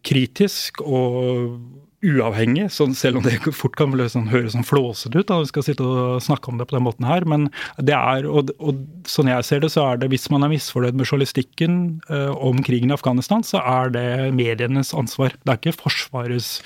kritisk 0.05 0.81
og 0.85 1.57
uavhengig, 2.05 2.69
selv 2.73 3.19
om 3.19 3.25
det 3.25 3.39
fort 3.55 3.75
kan 3.79 3.93
sånn, 4.11 4.29
høres 4.31 4.55
sånn 4.55 4.67
flåsete 4.67 5.21
ut. 5.21 5.27
da, 5.29 5.39
Vi 5.41 5.49
skal 5.51 5.65
sitte 5.67 5.85
og 5.85 6.21
snakke 6.23 6.51
om 6.51 6.59
det 6.59 6.67
på 6.69 6.77
den 6.77 6.85
måten 6.85 7.07
her. 7.07 7.25
Men 7.25 7.49
det 7.81 7.95
er, 7.95 8.27
og, 8.29 8.51
og 8.59 8.83
sånn 9.09 9.31
jeg 9.31 9.47
ser 9.47 9.63
det, 9.65 9.71
så 9.73 9.85
er 9.89 10.01
det 10.01 10.11
hvis 10.13 10.29
man 10.33 10.45
er 10.45 10.53
misfornøyd 10.53 10.97
med 10.97 11.09
journalistikken 11.09 11.81
eh, 12.09 12.31
om 12.35 12.61
krigen 12.65 12.93
i 12.93 12.97
Afghanistan, 12.97 13.43
så 13.45 13.61
er 13.61 13.93
det 13.95 14.07
medienes 14.37 14.93
ansvar. 14.97 15.35
Det 15.43 15.53
er 15.53 15.61
ikke 15.61 15.77
Forsvarets 15.81 16.57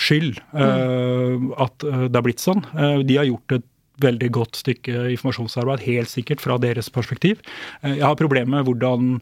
skyld 0.00 0.40
eh, 0.54 1.36
mm. 1.36 1.52
at 1.62 1.86
eh, 1.86 2.08
det 2.08 2.20
er 2.20 2.26
blitt 2.26 2.44
sånn. 2.44 2.64
Eh, 2.74 3.00
de 3.06 3.20
har 3.20 3.30
gjort 3.30 3.58
et 3.58 3.70
veldig 4.02 4.30
godt 4.34 4.58
stykke 4.58 5.06
informasjonsarbeid, 5.12 5.84
helt 5.86 6.10
sikkert 6.10 6.42
fra 6.42 6.56
deres 6.62 6.90
perspektiv. 6.92 7.42
Eh, 7.82 7.98
jeg 7.98 8.06
har 8.06 8.18
problemer 8.18 8.56
med 8.56 8.68
hvordan 8.68 9.20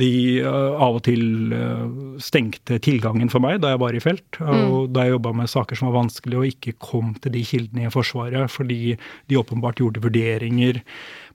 de 0.00 0.12
eh, 0.42 0.84
av 0.84 1.00
og 1.00 1.04
til 1.08 1.54
eh, 1.56 1.86
stengte 2.22 2.80
tilgangen 2.84 3.32
for 3.32 3.42
meg 3.44 3.60
da 3.64 3.72
jeg 3.74 3.82
var 3.82 3.96
i 3.96 4.04
felt. 4.04 4.40
Og 4.42 4.90
mm. 4.90 4.92
da 4.94 5.06
jeg 5.06 5.16
jobba 5.16 5.34
med 5.40 5.52
saker 5.52 5.78
som 5.78 5.90
var 5.90 6.02
vanskelig 6.02 6.40
og 6.40 6.48
ikke 6.52 6.76
kom 6.82 7.14
til 7.22 7.36
de 7.36 7.44
kildene 7.46 7.88
i 7.88 7.92
Forsvaret 7.92 8.52
fordi 8.52 8.96
de 9.30 9.40
åpenbart 9.40 9.80
gjorde 9.80 10.02
vurderinger 10.04 10.80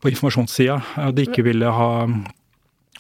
på 0.02 0.12
informasjonssida 0.12 1.12
de 1.16 1.26
ikke 1.26 1.46
ville 1.46 1.70
ha 1.72 1.92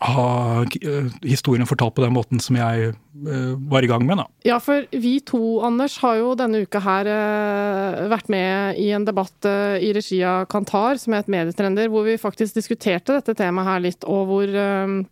ha 0.03 0.61
eh, 0.81 1.05
historien 1.23 1.67
fortalt 1.67 1.95
på 1.95 2.03
den 2.03 2.13
måten 2.15 2.39
som 2.43 2.57
jeg 2.59 2.91
uh, 2.91 3.53
var 3.71 3.85
i 3.85 3.87
gang 3.87 4.03
med. 4.07 4.19
Da. 4.19 4.25
Ja, 4.43 4.57
for 4.63 4.83
vi 4.91 5.13
to, 5.23 5.61
Anders, 5.63 5.95
har 6.03 6.17
jo 6.19 6.33
denne 6.35 6.65
uka 6.65 6.81
her 6.83 7.07
uh, 7.07 8.01
vært 8.11 8.27
med 8.31 8.81
i 8.81 8.89
en 8.95 9.05
debatt 9.07 9.47
i 9.47 9.93
regi 9.95 10.19
av 10.27 10.49
Kantar, 10.51 10.99
som 10.99 11.15
er 11.15 11.23
et 11.23 11.31
Medietrender, 11.31 11.87
hvor 11.91 12.05
vi 12.07 12.17
faktisk 12.19 12.57
diskuterte 12.57 13.15
dette 13.15 13.37
temaet 13.37 13.69
her 13.69 13.85
litt, 13.85 14.07
og 14.09 14.27
hvor 14.29 14.57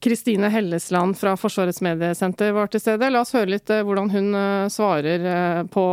Kristine 0.03 0.49
Hellesland 0.51 1.17
fra 1.19 1.35
Forsvarets 1.39 1.81
mediesenter 1.85 2.53
var 2.55 2.71
til 2.71 2.83
stede. 2.83 3.11
La 3.13 3.23
oss 3.23 3.33
høre 3.35 3.53
litt 3.55 3.71
hvordan 3.71 4.11
hun 4.13 4.29
svarer 4.73 5.67
på 5.71 5.85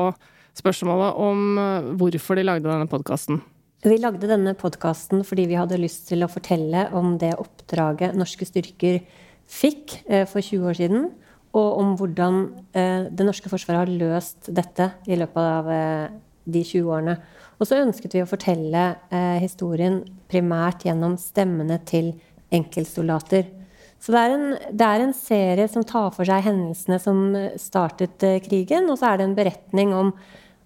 spørsmålet 0.58 1.20
om 1.20 1.96
hvorfor 2.00 2.38
de 2.38 2.46
lagde 2.46 2.68
denne 2.70 2.90
podkasten. 2.90 3.42
Vi 3.80 3.96
lagde 3.96 4.28
denne 4.28 4.52
podkasten 4.60 5.22
fordi 5.24 5.46
vi 5.48 5.56
hadde 5.56 5.78
lyst 5.80 6.10
til 6.10 6.20
å 6.20 6.28
fortelle 6.28 6.82
om 6.96 7.14
det 7.20 7.30
oppdraget 7.40 8.12
norske 8.18 8.44
styrker 8.44 8.98
fikk 9.48 9.94
eh, 10.04 10.26
for 10.28 10.44
20 10.44 10.66
år 10.68 10.76
siden, 10.76 11.06
og 11.56 11.78
om 11.80 11.94
hvordan 11.96 12.42
eh, 12.76 13.06
det 13.08 13.24
norske 13.24 13.48
forsvaret 13.48 13.86
har 13.86 13.92
løst 14.02 14.50
dette 14.52 14.90
i 15.08 15.16
løpet 15.16 15.40
av 15.40 15.70
eh, 15.72 16.10
de 16.44 16.60
20 16.60 16.90
årene. 16.92 17.14
Og 17.56 17.70
så 17.70 17.78
ønsket 17.80 18.18
vi 18.18 18.22
å 18.24 18.28
fortelle 18.28 18.82
historien 19.40 19.98
primært 20.28 20.86
gjennom 20.86 21.16
stemmene 21.20 21.76
til 21.88 22.12
enkeltsoldater. 22.56 23.48
Så 24.00 24.12
det 24.12 24.20
er, 24.20 24.36
en, 24.36 24.46
det 24.76 24.86
er, 24.86 25.04
en, 25.04 25.12
serie 25.16 25.66
som 25.68 25.84
tar 25.84 26.08
for 26.16 26.28
seg 26.28 26.46
hendelsene 26.46 27.00
som 27.00 27.20
startet 27.60 28.24
krigen, 28.46 28.88
og 28.88 28.96
så 29.00 29.10
er 29.10 29.20
det 29.20 29.28
en 29.28 29.36
beretning 29.36 29.92
om 29.96 30.14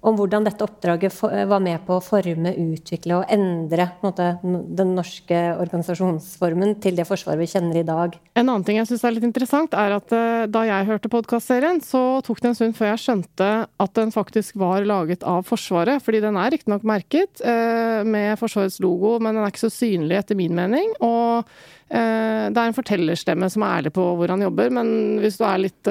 om 0.05 0.17
hvordan 0.19 0.45
dette 0.45 0.65
oppdraget 0.65 1.15
var 1.49 1.63
med 1.65 1.81
på 1.87 1.97
å 1.97 2.03
forme, 2.05 2.53
utvikle 2.75 3.21
og 3.21 3.31
endre 3.33 3.87
måte, 4.03 4.35
den 4.43 4.93
norske 4.97 5.39
organisasjonsformen 5.61 6.77
til 6.85 6.99
det 6.99 7.07
forsvaret 7.09 7.41
vi 7.41 7.49
kjenner 7.49 7.81
i 7.81 7.87
dag. 7.89 8.19
En 8.37 8.45
annen 8.45 8.67
ting 8.67 8.79
jeg 8.81 8.91
syns 8.91 9.05
er 9.07 9.15
litt 9.17 9.27
interessant, 9.27 9.77
er 9.77 9.97
at 9.97 10.13
uh, 10.13 10.45
da 10.51 10.65
jeg 10.69 10.89
hørte 10.91 11.13
podkastserien, 11.13 11.81
så 11.85 12.21
tok 12.27 12.43
det 12.43 12.51
en 12.51 12.59
stund 12.59 12.77
før 12.77 12.93
jeg 12.93 13.05
skjønte 13.05 13.51
at 13.65 13.95
den 13.97 14.13
faktisk 14.15 14.59
var 14.61 14.85
laget 14.89 15.25
av 15.29 15.47
Forsvaret. 15.49 16.03
Fordi 16.05 16.21
den 16.25 16.37
er 16.41 16.53
riktignok 16.53 16.85
merket 16.89 17.41
uh, 17.45 18.05
med 18.05 18.37
Forsvarets 18.41 18.81
logo, 18.85 19.17
men 19.25 19.37
den 19.37 19.47
er 19.47 19.55
ikke 19.55 19.65
så 19.65 19.73
synlig 19.73 20.21
etter 20.21 20.39
min 20.39 20.57
mening. 20.57 20.93
Og 21.05 21.49
det 21.95 22.01
er 22.01 22.65
en 22.65 22.75
fortellerstemme 22.75 23.47
som 23.53 23.63
er 23.63 23.75
ærlig 23.77 23.91
på 23.95 24.03
hvor 24.19 24.31
han 24.33 24.41
jobber, 24.43 24.73
men 24.73 24.89
hvis 25.23 25.37
du 25.39 25.45
litt 25.61 25.91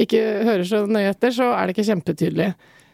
ikke 0.00 0.20
hører 0.46 0.62
så 0.64 0.84
nøye 0.88 1.10
etter, 1.10 1.34
så 1.34 1.50
er 1.50 1.66
det 1.66 1.74
ikke 1.74 1.88
kjempetydelig. 1.90 2.46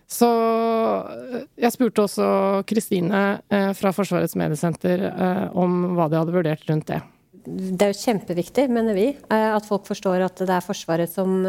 Så 0.07 0.29
eh, 0.31 1.43
jeg 1.59 1.75
spurte 1.75 2.05
også 2.07 2.29
Kristine 2.71 3.25
eh, 3.51 3.73
fra 3.75 3.91
Forsvarets 3.95 4.37
mediesenter 4.39 5.03
eh, 5.11 5.45
om 5.59 5.97
hva 5.97 6.07
de 6.11 6.21
hadde 6.21 6.35
vurdert 6.35 6.67
rundt 6.71 6.89
det. 6.93 7.03
Det 7.47 7.85
er 7.85 7.93
jo 7.93 8.01
kjempeviktig, 8.01 8.65
mener 8.75 8.97
vi, 8.97 9.05
at 9.31 9.67
folk 9.69 9.85
forstår 9.87 10.25
at 10.25 10.41
det 10.43 10.51
er 10.51 10.65
Forsvaret 10.65 11.13
som, 11.13 11.45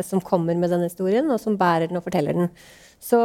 som 0.00 0.22
kommer 0.24 0.56
med 0.56 0.72
denne 0.72 0.88
historien, 0.88 1.28
og 1.28 1.36
som 1.42 1.58
bærer 1.60 1.90
den 1.90 1.98
og 2.00 2.06
forteller 2.06 2.38
den. 2.38 2.48
Så, 2.96 3.20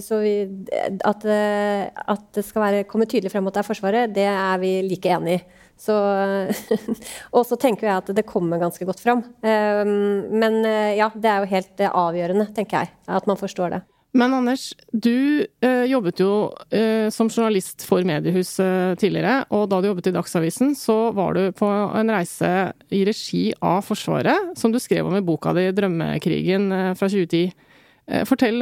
så 0.00 0.20
vi, 0.22 0.32
at, 0.72 1.26
at, 1.28 2.24
det 2.32 2.46
skal 2.46 2.64
være, 2.64 2.86
komme 2.88 3.04
tydelig 3.04 3.34
frem 3.34 3.50
at 3.50 3.58
det 3.58 3.60
er 3.60 3.68
Forsvaret, 3.68 4.14
det 4.16 4.24
er 4.32 4.62
vi 4.64 4.72
like 4.86 5.12
enig 5.12 5.36
i. 5.36 5.44
Så, 5.80 5.94
og 7.36 7.46
så 7.48 7.56
tenker 7.60 7.88
jeg 7.88 8.02
at 8.02 8.10
det 8.16 8.26
kommer 8.28 8.60
ganske 8.60 8.84
godt 8.88 9.00
fram. 9.00 9.24
Ehm, 9.46 10.28
men 10.42 10.60
eh, 10.68 10.98
ja, 10.98 11.08
det 11.14 11.30
er 11.30 11.40
jo 11.40 11.54
helt 11.54 11.80
eh, 11.80 11.94
avgjørende, 12.02 12.50
tenker 12.56 12.82
jeg, 12.82 12.92
at 13.08 13.30
man 13.30 13.40
forstår 13.40 13.76
det. 13.76 13.80
Men 14.18 14.34
Anders, 14.34 14.72
du 14.90 15.46
eh, 15.62 15.84
jobbet 15.86 16.18
jo 16.18 16.50
som 17.14 17.28
journalist 17.30 17.84
for 17.86 18.02
Mediehus 18.04 18.56
eh, 18.58 18.96
tidligere. 18.98 19.44
Og 19.54 19.68
da 19.70 19.78
du 19.78 19.86
jobbet 19.86 20.10
i 20.10 20.14
Dagsavisen, 20.16 20.74
så 20.76 20.98
var 21.16 21.38
du 21.38 21.54
på 21.56 21.68
en 21.70 22.10
reise 22.12 22.50
i 22.90 23.04
regi 23.06 23.44
av 23.62 23.84
Forsvaret, 23.86 24.50
som 24.58 24.74
du 24.74 24.80
skrev 24.82 25.06
om 25.06 25.16
i 25.16 25.24
boka 25.24 25.54
di 25.56 25.68
'Drømmekrigen' 25.70 26.98
fra 26.98 27.08
2010. 27.08 27.54
Fortell 28.26 28.58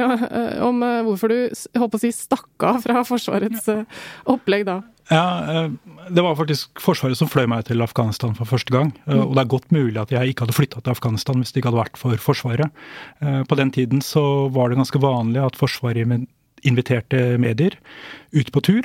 om 0.61 0.83
hvorfor 1.07 1.31
du 1.31 1.37
holdt 1.81 1.93
på 1.95 1.97
å 1.97 2.01
si, 2.03 2.11
stakk 2.13 2.67
av 2.69 2.83
fra 2.83 3.01
Forsvarets 3.01 3.65
opplegg 4.29 4.67
da. 4.69 4.83
Ja, 5.09 5.63
eh, 5.63 5.71
Det 6.09 6.21
var 6.21 6.35
faktisk 6.35 6.79
Forsvaret 6.81 7.17
som 7.17 7.29
fløy 7.29 7.45
meg 7.49 7.67
til 7.67 7.81
Afghanistan 7.85 8.33
for 8.37 8.49
første 8.49 8.73
gang. 8.73 8.93
Eh, 9.05 9.13
mm. 9.13 9.27
Og 9.27 9.35
det 9.35 9.43
er 9.43 9.53
godt 9.53 9.71
mulig 9.71 10.01
at 10.01 10.11
jeg 10.13 10.31
ikke 10.31 10.45
hadde 10.45 10.57
flytta 10.57 10.81
til 10.81 10.93
Afghanistan 10.93 11.37
hvis 11.37 11.53
det 11.53 11.61
ikke 11.61 11.69
hadde 11.69 11.83
vært 11.83 12.01
for 12.01 12.17
Forsvaret. 12.17 12.73
Eh, 13.21 13.43
på 13.43 13.57
den 13.57 13.71
tiden 13.71 14.01
så 14.01 14.49
var 14.53 14.69
det 14.69 14.79
ganske 14.79 15.01
vanlig 15.01 15.43
at 15.43 15.57
Forsvaret 15.57 16.27
inviterte 16.67 17.37
medier 17.39 17.77
ut 18.35 18.49
på 18.51 18.59
tur 18.59 18.83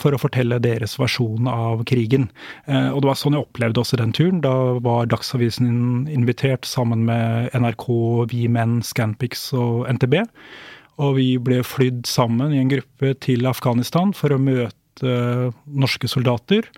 for 0.00 0.16
å 0.16 0.20
fortelle 0.22 0.56
deres 0.56 0.94
versjon 0.96 1.50
av 1.52 1.82
krigen. 1.84 2.30
Og 2.64 3.02
det 3.02 3.10
var 3.10 3.18
sånn 3.20 3.36
jeg 3.36 3.44
opplevde 3.44 3.82
også 3.82 3.98
den 4.00 4.14
turen. 4.16 4.40
Da 4.40 4.80
var 4.80 5.04
Dagsavisen 5.04 6.08
invitert 6.08 6.64
sammen 6.64 7.04
med 7.04 7.52
NRK, 7.52 8.24
Vi 8.32 8.48
Menn, 8.48 8.80
Scanpix 8.80 9.50
og 9.52 9.84
NTB. 9.92 10.16
Og 10.96 11.18
vi 11.20 11.28
ble 11.36 11.60
flydd 11.60 12.08
sammen 12.08 12.56
i 12.56 12.62
en 12.62 12.72
gruppe 12.72 13.12
til 13.20 13.44
Afghanistan 13.44 14.16
for 14.16 14.32
å 14.32 14.40
møte 14.40 14.79
Eh, 15.02 15.46
norske 15.66 16.08
soldater. 16.08 16.68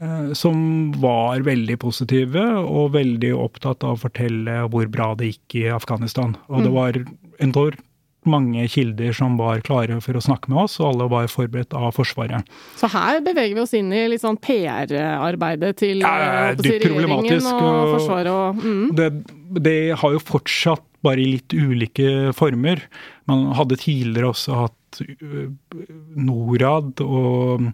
Eh, 0.00 0.32
som 0.32 0.92
var 1.02 1.42
veldig 1.42 1.74
positive 1.82 2.44
og 2.60 2.92
veldig 2.94 3.32
opptatt 3.34 3.82
av 3.82 3.96
å 3.96 4.02
fortelle 4.04 4.60
hvor 4.70 4.86
bra 4.86 5.10
det 5.18 5.32
gikk 5.32 5.58
i 5.58 5.68
Afghanistan. 5.74 6.36
Og 6.46 6.62
det 6.62 6.70
mm. 6.70 6.76
var 6.76 7.00
enormt 7.42 7.84
mange 8.28 8.66
kilder 8.68 9.14
som 9.16 9.38
var 9.40 9.62
klare 9.64 9.96
for 10.04 10.18
å 10.18 10.22
snakke 10.22 10.50
med 10.52 10.66
oss, 10.66 10.76
og 10.82 10.90
alle 10.90 11.08
var 11.10 11.30
forberedt 11.32 11.74
av 11.76 11.94
Forsvaret. 11.96 12.46
Så 12.76 12.90
her 12.92 13.22
beveger 13.24 13.56
vi 13.56 13.62
oss 13.62 13.74
inn 13.78 13.88
i 13.94 14.04
litt 14.12 14.22
sånn 14.22 14.38
PR-arbeidet 14.42 15.72
til 15.80 16.02
ja, 16.04 16.52
si, 16.58 16.74
regjeringen 16.76 17.48
og, 17.48 17.62
og 17.64 17.94
Forsvaret 17.96 18.32
og 18.34 18.60
mm. 18.60 18.84
det, 18.98 19.08
det, 19.56 19.78
har 20.00 20.14
jo 20.14 20.22
fortsatt 20.22 20.84
bare 21.04 21.22
i 21.22 21.30
litt 21.36 21.54
ulike 21.54 22.34
former. 22.36 22.82
Man 23.30 23.52
hadde 23.56 23.78
tidligere 23.80 24.32
også 24.32 24.64
hatt 24.64 24.74
Norad 26.16 27.00
og 27.04 27.68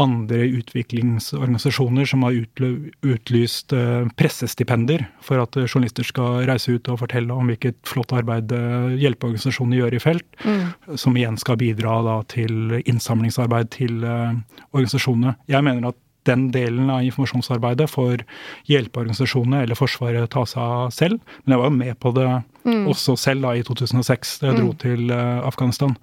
andre 0.00 0.40
utviklingsorganisasjoner 0.58 2.08
som 2.08 2.24
har 2.26 2.34
utlyst 2.34 3.74
eh, 3.76 4.08
pressestipender 4.18 5.04
for 5.22 5.38
at 5.44 5.54
journalister 5.60 6.08
skal 6.08 6.40
reise 6.48 6.74
ut 6.74 6.88
og 6.90 6.98
fortelle 7.04 7.36
om 7.36 7.52
hvilket 7.52 7.78
flott 7.86 8.14
arbeid 8.16 8.50
hjelpeorganisasjonene 8.98 9.78
gjør 9.78 9.94
i 9.94 10.02
felt, 10.02 10.26
mm. 10.42 10.96
som 10.98 11.14
igjen 11.20 11.38
skal 11.38 11.60
bidra 11.60 12.00
da, 12.08 12.16
til 12.32 12.80
innsamlingsarbeid 12.80 13.70
til 13.76 14.02
organisasjonene. 14.02 15.36
Jeg 15.52 15.68
mener 15.68 15.92
at 15.92 16.00
den 16.28 16.48
delen 16.54 16.90
av 16.92 17.04
informasjonsarbeidet 17.04 17.88
får 17.90 18.24
hjelpeorganisasjonene 18.70 19.64
eller 19.64 19.78
Forsvaret 19.78 20.30
ta 20.32 20.44
seg 20.48 20.62
av 20.62 20.94
selv. 20.94 21.20
Men 21.44 21.54
jeg 21.54 21.62
var 21.62 21.70
jo 21.70 21.76
med 21.82 22.00
på 22.00 22.14
det 22.16 22.30
mm. 22.64 22.88
også 22.92 23.18
selv 23.20 23.46
da 23.46 23.54
i 23.56 23.66
2006, 23.66 24.38
da 24.40 24.50
jeg 24.50 24.60
dro 24.60 24.72
mm. 24.72 24.80
til 24.84 25.12
uh, 25.12 25.44
Afghanistan. 25.46 25.94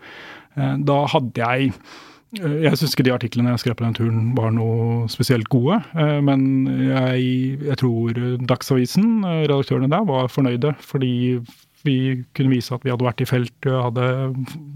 Uh, 0.58 0.78
da 0.88 1.04
hadde 1.12 1.52
jeg 1.52 1.74
Jeg 2.32 2.78
syns 2.80 2.94
ikke 2.94 3.04
de 3.04 3.12
artiklene 3.12 3.52
jeg 3.52 3.60
skrev 3.60 3.74
på 3.76 3.84
den 3.84 3.96
turen 3.98 4.20
var 4.38 4.54
noe 4.56 5.10
spesielt 5.12 5.50
gode. 5.52 5.82
Men 6.24 6.46
jeg, 6.80 7.58
jeg 7.60 7.76
tror 7.82 8.16
Dagsavisen, 8.48 9.26
redaktørene 9.26 9.90
der, 9.92 10.06
var 10.08 10.32
fornøyde. 10.32 10.72
Fordi 10.80 11.42
vi 11.84 12.24
kunne 12.32 12.54
vise 12.54 12.72
at 12.72 12.86
vi 12.86 12.94
hadde 12.94 13.04
vært 13.04 13.26
i 13.26 13.28
felt, 13.28 13.68
hadde 13.68 14.08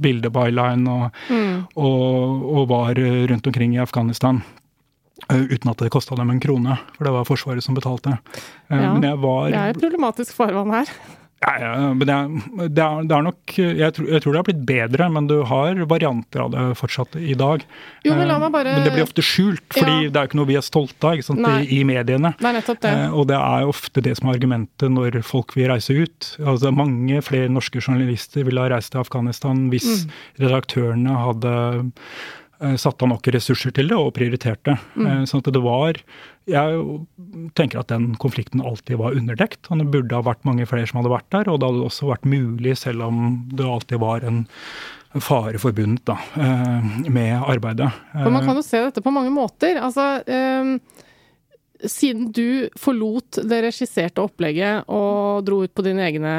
bilde 0.04 0.34
byline 0.36 0.92
og, 0.92 1.22
mm. 1.32 1.56
og, 1.80 2.44
og, 2.58 2.62
var 2.74 3.00
rundt 3.32 3.48
omkring 3.48 3.78
i 3.78 3.84
Afghanistan. 3.86 4.44
Uten 5.32 5.72
at 5.72 5.80
det 5.80 5.92
kosta 5.94 6.18
dem 6.20 6.34
en 6.34 6.42
krone, 6.44 6.76
for 6.98 7.08
det 7.08 7.14
var 7.16 7.28
Forsvaret 7.28 7.64
som 7.64 7.78
betalte. 7.78 8.18
Ja, 8.68 8.92
var, 9.22 9.52
det 9.54 9.62
er 9.62 9.78
problematisk 9.80 10.36
farvann 10.36 10.74
her. 10.76 10.92
Ja, 11.44 11.54
ja, 11.60 11.94
men 11.94 12.08
det 12.08 12.14
er, 12.14 12.30
det 12.72 12.82
er, 12.82 13.02
det 13.06 13.16
er 13.16 13.24
nok 13.26 13.54
jeg 13.56 13.94
tror, 13.94 14.06
jeg 14.08 14.24
tror, 14.24 14.34
det 14.34 14.40
har 14.40 14.46
blitt 14.48 14.62
bedre, 14.66 15.08
men 15.14 15.28
du 15.30 15.36
har 15.46 15.82
varianter 15.92 16.46
av 16.46 16.54
det 16.54 16.64
fortsatt 16.80 17.18
i 17.20 17.36
dag. 17.38 17.66
Jo, 18.08 18.16
Men 18.16 18.32
la 18.32 18.38
meg 18.42 18.54
bare... 18.56 18.78
Men 18.78 18.88
det 18.88 18.94
blir 18.96 19.06
ofte 19.06 19.26
skjult, 19.26 19.66
fordi 19.76 20.08
ja. 20.08 20.14
det 20.14 20.22
er 20.22 20.30
ikke 20.30 20.40
noe 20.40 20.50
vi 20.50 20.58
er 20.58 20.66
stolte 20.66 21.12
av 21.12 21.22
sant, 21.28 21.44
I, 21.44 21.68
i, 21.76 21.82
mediene. 21.88 22.32
Nei, 22.42 22.54
nettopp 22.56 22.82
det. 22.86 22.94
Eh, 22.96 23.14
og 23.14 23.28
det 23.30 23.38
er 23.38 23.68
ofte 23.70 24.06
det 24.06 24.16
som 24.18 24.32
er 24.32 24.40
argumentet 24.40 24.96
når 24.96 25.20
folk 25.28 25.54
vil 25.60 25.70
reise 25.74 25.98
ut. 26.00 26.32
Altså 26.40 26.72
Mange 26.76 27.22
flere 27.26 27.52
norske 27.52 27.84
journalister 27.84 28.48
ville 28.48 28.64
ha 28.64 28.72
reist 28.72 28.96
til 28.96 29.04
Afghanistan 29.04 29.68
hvis 29.74 30.08
mm. 30.08 30.18
redaktørene 30.48 31.20
hadde 31.28 31.54
Eh, 32.64 32.76
satt 32.80 33.04
av 33.04 33.10
nok 33.12 33.28
ressurser 33.36 33.74
til 33.76 33.90
det 33.92 33.98
og 34.00 34.14
prioriterte. 34.16 34.78
Mm. 34.96 35.08
Eh, 35.08 35.22
sånn 35.28 35.44
at 35.44 35.52
det 35.54 35.64
var 35.64 36.00
Jeg 36.46 36.82
tenker 37.58 37.80
at 37.80 37.90
den 37.90 38.12
konflikten 38.22 38.62
alltid 38.62 39.00
var 39.02 39.16
underdekt. 39.18 39.66
og 39.72 39.80
Det 39.80 39.88
burde 39.90 40.14
ha 40.14 40.22
vært 40.22 40.46
mange 40.46 40.68
flere 40.70 40.86
som 40.86 41.02
hadde 41.02 41.10
vært 41.10 41.30
der, 41.34 41.50
og 41.50 41.60
det 41.60 41.66
hadde 41.72 41.88
også 41.88 42.06
vært 42.12 42.28
mulig, 42.30 42.78
selv 42.78 43.02
om 43.02 43.50
det 43.50 43.66
alltid 43.66 44.00
var 44.00 44.22
en 44.22 44.46
fare 45.16 45.58
forbundet 45.58 46.06
da, 46.06 46.20
eh, 46.38 47.10
med 47.10 47.42
arbeidet. 47.42 47.92
For 48.12 48.30
Man 48.30 48.46
kan 48.46 48.56
jo 48.56 48.62
se 48.62 48.78
dette 48.78 49.02
på 49.02 49.12
mange 49.12 49.34
måter. 49.34 49.82
Altså, 49.82 50.22
siden 51.92 52.32
du 52.36 52.68
forlot 52.80 53.40
det 53.48 53.62
regisserte 53.68 54.24
opplegget 54.24 54.90
og 54.92 55.46
dro 55.48 55.62
ut 55.66 55.74
på 55.76 55.86
dine 55.86 56.06
egne 56.08 56.34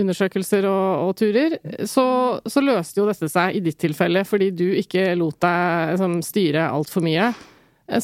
undersøkelser 0.00 0.66
og, 0.68 1.08
og 1.08 1.12
turer, 1.18 1.58
så, 1.88 2.06
så, 2.46 2.64
løste 2.64 3.00
jo 3.02 3.06
dette 3.08 3.30
seg 3.32 3.58
i 3.58 3.62
ditt 3.64 3.78
tilfelle 3.80 4.24
fordi 4.28 4.50
du 4.56 4.66
ikke 4.80 5.12
lot 5.18 5.38
deg 5.44 5.94
liksom, 5.94 6.18
styre 6.26 6.68
altfor 6.72 7.04
mye. 7.06 7.30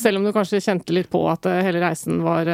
Selv 0.01 0.19
om 0.19 0.25
du 0.25 0.33
kanskje 0.33 0.63
kjente 0.65 0.95
litt 0.97 1.11
på 1.13 1.21
at 1.29 1.45
hele 1.51 1.83
reisen 1.83 2.23
var, 2.25 2.49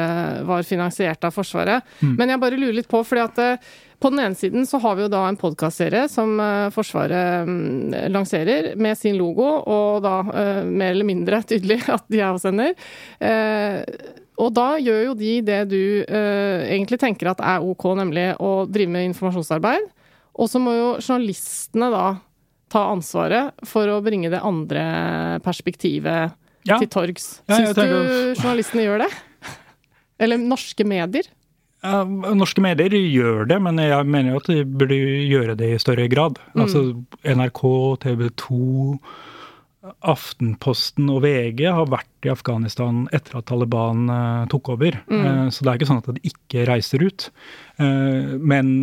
var 0.47 0.65
finansiert 0.67 1.23
av 1.23 1.31
Forsvaret. 1.35 1.85
Mm. 2.01 2.17
Men 2.19 2.33
jeg 2.33 2.41
bare 2.41 2.59
lurer 2.59 2.75
litt 2.75 2.89
på, 2.91 2.99
fordi 3.07 3.23
at 3.23 3.69
på 4.01 4.09
den 4.11 4.19
ene 4.23 4.35
siden 4.35 4.65
så 4.67 4.81
har 4.83 4.97
vi 4.97 5.05
jo 5.05 5.11
da 5.13 5.21
en 5.29 5.37
podkastserie 5.39 6.07
som 6.11 6.33
Forsvaret 6.75 7.47
um, 7.47 7.93
lanserer 8.11 8.73
med 8.75 8.99
sin 8.99 9.15
logo, 9.19 9.45
og 9.61 10.01
da 10.03 10.17
mer 10.65 10.91
eller 10.91 11.07
mindre 11.07 11.39
tydelig 11.53 11.79
at 11.85 12.03
de 12.11 12.19
er 12.19 12.31
avsender. 12.33 12.75
Og 14.41 14.51
da 14.57 14.67
gjør 14.81 15.01
jo 15.05 15.15
de 15.21 15.37
det 15.45 15.61
du 15.71 15.81
egentlig 16.09 16.99
tenker 16.99 17.31
at 17.31 17.45
er 17.45 17.63
ok, 17.63 17.91
nemlig 18.01 18.27
å 18.43 18.65
drive 18.67 18.91
med 18.91 19.11
informasjonsarbeid. 19.13 19.87
Og 20.39 20.49
så 20.49 20.61
må 20.63 20.75
jo 20.75 20.91
journalistene 20.99 21.91
da 21.93 22.05
ta 22.71 22.85
ansvaret 22.93 23.65
for 23.67 23.89
å 23.91 24.01
bringe 24.03 24.31
det 24.31 24.39
andre 24.47 24.83
perspektivet 25.45 26.37
ja. 26.67 26.77
til 26.77 26.89
torgs. 26.91 27.27
Ja, 27.49 27.59
Syns 27.59 27.77
du 27.77 27.85
journalistene 28.39 28.87
gjør 28.87 29.05
det? 29.05 29.11
Eller 30.21 30.41
norske 30.41 30.85
medier? 30.87 31.29
norske 31.81 32.61
medier 32.61 32.93
gjør 32.93 33.47
det, 33.49 33.57
men 33.65 33.79
jeg 33.81 34.05
mener 34.05 34.35
jo 34.35 34.41
at 34.43 34.49
de 34.51 34.61
burde 34.69 34.93
gjøre 34.93 35.55
det 35.57 35.71
i 35.73 35.79
større 35.81 36.05
grad. 36.11 36.37
Mm. 36.53 36.61
Altså 36.61 36.81
NRK, 37.25 37.61
TV 38.03 38.27
2, 38.37 38.59
Aftenposten 40.05 41.09
og 41.09 41.23
VG 41.23 41.63
har 41.73 41.89
vært 41.89 42.27
i 42.27 42.29
Afghanistan 42.29 43.07
etter 43.09 43.39
at 43.39 43.47
Taliban 43.49 44.05
uh, 44.13 44.45
tok 44.51 44.75
over. 44.75 44.99
Mm. 45.09 45.23
Uh, 45.25 45.47
så 45.49 45.65
det 45.65 45.71
er 45.71 45.79
ikke 45.79 45.89
sånn 45.89 46.03
at 46.03 46.11
de 46.13 46.29
ikke 46.29 46.67
reiser 46.69 47.01
ut. 47.01 47.31
Uh, 47.81 48.37
men 48.37 48.75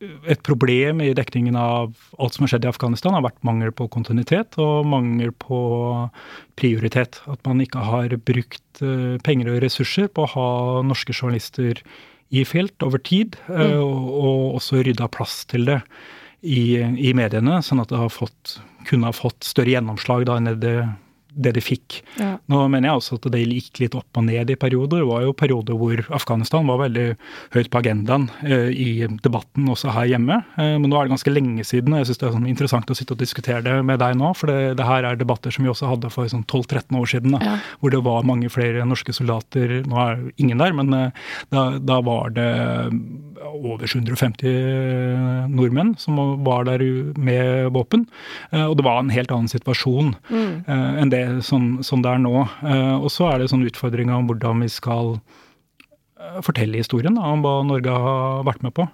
et 0.00 0.42
problem 0.46 1.00
i 1.02 1.14
dekningen 1.16 1.56
av 1.58 1.96
alt 2.18 2.36
som 2.36 2.44
har 2.44 2.52
skjedd 2.52 2.66
i 2.68 2.70
Afghanistan, 2.70 3.16
har 3.16 3.24
vært 3.26 3.42
mangel 3.46 3.72
på 3.74 3.88
kontinuitet 3.90 4.58
og 4.62 4.86
mangel 4.86 5.32
på 5.34 5.58
prioritet. 6.60 7.18
At 7.26 7.42
man 7.48 7.64
ikke 7.64 7.82
har 7.82 8.14
brukt 8.22 8.82
penger 9.26 9.50
og 9.54 9.64
ressurser 9.64 10.06
på 10.12 10.26
å 10.26 10.32
ha 10.36 10.50
norske 10.86 11.16
journalister 11.16 11.82
i 12.28 12.44
felt 12.44 12.82
over 12.84 13.00
tid, 13.00 13.36
eh, 13.48 13.56
mm. 13.56 13.82
og, 13.82 14.08
og, 14.20 14.56
også 14.60 14.82
rydda 14.84 15.08
plass 15.12 15.42
til 15.48 15.68
det 15.68 15.80
i, 16.42 16.78
i, 16.78 17.12
mediene, 17.16 17.58
sånn 17.64 17.82
at 17.82 17.90
det 17.92 18.00
har 18.00 18.12
fått, 18.12 18.58
kunne 18.88 19.08
ha 19.08 19.16
fått 19.16 19.46
større 19.48 19.72
gjennomslag 19.72 20.26
da 20.28 20.38
enn 20.38 20.52
det 20.60 20.76
det 21.38 21.54
de 21.56 21.62
fikk. 21.62 22.00
Ja. 22.18 22.34
Nå 22.50 22.64
mener 22.70 22.90
jeg 22.90 23.00
også 23.00 23.18
at 23.18 23.28
det 23.32 23.44
gikk 23.44 23.80
litt 23.82 23.96
opp 23.98 24.18
og 24.18 24.26
ned 24.26 24.50
i 24.50 24.58
perioder. 24.58 25.02
Det 25.02 25.08
var 25.08 25.24
jo 25.24 25.34
perioder 25.38 25.78
hvor 25.78 26.02
Afghanistan 26.14 26.66
var 26.68 26.80
veldig 26.82 27.06
høyt 27.54 27.70
på 27.72 27.80
agendaen 27.80 28.28
eh, 28.46 28.70
i 28.74 28.90
debatten 29.22 29.68
også 29.70 29.94
her 29.94 30.10
hjemme. 30.12 30.40
Eh, 30.58 30.74
men 30.80 30.88
nå 30.90 30.98
er 30.98 31.06
det 31.06 31.14
ganske 31.14 31.34
lenge 31.34 31.66
siden, 31.66 31.94
og 31.94 32.02
jeg 32.02 32.10
syns 32.10 32.22
det 32.22 32.28
er 32.28 32.36
sånn 32.38 32.50
interessant 32.50 32.92
å 32.92 32.98
sitte 32.98 33.14
og 33.16 33.22
diskutere 33.22 33.62
det 33.66 33.76
med 33.86 34.02
deg 34.02 34.18
nå. 34.18 34.32
For 34.38 34.50
det, 34.50 34.76
det 34.80 34.88
her 34.88 35.06
er 35.06 35.20
debatter 35.20 35.54
som 35.54 35.66
vi 35.66 35.72
også 35.72 35.92
hadde 35.92 36.12
for 36.14 36.30
sånn 36.30 36.46
12-13 36.46 36.98
år 36.98 37.12
siden, 37.14 37.36
da, 37.36 37.42
ja. 37.44 37.56
hvor 37.78 37.94
det 37.94 38.02
var 38.06 38.28
mange 38.28 38.50
flere 38.52 38.86
norske 38.88 39.14
soldater. 39.16 39.78
Nå 39.88 40.02
er 40.04 40.22
ingen 40.42 40.62
der, 40.62 40.74
men 40.76 40.94
eh, 40.96 41.26
da, 41.54 41.68
da 41.78 42.00
var 42.04 42.34
det 42.36 42.50
over 43.48 43.86
750 43.86 45.48
nordmenn 45.54 45.94
som 46.00 46.18
var 46.44 46.66
der 46.68 46.82
med 47.18 47.72
våpen. 47.74 48.06
Eh, 48.50 48.64
og 48.64 48.76
det 48.78 48.86
var 48.86 49.00
en 49.02 49.12
helt 49.14 49.32
annen 49.34 49.50
situasjon 49.50 50.14
mm. 50.28 50.46
Eh, 50.68 50.94
enn 51.02 51.10
det 51.12 51.20
som, 51.44 51.76
sånn 51.84 52.04
det 52.04 52.14
er 52.14 52.22
nå. 52.22 52.34
Eh, 52.44 52.96
og 52.96 53.10
så 53.12 53.28
er 53.30 53.42
det 53.42 53.50
sånn 53.52 53.66
utfordringa 53.68 54.16
om 54.18 54.30
hvordan 54.30 54.64
vi 54.64 54.72
skal 54.72 55.16
fortelle 56.42 56.80
historien 56.80 57.14
da, 57.14 57.28
om 57.30 57.44
hva 57.44 57.60
Norge 57.62 57.92
har 57.94 58.40
vært 58.44 58.64
med 58.66 58.72
på. 58.74 58.84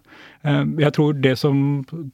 Jeg 0.45 0.93
tror 0.93 1.17
det 1.25 1.33
som, 1.41 1.57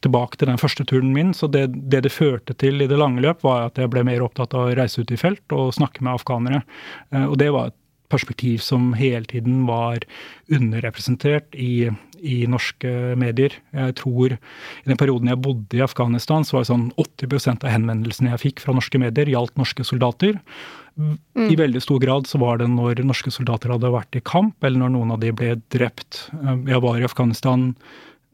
Tilbake 0.07 0.39
til 0.39 0.47
den 0.49 0.61
første 0.63 0.87
turen 0.87 1.11
min, 1.13 1.33
så 1.35 1.49
det, 1.51 1.65
det 1.91 2.05
det 2.07 2.13
førte 2.15 2.55
til 2.55 2.79
i 2.81 2.87
det 2.89 2.99
lange 2.99 3.21
løp, 3.25 3.43
var 3.43 3.67
at 3.67 3.81
jeg 3.83 3.91
ble 3.91 4.05
mer 4.07 4.23
opptatt 4.23 4.55
av 4.55 4.69
å 4.69 4.77
reise 4.79 5.03
ut 5.03 5.11
i 5.11 5.19
felt 5.19 5.57
og 5.57 5.75
snakke 5.75 6.07
med 6.07 6.15
afghanere. 6.15 6.63
Og 7.27 7.35
det 7.43 7.51
var 7.51 7.73
et 7.73 7.79
perspektiv 8.11 8.63
som 8.63 8.93
hele 8.99 9.27
tiden 9.27 9.65
var 9.67 10.07
underrepresentert 10.51 11.59
i 11.59 11.91
i 12.23 12.43
norske 12.51 12.91
medier. 13.21 13.55
Jeg 13.75 13.97
tror 14.01 14.35
i 14.37 14.89
den 14.89 15.01
perioden 15.01 15.31
jeg 15.33 15.41
bodde 15.45 15.79
i 15.79 15.85
Afghanistan, 15.85 16.45
så 16.47 16.57
var 16.57 16.65
det 16.65 16.73
sånn 16.73 16.91
80% 17.01 17.67
av 17.67 17.75
henvendelsene 17.75 18.35
jeg 18.35 18.45
fikk 18.45 18.63
fra 18.65 18.77
norske 18.77 19.01
medier, 19.01 19.31
gjaldt 19.33 19.59
norske 19.61 19.87
soldater. 19.87 20.39
Mm. 21.01 21.17
I 21.49 21.57
veldig 21.57 21.81
stor 21.83 22.01
grad 22.03 22.29
så 22.29 22.41
var 22.43 22.61
det 22.61 22.69
når 22.73 23.03
norske 23.07 23.33
soldater 23.33 23.73
hadde 23.73 23.93
vært 23.95 24.19
i 24.19 24.25
kamp, 24.25 24.57
eller 24.65 24.83
når 24.83 24.95
noen 24.97 25.17
av 25.17 25.23
de 25.23 25.33
ble 25.37 25.57
drept. 25.73 26.27
Jeg 26.69 26.85
var 26.85 27.01
i 27.01 27.07
Afghanistan 27.09 27.71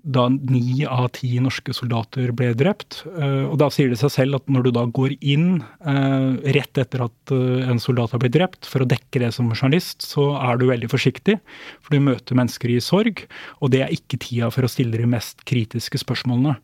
da 0.07 0.27
ni 0.31 0.85
av 0.87 1.09
ti 1.17 1.33
norske 1.43 1.75
soldater 1.75 2.31
ble 2.37 2.53
drept. 2.59 3.01
Eh, 3.11 3.45
og 3.49 3.57
da 3.59 3.69
sier 3.75 3.91
det 3.91 3.99
seg 3.99 4.13
selv 4.15 4.39
at 4.39 4.51
når 4.53 4.69
du 4.69 4.71
da 4.77 4.85
går 4.99 5.17
inn 5.19 5.49
eh, 5.83 6.53
rett 6.57 6.79
etter 6.79 7.03
at 7.09 7.35
eh, 7.35 7.67
en 7.67 7.83
soldat 7.83 8.15
har 8.15 8.23
blitt 8.23 8.37
drept, 8.37 8.69
for 8.71 8.85
å 8.85 8.89
dekke 8.89 9.25
det 9.25 9.33
som 9.35 9.51
journalist, 9.51 10.07
så 10.07 10.29
er 10.39 10.61
du 10.61 10.69
veldig 10.71 10.91
forsiktig. 10.93 11.41
For 11.83 11.97
du 11.97 12.07
møter 12.07 12.39
mennesker 12.39 12.71
i 12.77 12.79
sorg, 12.85 13.25
og 13.59 13.75
det 13.75 13.83
er 13.83 13.97
ikke 13.97 14.21
tida 14.23 14.53
for 14.55 14.67
å 14.67 14.71
stille 14.71 15.01
de 15.01 15.11
mest 15.11 15.43
kritiske 15.49 16.01
spørsmålene. 16.05 16.55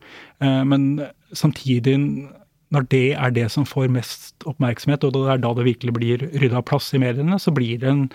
Men 0.67 0.87
samtidig 1.35 1.97
når 2.73 2.87
det 2.89 3.07
er 3.13 3.33
det 3.33 3.45
som 3.53 3.67
får 3.69 3.91
mest 3.93 4.45
oppmerksomhet, 4.49 5.03
og 5.05 5.13
det 5.13 5.23
er 5.35 5.41
da 5.43 5.51
det 5.57 5.67
virkelig 5.67 5.93
blir 5.93 6.23
rydda 6.41 6.63
plass 6.65 6.89
i 6.95 7.01
mediene, 7.01 7.37
så 7.41 7.53
blir 7.53 7.77
det, 7.81 7.91
en, 7.91 8.07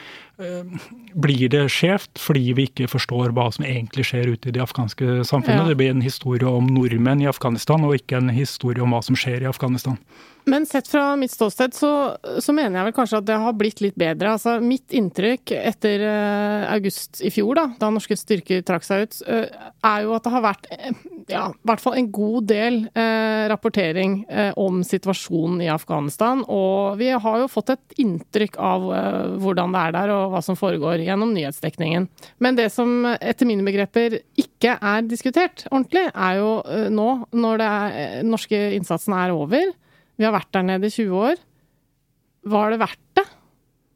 blir 1.18 1.50
det 1.50 1.64
skjevt 1.74 2.20
fordi 2.22 2.52
vi 2.54 2.66
ikke 2.68 2.86
forstår 2.90 3.32
hva 3.34 3.48
som 3.54 3.66
egentlig 3.66 4.06
skjer 4.06 4.34
ute 4.34 4.50
i 4.50 4.54
det 4.54 4.62
afghanske 4.62 5.24
samfunnet. 5.26 5.64
Ja. 5.64 5.68
Det 5.72 5.78
blir 5.80 5.90
en 5.90 6.04
historie 6.04 6.46
om 6.46 6.68
nordmenn 6.70 7.24
i 7.24 7.30
Afghanistan, 7.30 7.84
og 7.84 7.96
ikke 7.98 8.20
en 8.20 8.30
historie 8.34 8.84
om 8.84 8.94
hva 8.94 9.02
som 9.04 9.18
skjer 9.18 9.42
i 9.42 9.50
Afghanistan. 9.50 9.98
Men 10.48 10.66
sett 10.66 10.88
fra 10.88 11.16
mitt 11.16 11.32
ståsted 11.32 11.74
så, 11.76 11.90
så, 12.40 12.52
mener 12.56 12.78
jeg 12.78 12.88
vel 12.88 12.94
kanskje 12.96 13.20
at 13.20 13.26
det 13.28 13.36
har 13.42 13.56
blitt 13.58 13.82
litt 13.84 13.96
bedre. 14.00 14.32
Altså 14.32 14.56
mitt 14.64 14.94
inntrykk 14.96 15.52
etter 15.58 16.04
uh, 16.06 16.68
august 16.72 17.20
i 17.20 17.32
fjor, 17.34 17.58
da, 17.58 17.66
da 17.80 17.90
norske 17.92 18.16
styrker 18.16 18.62
trakk 18.66 18.86
seg 18.86 19.04
ut, 19.04 19.18
uh, 19.28 19.68
er 19.84 20.06
jo 20.06 20.14
at 20.16 20.24
det 20.24 20.32
har 20.32 20.44
vært 20.46 20.70
ja, 21.28 21.44
i 21.52 21.68
hvert 21.68 21.82
fall 21.84 21.98
en 21.98 22.08
god 22.14 22.46
del 22.48 22.78
rapportering 23.50 24.22
om 24.60 24.80
situasjonen 24.86 25.60
i 25.66 25.68
Afghanistan. 25.68 26.40
Og 26.48 26.96
vi 27.00 27.10
har 27.12 27.36
jo 27.42 27.50
fått 27.52 27.74
et 27.74 27.98
inntrykk 28.00 28.56
av 28.56 28.86
hvordan 29.42 29.74
det 29.74 29.82
er 29.82 29.94
der 29.98 30.12
og 30.14 30.27
hva 30.32 30.42
som 30.44 30.56
foregår 30.58 31.02
gjennom 31.06 31.34
nyhetsdekningen. 31.34 32.08
Men 32.42 32.58
det 32.58 32.68
som 32.74 33.04
etter 33.16 33.48
mine 33.48 33.66
begreper 33.66 34.20
ikke 34.38 34.76
er 34.76 35.04
diskutert 35.08 35.66
ordentlig, 35.70 36.06
er 36.12 36.38
jo 36.40 36.54
nå, 36.94 37.10
når 37.32 37.62
den 37.62 38.32
norske 38.32 38.62
innsatsen 38.78 39.16
er 39.18 39.34
over 39.34 39.70
vi 40.18 40.26
har 40.26 40.34
vært 40.34 40.50
der 40.56 40.66
nede 40.66 40.88
i 40.90 40.94
20 40.94 41.26
år. 41.30 41.42
Var 42.48 42.72
det 42.72 42.80
verdt 42.82 43.04
det? 43.18 43.24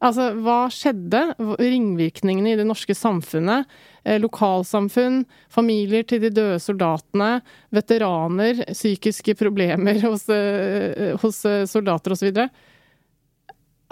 Altså, 0.03 0.29
hva 0.43 0.57
skjedde? 0.71 1.21
Ringvirkningene 1.59 2.53
i 2.53 2.59
det 2.59 2.65
norske 2.67 2.95
samfunnet. 2.95 3.69
Eh, 4.03 4.19
lokalsamfunn, 4.23 5.21
familier 5.51 6.03
til 6.07 6.23
de 6.25 6.31
døde 6.33 6.59
soldatene, 6.63 7.37
veteraner, 7.75 8.65
psykiske 8.71 9.35
problemer 9.39 9.99
hos, 10.07 10.27
eh, 10.31 11.13
hos 11.23 11.43
eh, 11.47 11.63
soldater 11.71 12.15
osv. 12.15 12.43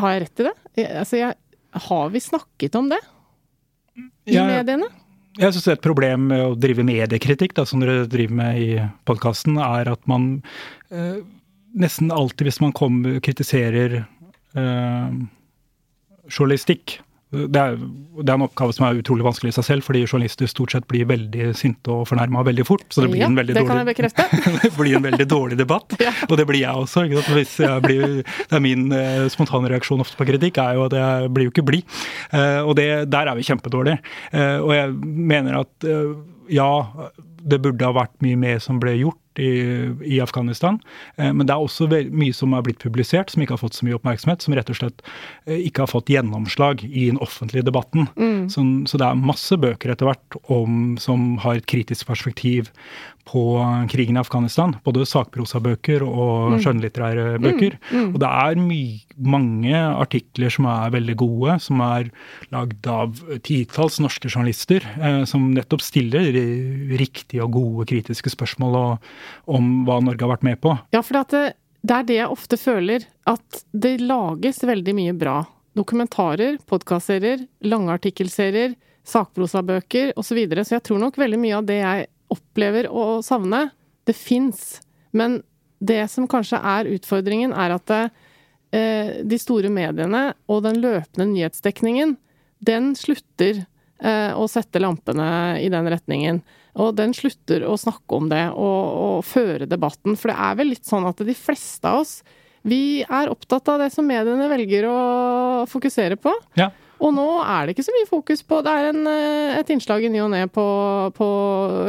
Har 0.02 0.16
jeg 0.16 0.26
rett 0.26 0.44
i 0.44 0.48
det? 0.48 0.56
Jeg, 0.82 0.92
altså, 1.04 1.20
jeg, 1.20 1.40
har 1.72 2.10
vi 2.14 2.22
snakket 2.24 2.76
om 2.76 2.90
det 2.92 3.00
i 4.26 4.36
ja, 4.36 4.46
mediene? 4.48 4.90
Jeg 5.40 5.56
syns 5.56 5.70
et 5.72 5.84
problem 5.84 6.28
med 6.32 6.44
å 6.44 6.56
drive 6.60 6.84
mediekritikk, 6.84 7.56
da, 7.56 7.66
som 7.68 7.84
dere 7.84 8.08
driver 8.12 8.36
med 8.42 8.60
i 8.60 8.72
podkasten, 9.08 9.60
er 9.64 9.88
at 9.94 10.02
man 10.12 10.42
eh, 10.92 11.22
nesten 11.72 12.12
alltid, 12.12 12.50
hvis 12.50 12.60
man 12.64 12.76
kommer, 12.76 13.22
kritiserer 13.24 14.02
eh, 14.02 15.16
journalistikk 16.28 17.00
det 17.32 17.60
er, 17.62 17.78
det 17.80 18.28
er 18.28 18.36
en 18.36 18.44
oppgave 18.44 18.74
som 18.76 18.86
er 18.88 18.98
utrolig 19.00 19.24
vanskelig 19.24 19.54
i 19.54 19.56
seg 19.56 19.68
selv, 19.68 19.86
fordi 19.88 20.02
journalister 20.04 20.50
stort 20.52 20.74
sett 20.76 20.88
blir 20.92 21.08
veldig 21.08 21.54
sinte 21.56 21.94
og 21.94 22.04
fornærma 22.10 22.44
veldig 22.44 22.66
fort. 22.68 22.84
Så 22.92 23.06
det 23.06 23.12
blir 23.14 23.24
Ja, 23.24 23.30
en 23.32 23.40
veldig 23.40 23.56
det 23.56 23.64
dårlig, 23.64 23.96
det 24.66 24.72
blir 24.76 24.98
en 25.00 25.08
veldig 25.08 25.28
dårlig 25.32 25.60
debatt. 25.62 25.96
Ja. 26.02 26.10
Og 26.28 26.34
det 26.40 26.48
blir 26.50 26.64
jeg 26.64 26.74
også. 26.74 27.04
Jeg 27.06 27.84
blir, 27.86 28.06
det 28.26 28.56
er 28.58 28.62
min 28.64 28.88
eh, 28.96 29.28
spontane 29.30 29.70
reaksjon 29.70 30.02
ofte 30.02 30.18
på 30.18 30.26
kritikk, 30.26 30.58
er 30.58 30.80
jo 30.80 30.88
at 30.88 30.96
jeg 30.98 31.30
blir 31.36 31.46
jo 31.46 31.54
ikke 31.54 31.66
blid. 31.68 32.00
Eh, 32.34 32.60
og 32.66 32.74
det, 32.80 32.88
der 33.14 33.30
er 33.30 33.38
vi 33.38 33.46
kjempedårlige. 33.46 34.02
Eh, 34.34 34.58
og 34.58 34.74
jeg 34.74 34.96
mener 34.98 35.60
at 35.62 35.88
eh, 35.88 36.16
ja, 36.58 36.72
det 37.22 37.62
burde 37.62 37.86
ha 37.86 37.96
vært 37.96 38.18
mye 38.26 38.40
mer 38.40 38.60
som 38.64 38.82
ble 38.82 38.98
gjort 38.98 39.21
i, 39.40 39.52
i 40.04 40.20
Afghanistan. 40.24 40.80
Eh, 41.16 41.32
men 41.34 41.48
det 41.48 41.56
er 41.56 41.64
også 41.64 41.88
mye 42.12 42.36
som 42.36 42.56
er 42.58 42.66
blitt 42.66 42.82
publisert 42.84 43.32
som 43.32 43.44
ikke 43.44 43.56
har 43.56 43.64
fått 43.64 43.78
så 43.78 43.88
mye 43.88 43.98
oppmerksomhet, 44.00 44.44
som 44.44 44.56
rett 44.58 44.72
og 44.74 44.80
slett 44.80 45.06
eh, 45.46 45.62
ikke 45.68 45.86
har 45.86 45.92
fått 45.94 46.12
gjennomslag 46.12 46.84
i 46.88 47.08
den 47.12 47.22
offentlige 47.24 47.68
debatten. 47.68 48.10
Så, 48.52 48.64
så 48.90 49.00
det 49.00 49.08
er 49.08 49.20
masse 49.20 49.56
bøker 49.60 49.94
etter 49.94 50.10
hvert 50.10 50.38
om, 50.52 50.98
som 51.02 51.36
har 51.44 51.60
et 51.60 51.70
kritisk 51.70 52.10
perspektiv 52.10 52.72
på 53.28 53.44
krigen 53.92 54.18
i 54.18 54.22
Afghanistan. 54.22 54.76
Både 54.86 55.06
sakprosabøker 55.10 56.04
og 56.06 56.58
skjønnlitterære 56.64 57.40
bøker. 57.42 57.78
Og 58.08 58.18
det 58.22 58.30
er 58.30 58.62
mange 59.22 59.78
artikler 59.78 60.54
som 60.54 60.68
er 60.72 60.94
veldig 60.96 61.16
gode, 61.22 61.58
som 61.64 61.82
er 61.86 62.12
lagd 62.54 62.90
av 62.90 63.22
titalls 63.46 64.00
norske 64.04 64.32
journalister, 64.32 64.86
eh, 65.00 65.24
som 65.30 65.52
nettopp 65.56 65.84
stiller 65.86 66.32
riktige 67.00 67.44
og 67.46 67.56
gode 67.58 67.88
kritiske 67.92 68.34
spørsmål 68.34 68.78
og, 68.80 69.10
om 69.52 69.72
hva 69.88 70.02
Norge 70.04 70.26
har 70.26 70.36
vært 70.36 70.48
med 70.48 70.62
på. 70.64 70.76
Ja, 70.96 71.04
for 71.06 71.22
det, 71.22 71.56
det 71.82 71.98
er 71.98 72.08
det 72.08 72.20
jeg 72.20 72.36
ofte 72.38 72.60
føler, 72.60 73.08
at 73.30 73.64
det 73.72 74.00
lages 74.04 74.64
veldig 74.66 74.96
mye 74.98 75.18
bra. 75.18 75.42
Dokumentarer, 75.78 76.58
podkastserier, 76.68 77.46
lange 77.64 77.94
artikkelserier, 77.96 78.76
sakprosabøker 79.08 80.12
osv. 80.16 80.32
Så, 80.32 80.38
videre. 80.38 80.66
så 80.66 80.78
jeg 80.78 80.86
tror 80.88 81.00
nok 81.02 81.18
veldig 81.20 81.40
mye 81.42 81.60
av 81.60 81.70
det 81.70 81.80
jeg 81.80 82.10
opplever 82.32 82.90
å 82.90 83.22
savne, 83.26 83.70
det 84.08 84.16
fins. 84.18 84.80
Men 85.12 85.42
det 85.82 86.06
som 86.14 86.30
kanskje 86.30 86.60
er 86.62 86.90
utfordringen, 86.94 87.54
er 87.54 87.76
at 87.76 87.86
det, 87.90 88.02
eh, 88.78 89.14
de 89.26 89.40
store 89.42 89.72
mediene 89.74 90.32
og 90.48 90.64
den 90.68 90.80
løpende 90.84 91.28
nyhetsdekningen, 91.34 92.16
den 92.62 92.94
slutter 92.96 93.64
eh, 94.02 94.32
å 94.38 94.48
sette 94.50 94.82
lampene 94.82 95.60
i 95.62 95.70
den 95.74 95.90
retningen. 95.90 96.42
Og 96.80 96.94
den 96.96 97.16
slutter 97.18 97.66
å 97.68 97.76
snakke 97.80 98.16
om 98.16 98.30
det 98.32 98.46
og, 98.54 98.84
og 99.06 99.26
føre 99.28 99.68
debatten. 99.68 100.16
For 100.16 100.32
det 100.32 100.38
er 100.40 100.62
vel 100.62 100.72
litt 100.72 100.88
sånn 100.88 101.08
at 101.10 101.20
de 101.26 101.36
fleste 101.36 101.90
av 101.90 102.06
oss, 102.06 102.22
vi 102.62 103.02
er 103.02 103.32
opptatt 103.32 103.72
av 103.74 103.82
det 103.82 103.90
som 103.94 104.06
mediene 104.06 104.46
velger 104.52 104.86
å 104.86 104.98
fokusere 105.70 106.18
på. 106.22 106.34
Ja. 106.60 106.70
Og 107.02 107.14
nå 107.16 107.28
er 107.42 107.66
det 107.66 107.76
ikke 107.76 107.88
så 107.88 107.96
mye 107.96 108.10
fokus 108.10 108.44
på 108.46 108.60
Det 108.66 108.74
er 108.78 108.92
en, 108.92 109.02
eh, 109.10 109.58
et 109.60 109.74
innslag 109.74 110.06
i 110.06 110.12
ny 110.14 110.22
og 110.24 110.30
ne 110.34 110.44
på, 110.52 110.66
på 111.18 111.30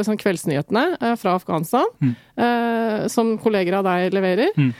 sånn 0.05 0.19
kveldsnyhetene 0.21 0.85
eh, 0.97 1.13
fra 1.19 1.35
Afghanistan, 1.37 1.85
eh, 2.01 3.05
som 3.13 3.35
kolleger 3.41 3.79
av 3.79 3.87
deg 3.87 4.15
leverer. 4.15 4.51
Mm. 4.57 4.73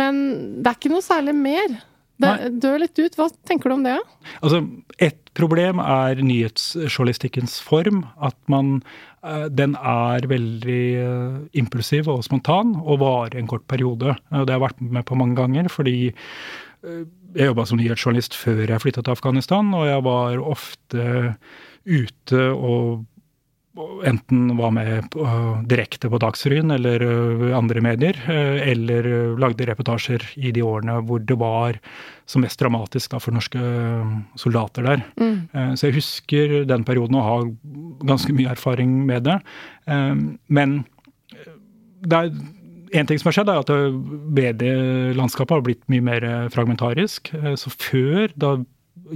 Men 0.00 0.18
det 0.62 0.70
er 0.70 0.78
ikke 0.78 0.92
noe 0.94 1.04
særlig 1.04 1.34
mer. 1.36 1.80
Det 2.20 2.28
Nei. 2.28 2.48
dør 2.60 2.82
litt 2.82 2.98
ut. 3.00 3.14
Hva 3.16 3.30
tenker 3.48 3.72
du 3.72 3.78
om 3.78 3.84
det? 3.84 3.96
Altså, 4.44 4.60
Et 5.00 5.30
problem 5.36 5.80
er 5.80 6.20
nyhetsjournalistikkens 6.20 7.58
form. 7.64 8.02
At 8.20 8.36
man, 8.52 8.82
eh, 9.24 9.48
den 9.48 9.76
er 9.76 10.28
veldig 10.28 11.50
impulsiv 11.56 12.08
og 12.12 12.24
spontan 12.24 12.74
og 12.80 13.00
varer 13.00 13.38
en 13.40 13.48
kort 13.48 13.66
periode. 13.68 14.16
Det 14.30 14.44
har 14.44 14.56
jeg 14.56 14.66
vært 14.66 14.84
med 14.84 15.08
på 15.08 15.16
mange 15.16 15.36
ganger, 15.40 15.68
fordi 15.72 16.12
jeg 17.34 17.50
jobba 17.50 17.66
som 17.68 17.78
nyhetsjournalist 17.80 18.36
før 18.38 18.64
jeg 18.66 18.82
flytta 18.82 19.04
til 19.04 19.14
Afghanistan, 19.14 19.70
og 19.76 19.86
jeg 19.88 20.04
var 20.06 20.42
ofte 20.50 21.06
ute 21.86 22.42
og 22.50 23.06
enten 24.04 24.50
var 24.58 24.72
med 24.74 25.14
direkte 25.70 26.10
på 26.10 26.18
Dagsrevyen 26.20 26.72
eller 26.74 27.02
øh, 27.06 27.56
andre 27.56 27.80
medier, 27.80 28.18
øh, 28.28 28.58
eller 28.66 29.06
øh, 29.06 29.38
lagde 29.38 29.68
reportasjer 29.68 30.24
i 30.36 30.50
de 30.52 30.64
årene 30.66 30.98
hvor 31.06 31.22
det 31.22 31.38
var 31.38 31.78
som 32.28 32.42
mest 32.44 32.60
dramatisk 32.60 33.14
for 33.18 33.32
norske 33.32 33.62
soldater 34.36 34.86
der. 34.86 35.04
Mm. 35.16 35.76
Så 35.76 35.86
jeg 35.86 35.98
husker 35.98 36.64
den 36.68 36.84
perioden 36.84 37.18
og 37.18 37.24
har 37.26 37.48
ganske 38.06 38.34
mye 38.34 38.50
erfaring 38.50 39.06
med 39.06 39.24
det. 39.26 39.40
Eh, 39.88 40.16
Men 40.48 40.84
det 42.02 42.12
er 42.12 42.30
en 42.92 43.06
ting 43.06 43.18
som 43.20 43.28
har 43.30 43.36
skjedd, 43.38 43.50
er 43.52 43.62
at 43.62 43.70
medielandskapet 44.40 45.56
har 45.58 45.64
blitt 45.66 45.82
mye 45.92 46.04
mer 46.04 46.26
øh, 46.26 46.50
fragmentarisk. 46.54 47.32
Eh, 47.38 47.54
Så 47.60 47.70
før, 47.76 48.28
da 48.36 48.58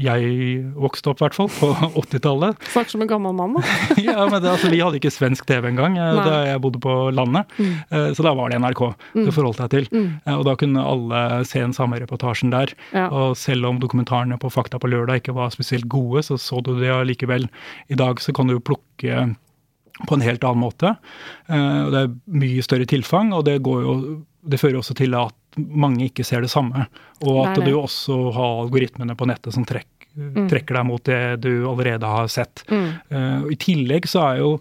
jeg 0.01 0.62
vokste 0.81 1.11
opp, 1.12 1.20
i 1.20 1.25
hvert 1.27 1.37
fall, 1.37 1.51
på 1.55 1.68
80-tallet, 2.01 2.57
Snakker 2.72 2.95
som 2.95 3.03
en 3.05 3.11
gammel 3.11 3.35
mann, 3.37 3.53
da. 3.59 3.75
ja, 4.07 4.25
men 4.31 4.41
det, 4.43 4.49
altså, 4.51 4.70
Vi 4.72 4.81
hadde 4.83 4.99
ikke 4.99 5.12
svensk 5.12 5.47
TV 5.47 5.68
engang 5.70 5.99
eh, 6.01 6.09
Nei. 6.16 6.25
da 6.27 6.39
jeg 6.49 6.62
bodde 6.64 6.81
på 6.83 6.95
landet. 7.14 7.53
mm. 7.59 7.75
Så 8.16 8.25
da 8.27 8.33
var 8.39 8.51
det 8.51 8.59
NRK 8.62 8.83
du 9.14 9.31
forholdt 9.35 9.61
deg 9.62 9.70
til. 9.75 9.87
Mm. 9.95 10.09
Og 10.39 10.43
da 10.49 10.57
kunne 10.59 10.83
alle 10.95 11.20
se 11.47 11.62
den 11.62 11.75
samme 11.77 12.01
reportasjen 12.03 12.51
der. 12.55 12.72
Ja. 12.95 13.07
Og 13.14 13.37
selv 13.39 13.68
om 13.70 13.79
dokumentarene 13.83 14.39
på 14.43 14.51
Fakta 14.55 14.81
på 14.83 14.91
lørdag 14.91 15.20
ikke 15.22 15.37
var 15.37 15.53
spesielt 15.55 15.87
gode, 15.93 16.25
så 16.27 16.39
så 16.41 16.62
du 16.64 16.72
det 16.81 16.91
allikevel. 16.95 17.47
I 17.93 17.99
dag 18.01 18.22
så 18.25 18.35
kan 18.35 18.49
du 18.51 18.57
jo 18.57 18.64
plukke 18.72 19.29
på 20.09 20.16
en 20.16 20.24
helt 20.26 20.45
annen 20.45 20.62
måte. 20.64 20.97
Eh, 21.49 21.90
Det 21.90 22.01
er 22.03 22.14
mye 22.26 22.62
større 22.66 22.86
tilfang, 22.90 23.32
og 23.32 23.45
det, 23.47 23.61
går 23.62 23.82
jo, 23.86 23.95
det 24.42 24.59
fører 24.61 24.80
også 24.80 24.97
til 24.99 25.14
at 25.14 25.34
mange 25.57 26.09
ikke 26.11 26.24
ser 26.26 26.40
det 26.42 26.51
samme. 26.51 26.86
Og 27.22 27.47
at 27.47 27.61
du 27.62 27.70
også 27.78 28.32
har 28.34 28.64
algoritmene 28.64 29.14
på 29.16 29.26
nettet 29.30 29.55
som 29.55 29.64
trekk, 29.64 29.86
trekker 30.51 30.74
deg 30.80 30.86
mot 30.86 31.03
det 31.05 31.40
du 31.42 31.66
allerede 31.70 32.07
har 32.07 32.26
sett. 32.28 32.64
Eh, 32.70 33.42
og 33.45 33.53
I 33.55 33.57
tillegg 33.57 34.07
så 34.11 34.26
er 34.32 34.42
jo 34.42 34.61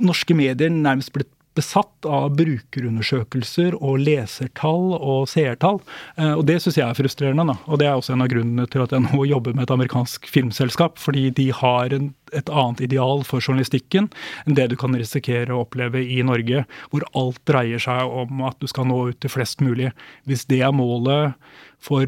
norske 0.00 0.36
medier 0.36 0.70
nærmest 0.72 1.12
blitt 1.12 1.28
besatt 1.58 2.06
av 2.06 2.30
brukerundersøkelser 2.38 3.74
og 3.80 3.98
lesertall 4.04 4.94
og 4.96 5.26
seertall. 5.30 5.80
Eh, 6.16 6.32
Og 6.38 6.44
det 6.46 6.60
syns 6.62 6.78
jeg 6.78 6.86
er 6.86 6.98
frustrerende. 6.98 7.46
Da. 7.50 7.56
Og 7.66 7.80
det 7.80 7.88
er 7.88 7.98
også 7.98 8.14
en 8.14 8.24
av 8.24 8.30
grunnene 8.32 8.68
til 8.70 8.84
at 8.84 8.94
jeg 8.94 9.04
nå 9.08 9.26
jobber 9.26 9.56
med 9.56 9.66
et 9.66 9.74
amerikansk 9.74 10.28
filmselskap. 10.30 10.98
Fordi 10.98 11.28
de 11.34 11.50
har 11.50 11.92
en, 11.96 12.14
et 12.32 12.48
annet 12.48 12.80
ideal 12.86 13.24
for 13.26 13.42
journalistikken 13.42 14.10
enn 14.46 14.56
det 14.58 14.70
du 14.70 14.76
kan 14.78 14.94
risikere 14.94 15.54
å 15.54 15.64
oppleve 15.66 16.02
i 16.04 16.22
Norge, 16.26 16.64
hvor 16.90 17.04
alt 17.18 17.42
dreier 17.50 17.82
seg 17.82 18.06
om 18.06 18.42
at 18.46 18.58
du 18.62 18.70
skal 18.70 18.86
nå 18.86 19.10
ut 19.10 19.20
til 19.20 19.32
flest 19.32 19.60
mulig. 19.64 19.90
Hvis 20.30 20.46
det 20.50 20.62
er 20.62 20.74
målet 20.76 21.34
for 21.82 22.06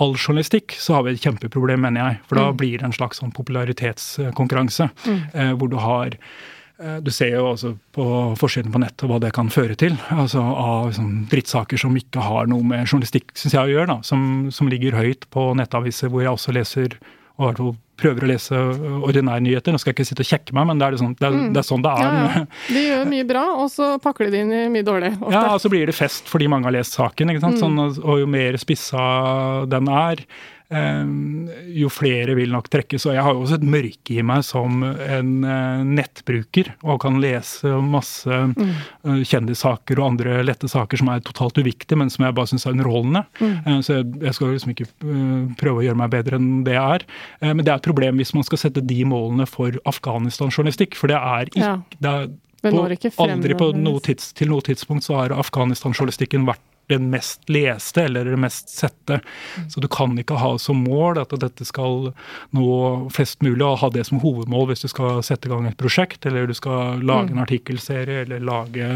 all 0.00 0.14
journalistikk, 0.16 0.74
så 0.80 0.96
har 0.96 1.04
vi 1.04 1.12
et 1.12 1.24
kjempeproblem, 1.24 1.82
mener 1.84 2.00
jeg. 2.00 2.22
For 2.28 2.40
da 2.40 2.46
blir 2.56 2.80
det 2.80 2.88
en 2.88 2.96
slags 2.96 3.20
sånn 3.20 3.34
popularitetskonkurranse, 3.36 4.88
mm. 5.04 5.58
hvor 5.60 5.68
du 5.68 5.76
har 5.76 6.16
eh, 6.16 6.22
du 7.04 7.10
ser 7.12 7.34
jo 7.36 7.44
også 7.52 7.74
på 7.92 8.04
forsiden 8.40 8.72
på 8.72 8.80
nettet 8.80 9.04
hva 9.10 9.18
det 9.20 9.32
kan 9.36 9.50
føre 9.52 9.76
til. 9.76 9.98
altså 10.10 10.40
Av 10.40 10.92
sånn 10.96 11.26
drittsaker 11.30 11.76
som 11.80 11.96
ikke 11.96 12.20
har 12.24 12.46
noe 12.50 12.62
med 12.64 12.86
journalistikk 12.88 13.34
synes 13.36 13.52
jeg, 13.56 13.60
å 13.66 13.72
gjøre. 13.74 13.86
da, 13.86 13.98
som, 14.02 14.48
som 14.50 14.68
ligger 14.72 14.96
høyt 14.96 15.26
på 15.30 15.50
nettaviser 15.60 16.08
hvor 16.08 16.22
jeg 16.24 16.32
også 16.32 16.52
leser 16.56 16.96
og 17.40 17.56
prøver 18.00 18.24
å 18.24 18.28
lese 18.28 18.52
ordinære 19.00 19.40
nyheter. 19.44 19.72
Nå 19.72 19.78
skal 19.80 19.90
jeg 19.92 19.96
ikke 19.98 20.08
sitte 20.10 20.24
og 20.24 20.28
kjekke 20.28 20.54
meg, 20.56 20.66
men 20.68 20.80
det 20.80 20.86
er, 20.90 20.96
sånn, 21.00 21.14
det 21.16 21.24
er, 21.28 21.36
det 21.52 21.60
er 21.62 21.66
sånn 21.68 21.82
det 21.84 21.92
er. 21.92 22.04
Ja, 22.04 22.28
ja. 22.36 22.42
De 22.76 22.82
gjør 22.84 23.08
mye 23.08 23.26
bra, 23.28 23.44
og 23.62 23.68
så 23.72 23.88
pakker 24.04 24.28
de 24.28 24.30
det 24.34 24.40
inn 24.44 24.52
i 24.52 24.62
mye 24.72 24.84
dårlig. 24.84 25.10
ofte. 25.20 25.32
Ja, 25.36 25.46
og 25.54 25.60
så 25.64 25.70
blir 25.72 25.88
det 25.88 25.96
fest 25.96 26.28
fordi 26.28 26.48
mange 26.52 26.68
har 26.68 26.76
lest 26.76 26.96
saken. 26.96 27.32
ikke 27.32 27.40
sant? 27.44 27.60
Sånn, 27.60 27.80
og- 27.80 28.18
jo 28.20 28.26
mer 28.28 28.56
spissa 28.60 29.64
den 29.72 29.88
er, 29.88 30.20
eh, 30.20 30.26
jo 30.70 31.88
flere 31.90 32.34
vil 32.38 32.52
nok 32.54 32.68
trekkes. 32.70 33.06
Og 33.08 33.16
jeg 33.16 33.24
har 33.26 33.34
jo 33.34 33.42
også 33.42 33.58
et 33.58 33.66
mørke 33.66 34.14
i 34.14 34.24
meg 34.26 34.44
som 34.46 34.84
en 34.84 35.32
eh, 35.42 35.82
nettbruker, 35.86 36.72
og 36.86 37.00
kan 37.02 37.18
lese 37.22 37.72
masse 37.82 38.30
mm. 38.52 39.24
kjendissaker 39.26 39.98
og 39.98 40.12
andre 40.12 40.40
lette 40.46 40.70
saker 40.70 41.00
som 41.00 41.10
er 41.10 41.24
totalt 41.26 41.58
uviktige, 41.58 41.98
men 41.98 42.12
som 42.12 42.26
jeg 42.26 42.36
bare 42.36 42.52
syns 42.52 42.68
er 42.68 42.76
underholdende. 42.76 43.24
Mm. 43.40 43.82
så 43.86 44.00
jeg, 44.00 44.34
skal 44.36 44.54
liksom 44.54 44.74
ikke 44.74 44.86
eh, 44.86 45.50
prøve 45.60 45.82
å 45.82 45.86
gjøre 45.88 46.02
meg 46.02 46.14
bedre 46.14 46.38
enn 46.40 46.62
det 46.66 46.76
jeg 46.76 47.00
er. 47.00 47.08
Eh, 47.40 47.54
men 47.54 47.64
det 47.64 47.74
er 47.74 47.82
et 47.82 47.90
problem 47.90 48.22
hvis 48.22 48.34
man 48.36 48.46
skal 48.46 48.62
sette 48.62 48.84
de 48.84 49.00
målene 49.08 49.48
for 49.50 49.74
Afghanistan-journalistikk, 49.90 50.98
for 50.98 51.12
det 51.12 51.18
er 51.18 51.50
ikke 51.50 51.58
Ja. 51.60 51.74
det 51.98 52.10
er, 52.10 52.30
på, 52.60 52.70
aldri 53.24 53.56
på 53.56 53.70
noe 53.76 54.00
tids, 54.04 54.32
til 54.36 54.50
noe 54.52 54.64
tidspunkt 54.64 55.06
så 55.06 55.16
har 55.16 55.32
Afghanistan-journalistikken 55.32 56.46
vært 56.48 56.62
den 56.90 57.08
mest 57.12 57.48
leste 57.50 58.04
eller 58.08 58.28
det 58.28 58.40
mest 58.40 58.72
sette. 58.72 59.20
Så 59.70 59.82
du 59.82 59.88
kan 59.90 60.16
ikke 60.20 60.38
ha 60.40 60.54
som 60.62 60.82
mål 60.84 61.20
at 61.22 61.34
dette 61.42 61.66
skal 61.68 62.12
nå 62.56 62.68
flest 63.14 63.42
mulig, 63.46 63.62
og 63.66 63.80
ha 63.84 63.90
det 63.94 64.06
som 64.10 64.20
hovedmål 64.22 64.70
hvis 64.70 64.86
du 64.86 64.90
skal 64.92 65.22
sette 65.26 65.48
i 65.48 65.54
gang 65.54 65.68
et 65.70 65.80
prosjekt, 65.80 66.26
eller 66.26 66.50
du 66.50 66.56
skal 66.56 67.02
lage 67.06 67.34
en 67.34 67.42
artikkelserie 67.42 68.24
eller 68.26 68.44
lage 68.44 68.92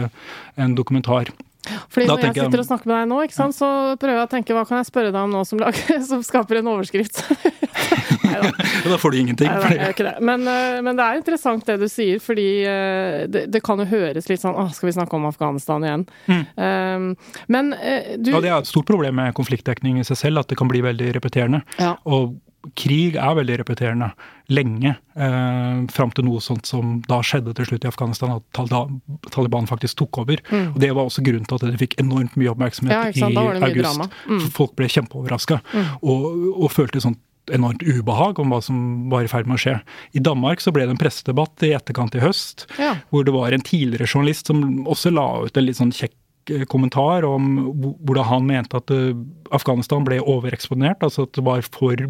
en 0.61 0.79
dokumentar. 0.79 1.33
Fordi 1.65 2.07
når 2.09 2.27
jeg 2.27 2.35
sitter 2.37 2.61
og 2.61 2.67
snakker 2.67 2.91
med 2.91 2.99
deg 2.99 3.09
nå, 3.09 3.19
sant, 3.33 3.57
så 3.57 3.69
prøver 4.01 4.19
jeg 4.21 4.27
å 4.27 4.33
tenke 4.35 4.57
hva 4.57 4.67
kan 4.69 4.83
jeg 4.83 4.91
spørre 4.91 5.13
deg 5.15 5.21
om 5.23 5.33
nå 5.33 5.45
som, 5.49 5.61
lager, 5.63 6.03
som 6.11 6.25
skaper 6.27 6.61
en 6.61 6.73
overskrift? 6.75 7.23
Da 8.85 8.99
får 9.01 9.15
du 9.15 9.19
ingenting. 9.19 9.49
Nei, 9.49 9.93
det 9.97 10.15
men, 10.21 10.47
eh, 10.49 10.81
men, 10.85 10.97
det 10.99 11.05
er 11.05 11.21
interessant 11.21 11.67
det 11.67 11.79
du 11.81 11.87
sier, 11.91 12.21
fordi 12.23 12.49
eh, 12.69 13.25
det, 13.31 13.47
det 13.53 13.63
kan 13.65 13.81
jo 13.81 13.87
høres 13.89 14.29
litt 14.31 14.43
sånn 14.43 14.57
Å, 14.59 14.69
skal 14.75 14.91
vi 14.91 14.97
snakke 14.97 15.17
om 15.17 15.29
Afghanistan 15.29 15.85
igjen? 15.87 16.07
Mm. 16.29 16.43
Um, 16.57 17.07
men 17.51 17.73
du 18.19 18.33
Ja, 18.33 18.43
det 18.45 18.51
er 18.51 18.59
et 18.59 18.71
stort 18.71 18.89
problem 18.91 19.19
med 19.21 19.35
konfliktdekning 19.37 20.01
i 20.01 20.07
seg 20.07 20.21
selv, 20.21 20.45
at 20.45 20.53
det 20.53 20.59
kan 20.61 20.71
bli 20.71 20.83
veldig 20.85 21.15
repeterende. 21.17 21.65
Ja. 21.81 21.95
Og 22.05 22.37
krig 22.79 23.19
er 23.21 23.37
veldig 23.37 23.59
repeterende 23.61 24.11
lenge. 24.53 24.95
Eh, 25.17 25.83
fram 25.93 26.13
til 26.15 26.27
noe 26.29 26.41
sånt 26.45 26.69
som 26.69 26.97
da 27.09 27.21
skjedde 27.25 27.55
til 27.57 27.69
slutt 27.69 27.85
i 27.87 27.91
Afghanistan, 27.91 28.39
at 28.39 29.29
Taliban 29.35 29.69
faktisk 29.71 30.01
tok 30.01 30.23
over. 30.25 30.41
Mm. 30.51 30.73
Og 30.73 30.81
Det 30.81 30.91
var 30.95 31.05
også 31.05 31.25
grunnen 31.27 31.45
til 31.49 31.59
at 31.61 31.67
det 31.67 31.83
fikk 31.83 31.99
enormt 32.01 32.37
mye 32.41 32.53
oppmerksomhet 32.55 33.21
ja, 33.21 33.29
i 33.31 33.37
august. 33.69 34.09
Mm. 34.29 34.49
Folk 34.55 34.75
ble 34.79 34.89
kjempeoverraska 34.89 35.61
mm. 35.73 35.95
og, 36.03 36.27
og, 36.55 36.69
følte 36.73 37.03
sånt 37.05 37.21
enormt 37.53 37.83
ubehag 37.85 38.39
om 38.41 38.53
hva 38.53 38.61
som 38.65 38.77
var 39.13 39.27
i 39.27 39.31
ferd 39.31 39.49
med 39.51 39.59
å 39.59 39.63
skje. 39.65 39.79
I 40.17 40.23
Danmark 40.25 40.63
så 40.65 40.73
ble 40.75 40.87
det 40.87 40.97
en 40.97 41.01
pressedebatt 41.01 41.65
i 41.67 41.75
etterkant 41.77 42.17
i 42.17 42.23
høst, 42.25 42.69
ja. 42.81 42.95
hvor 43.11 43.27
det 43.27 43.35
var 43.37 43.53
en 43.53 43.65
tidligere 43.65 44.09
journalist 44.09 44.53
som 44.53 44.85
også 44.91 45.13
la 45.15 45.29
ut 45.45 45.57
en 45.59 45.67
litt 45.67 45.81
sånn 45.81 45.95
kjekk 45.95 46.17
eh, 46.53 46.67
kommentar 46.71 47.27
om 47.29 47.57
hvordan 48.05 48.31
han 48.31 48.49
mente 48.49 48.81
at 48.81 48.93
eh, 48.95 49.13
Afghanistan 49.55 50.07
ble 50.07 50.21
overeksponert. 50.23 51.05
Altså 51.05 51.29
at 51.29 51.35
det 51.37 51.45
var 51.47 51.65
for 51.69 52.01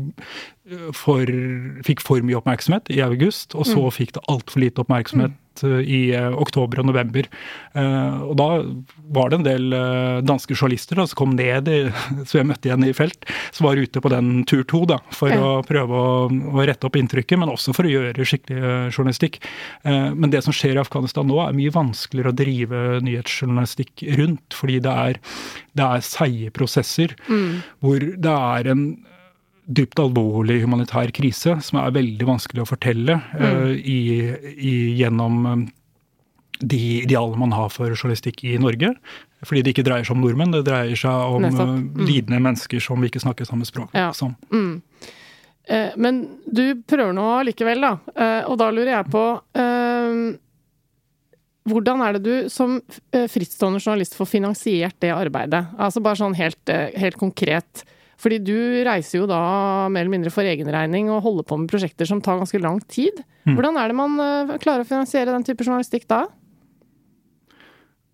for, 0.97 1.29
fikk 1.85 2.01
for 2.01 2.25
mye 2.25 2.39
oppmerksomhet 2.39 2.89
i 2.89 3.03
august, 3.05 3.53
og 3.53 3.67
så 3.69 3.83
mm. 3.83 3.91
fikk 3.93 4.15
det 4.17 4.23
altfor 4.33 4.63
lite 4.63 4.81
oppmerksomhet 4.81 5.35
mm. 5.63 5.79
i 5.85 6.01
uh, 6.17 6.35
oktober 6.41 6.83
og 6.83 6.89
november. 6.91 7.29
Uh, 7.77 8.25
og 8.31 8.35
da 8.41 8.49
var 9.15 9.31
det 9.31 9.39
en 9.41 9.47
del 9.47 9.77
danske 10.27 10.57
journalister 10.57 10.99
da, 10.99 11.07
som 11.11 11.21
kom 11.21 11.37
ned, 11.39 11.71
i, 11.71 11.81
som 12.29 12.41
jeg 12.41 12.49
møtte 12.51 12.71
igjen 12.71 12.89
i 12.89 12.95
felt, 12.97 13.29
som 13.55 13.69
var 13.69 13.81
ute 13.81 14.03
på 14.03 14.13
den 14.13 14.43
tur 14.51 14.65
to 14.71 14.85
da, 14.91 14.99
for 15.15 15.33
ja. 15.33 15.39
å 15.39 15.63
prøve 15.67 16.01
å, 16.01 16.27
å, 16.31 16.59
rette 16.65 16.89
opp 16.89 16.99
inntrykket, 16.99 17.39
men 17.41 17.53
også 17.53 17.77
for 17.77 17.87
å 17.87 17.93
gjøre 17.93 18.27
skikkelig 18.27 18.93
journalistikk. 18.95 19.41
men 19.85 20.33
det 20.33 20.41
som 20.45 20.55
skjer 20.55 20.79
i 20.79 20.81
Afghanistan 20.83 21.27
nå, 21.29 21.37
er 21.43 21.57
mye 21.57 21.73
vanskeligere 21.75 22.33
å 22.33 22.37
drive 22.39 22.83
nyhetsjournalistikk 23.05 24.07
rundt, 24.21 24.57
fordi 24.57 24.81
det 24.85 24.95
er, 25.07 25.21
det 25.77 25.89
er 25.89 26.07
seige 26.07 26.53
prosesser 26.55 27.15
mm. 27.29 27.51
hvor 27.85 28.07
det 28.25 28.35
er 28.35 28.73
en 28.73 28.87
dypt 29.65 30.01
alvorlig 30.01 30.61
humanitær 30.65 31.13
krise 31.17 31.57
som 31.65 31.81
er 31.81 31.95
veldig 31.95 32.29
vanskelig 32.29 32.65
å 32.65 32.69
fortelle 32.69 33.17
mm. 33.17 33.41
uh, 33.41 33.73
i, 33.73 34.01
i, 34.53 34.75
gjennom 35.01 35.41
um, 35.47 35.65
de 36.61 36.81
idealene 37.03 37.41
man 37.41 37.57
har 37.57 37.73
for 37.73 37.93
journalistikk 37.97 38.45
i 38.47 38.59
Norge. 38.61 38.93
Fordi 39.45 39.65
det 39.65 39.75
ikke 39.75 39.85
dreier 39.87 40.07
seg 40.07 40.17
om 40.17 40.23
nordmenn, 40.25 40.55
det 40.55 40.65
dreier 40.69 40.97
seg 40.99 41.35
om 41.37 41.49
uh, 41.49 41.65
mm. 41.75 42.05
lidende 42.05 42.43
mennesker 42.45 42.83
som 42.85 43.01
vi 43.01 43.13
ikke 43.13 43.25
snakker 43.25 43.49
samme 43.49 43.69
språk 43.69 43.97
ja. 43.97 44.11
som. 44.17 44.37
Mm. 44.53 44.79
Uh, 45.65 45.91
men 45.97 46.23
du 46.45 46.65
prøver 46.85 47.17
nå 47.17 47.29
likevel, 47.49 47.85
da. 47.85 47.97
og 48.51 48.59
da 48.61 48.69
lurer 48.73 48.99
jeg 48.99 49.13
på 49.13 49.27
hvordan 51.65 52.03
er 52.05 52.17
det 52.19 52.21
du 52.27 52.49
som 52.53 52.75
frittstående 53.33 53.81
journalist 53.81 54.19
får 54.19 54.29
finansiert 54.29 54.99
det 55.01 55.15
arbeidet? 55.15 55.63
Altså 55.81 56.03
bare 56.05 56.21
sånn 56.21 56.37
helt, 56.37 56.61
helt 57.01 57.17
konkret. 57.17 57.87
Fordi 58.21 58.39
du 58.45 58.57
reiser 58.87 59.21
jo 59.21 59.29
da 59.31 59.41
mer 59.93 60.05
eller 60.05 60.15
mindre 60.15 60.33
for 60.35 60.47
egen 60.47 60.71
regning 60.71 61.11
og 61.13 61.25
holder 61.25 61.47
på 61.49 61.59
med 61.61 61.71
prosjekter 61.73 62.09
som 62.09 62.23
tar 62.25 62.41
ganske 62.41 62.61
lang 62.63 62.81
tid. 62.91 63.23
Mm. 63.45 63.57
Hvordan 63.57 63.79
er 63.81 63.91
det 63.91 63.99
man 63.99 64.17
uh, 64.21 64.57
klarer 64.63 64.85
å 64.85 64.89
finansiere 64.89 65.35
den 65.35 65.47
type 65.47 65.67
journalistikk 65.67 66.09
da? 66.11 66.25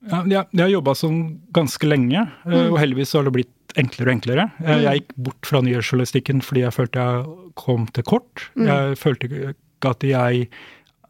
Ja, 0.09 0.23
jeg, 0.25 0.47
jeg 0.57 0.63
har 0.65 0.73
jobba 0.73 0.95
sånn 0.97 1.19
ganske 1.53 1.89
lenge, 1.89 2.23
eh, 2.47 2.53
mm. 2.55 2.71
og 2.73 2.79
heldigvis 2.81 3.13
har 3.19 3.27
det 3.27 3.35
blitt 3.35 3.75
enklere 3.79 4.09
og 4.09 4.15
enklere. 4.15 4.47
Eh, 4.63 4.71
mm. 4.71 4.85
Jeg 4.87 5.01
gikk 5.01 5.11
bort 5.29 5.49
fra 5.51 5.61
nyhetsjournalistikken 5.67 6.41
fordi 6.45 6.65
jeg 6.65 6.77
følte 6.77 7.05
jeg 7.05 7.51
kom 7.61 7.85
til 7.93 8.07
kort. 8.09 8.47
Mm. 8.57 8.71
Jeg 8.71 9.01
følte 9.01 9.29
ikke 9.31 9.95
at 9.95 10.05
jeg 10.05 10.53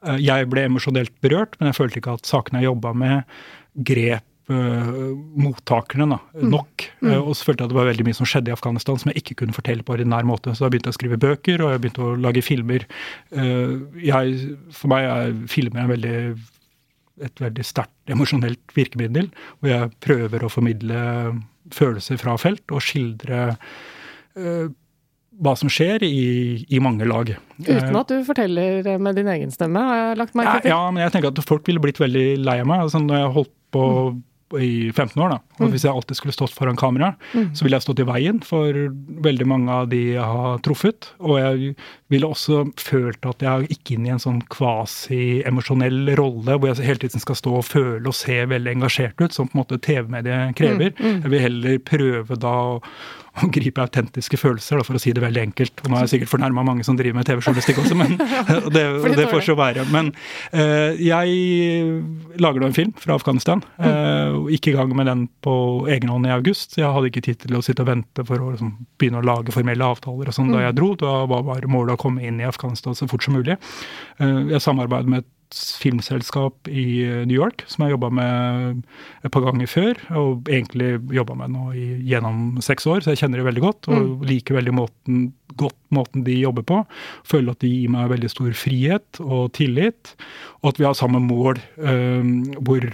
Jeg 0.00 0.46
ble 0.48 0.62
emosjonelt 0.64 1.12
berørt, 1.20 1.58
men 1.60 1.68
jeg 1.68 1.76
følte 1.76 1.98
ikke 2.00 2.14
at 2.16 2.24
sakene 2.24 2.62
jeg 2.62 2.70
jobba 2.70 2.94
med, 2.96 3.34
grep 3.84 4.24
uh, 4.50 5.10
mottakerne 5.40 6.06
da, 6.10 6.18
mm. 6.34 6.46
nok. 6.50 6.86
Mm. 7.00 7.10
Uh, 7.12 7.18
og 7.20 7.34
så 7.36 7.46
følte 7.46 7.62
jeg 7.62 7.68
at 7.68 7.74
det 7.74 7.78
var 7.78 7.90
veldig 7.90 8.06
mye 8.08 8.18
som 8.18 8.28
skjedde 8.28 8.52
i 8.52 8.56
Afghanistan 8.56 9.00
som 9.00 9.12
jeg 9.12 9.22
ikke 9.22 9.38
kunne 9.42 9.56
fortelle 9.56 9.86
på 9.86 9.94
ordinær 9.96 10.26
måte. 10.28 10.54
Så 10.56 10.66
jeg 10.66 10.76
begynte 10.76 10.94
å 10.94 10.96
skrive 10.96 11.20
bøker, 11.20 11.64
og 11.64 11.74
jeg 11.74 11.82
begynte 11.84 12.06
å 12.06 12.16
lage 12.20 12.44
filmer. 12.44 12.86
Uh, 13.34 13.86
jeg, 14.02 14.56
for 14.76 14.92
meg 14.92 15.08
er 15.10 15.36
filmer 15.50 15.84
en 15.84 15.92
veldig, 15.94 16.16
et 17.28 17.44
veldig 17.46 17.66
sterkt 17.66 18.14
emosjonelt 18.14 18.76
virkemiddel, 18.76 19.30
hvor 19.60 19.74
jeg 19.74 19.94
prøver 20.02 20.44
å 20.44 20.52
formidle 20.52 21.00
følelser 21.74 22.18
fra 22.18 22.34
felt 22.40 22.72
og 22.74 22.82
skildre 22.82 23.50
hva 25.40 25.52
som 25.58 25.70
skjer 25.72 26.04
i, 26.06 26.64
i, 26.68 26.78
mange 26.82 27.04
lag. 27.08 27.32
Uten 27.58 27.96
at 27.98 28.10
du 28.12 28.22
forteller 28.24 28.86
med 29.02 29.18
din 29.18 29.28
egen 29.32 29.52
stemme, 29.52 29.82
har 29.84 30.00
jeg 30.00 30.18
lagt 30.20 30.36
merke 30.38 30.62
til? 30.62 30.70
Ja, 30.72 30.78
ja, 30.86 30.94
men 30.94 31.02
jeg 31.02 31.12
tenker 31.14 31.32
at 31.32 31.40
folk 31.48 31.68
ville 31.68 31.82
blitt 31.82 32.00
veldig 32.00 32.24
lei 32.40 32.56
av 32.62 32.68
meg. 32.70 32.84
Altså, 32.86 33.00
når 33.02 33.20
jeg 33.20 33.32
holdt 33.36 33.54
på 33.74 33.84
mm 33.90 34.20
i 34.58 34.90
15 34.90 35.14
år. 35.22 35.36
da. 35.36 35.38
Og 35.58 35.68
mm. 35.68 35.72
Hvis 35.74 35.84
jeg 35.86 35.94
alltid 35.94 36.18
skulle 36.18 36.34
stått 36.34 36.54
foran 36.56 36.78
kamera, 36.80 37.12
mm. 37.34 37.52
så 37.54 37.64
ville 37.64 37.78
jeg 37.78 37.86
stått 37.86 38.02
i 38.02 38.08
veien 38.08 38.40
for 38.44 38.80
veldig 39.26 39.46
mange 39.46 39.80
av 39.82 39.90
de 39.92 40.00
jeg 40.16 40.26
har 40.26 40.62
truffet. 40.66 41.12
Og 41.22 41.38
jeg 41.38 41.74
ville 42.10 42.28
også 42.28 42.64
følt 42.80 43.26
at 43.28 43.44
jeg 43.44 43.70
gikk 43.70 43.94
inn 43.94 44.08
i 44.08 44.12
en 44.14 44.22
sånn 44.22 44.40
kvasi-emosjonell 44.52 46.12
rolle, 46.18 46.58
hvor 46.58 46.72
jeg 46.72 46.86
hele 46.88 47.04
tiden 47.04 47.22
skal 47.22 47.38
stå 47.38 47.54
og 47.60 47.66
føle 47.68 48.02
og 48.10 48.16
se 48.16 48.40
veldig 48.50 48.76
engasjert 48.76 49.22
ut, 49.22 49.34
som 49.34 49.48
på 49.48 49.56
en 49.56 49.62
måte 49.62 49.80
TV-mediet 49.82 50.56
krever. 50.58 50.94
Mm. 50.98 51.06
mm. 51.06 51.18
Jeg 51.24 51.34
vil 51.34 51.44
heller 51.46 51.82
prøve 51.92 52.40
da 52.40 52.54
å 52.74 52.78
å 53.38 53.48
gripe 53.52 53.82
autentiske 53.82 54.38
følelser, 54.40 54.80
da, 54.80 54.86
for 54.86 54.98
å 54.98 55.00
si 55.00 55.12
det 55.14 55.22
veldig 55.22 55.42
enkelt. 55.48 55.82
Og 55.84 55.90
nå 55.90 55.98
er 55.98 56.04
jeg 56.04 56.12
sikkert 56.14 56.32
fornærma 56.32 56.64
mange 56.66 56.84
som 56.86 56.96
driver 56.98 57.20
med 57.20 57.28
TV-journalistikk 57.28 57.80
også, 57.82 57.96
men 57.98 58.16
det, 58.74 58.84
det 59.16 59.28
får 59.30 59.44
så 59.46 59.56
være. 59.58 59.86
Men 59.94 60.12
uh, 60.52 60.98
jeg 60.98 62.40
lager 62.42 62.62
nå 62.62 62.70
en 62.70 62.76
film 62.76 62.94
fra 63.00 63.16
Afghanistan. 63.16 63.62
Uh, 63.78 64.50
gikk 64.50 64.72
i 64.72 64.76
gang 64.76 64.94
med 64.98 65.08
den 65.10 65.26
på 65.44 65.54
egen 65.92 66.12
hånd 66.12 66.28
i 66.28 66.34
august. 66.34 66.76
Jeg 66.80 66.90
hadde 66.90 67.12
ikke 67.12 67.24
tid 67.28 67.42
til 67.46 67.58
å 67.58 67.64
sitte 67.64 67.86
og 67.86 67.90
vente 67.92 68.26
for 68.26 68.42
å 68.42 68.52
liksom, 68.54 68.74
begynne 69.00 69.22
å 69.22 69.28
lage 69.30 69.54
formelle 69.54 69.92
avtaler 69.94 70.30
og 70.30 70.36
sånn 70.36 70.50
da 70.50 70.60
mm. 70.60 70.64
jeg 70.66 70.78
dro. 70.80 70.90
Da 71.00 71.14
var 71.30 71.46
bare 71.46 71.70
målet 71.70 71.96
å 71.96 71.99
komme 72.00 72.24
inn 72.26 72.40
i 72.40 72.48
Afghanistan 72.48 72.96
så 72.96 73.08
fort 73.10 73.24
som 73.26 73.36
mulig. 73.36 73.58
Uh, 74.20 74.48
jeg 74.50 74.64
samarbeider 74.64 75.12
med 75.12 75.24
et 75.24 75.30
filmselskap 75.80 76.68
i 76.70 77.02
New 77.26 77.36
York 77.36 77.64
som 77.68 77.84
jeg 77.84 77.94
jobba 77.94 78.10
med 78.14 78.82
et 79.24 79.32
par 79.32 79.44
ganger 79.44 79.70
før, 79.70 79.98
og 80.16 80.48
egentlig 80.50 80.94
jobba 81.14 81.36
med 81.42 81.54
nå 81.54 81.66
i, 81.76 81.88
gjennom 82.10 82.60
seks 82.64 82.86
år, 82.90 83.02
så 83.02 83.14
jeg 83.14 83.24
kjenner 83.24 83.40
det 83.40 83.48
veldig 83.48 83.64
godt. 83.64 83.90
Og 83.90 83.98
mm. 84.00 84.24
liker 84.30 84.58
veldig 84.58 84.74
måten, 84.76 85.26
godt 85.60 85.78
måten 85.94 86.24
de 86.26 86.38
jobber 86.38 86.66
på. 86.66 86.80
Føler 87.28 87.54
at 87.54 87.64
de 87.64 87.72
gir 87.72 87.92
meg 87.92 88.10
veldig 88.12 88.30
stor 88.32 88.50
frihet 88.56 89.20
og 89.24 89.52
tillit, 89.56 90.14
og 90.60 90.72
at 90.72 90.80
vi 90.80 90.88
har 90.88 90.96
samme 90.98 91.20
mål 91.24 91.60
um, 91.80 92.34
hvor, 92.66 92.86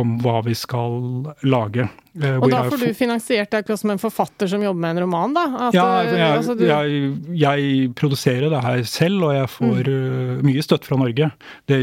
om 0.00 0.16
hva 0.24 0.40
vi 0.46 0.56
skal 0.58 1.26
lage. 1.46 1.88
Uh, 2.10 2.40
og 2.40 2.48
da 2.50 2.64
får 2.66 2.80
du 2.82 2.88
finansiert 2.96 3.52
deg 3.52 3.62
akkurat 3.62 3.82
som 3.82 3.92
en 3.94 4.02
forfatter 4.02 4.50
som 4.50 4.62
jobber 4.64 4.82
med 4.82 4.96
en 4.96 5.04
roman, 5.04 5.36
da? 5.36 5.44
At, 5.68 5.76
ja, 5.76 5.86
jeg, 6.08 6.30
altså, 6.40 6.56
du... 6.58 6.64
jeg, 6.66 7.12
jeg, 7.38 7.90
produserer 7.98 8.48
det 8.50 8.62
her 8.64 8.82
selv, 8.88 9.28
og 9.28 9.36
jeg 9.36 9.52
får 9.52 9.90
mm. 9.90 10.40
uh, 10.40 10.46
mye 10.48 10.64
støtte 10.66 10.90
fra 10.90 10.98
Norge. 11.00 11.30
Det 11.70 11.80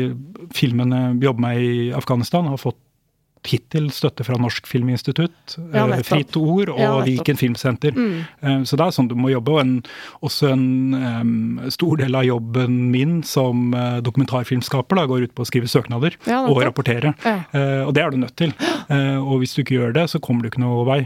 filmen 0.56 0.94
jeg 0.96 1.24
jobber 1.28 1.46
med 1.48 1.64
i 1.64 1.72
Afghanistan, 1.96 2.50
har 2.52 2.62
fått 2.62 2.80
hittil 3.48 3.90
støtte 3.94 4.26
fra 4.28 4.38
Norsk 4.42 4.68
Filminstitutt, 4.70 5.58
ja, 5.74 5.86
eh, 5.86 6.04
Fritt 6.06 6.36
Ord 6.40 6.72
og 6.74 6.82
ja, 6.82 6.92
Viken 7.06 7.40
Filmsenter. 7.40 7.96
Mm. 7.96 8.20
Eh, 8.42 8.60
så 8.68 8.80
det 8.80 8.88
er 8.88 8.96
sånn 8.96 9.10
du 9.10 9.16
må 9.20 9.32
jobbe. 9.32 9.56
Og 9.56 9.62
en, 9.62 9.74
også 10.26 10.52
en 10.54 10.66
um, 10.94 11.62
stor 11.74 12.02
del 12.02 12.18
av 12.18 12.28
jobben 12.28 12.78
min 12.94 13.20
som 13.28 13.72
uh, 13.76 14.00
dokumentarfilmskaper 14.06 15.00
da, 15.00 15.08
går 15.10 15.28
ut 15.28 15.36
på 15.38 15.46
å 15.46 15.50
skrive 15.50 15.72
søknader 15.72 16.18
ja, 16.28 16.44
og 16.46 16.62
rapportere. 16.66 17.14
Uh, 17.26 17.88
og 17.88 17.94
det 17.98 18.04
er 18.04 18.14
du 18.14 18.20
nødt 18.22 18.38
til. 18.40 18.54
Uh, 18.92 19.20
og 19.22 19.42
hvis 19.42 19.56
du 19.56 19.64
ikke 19.64 19.78
gjør 19.78 19.96
det, 19.98 20.08
så 20.14 20.22
kommer 20.24 20.46
du 20.46 20.52
ikke 20.52 20.64
noe 20.64 20.86
vei. 20.88 21.02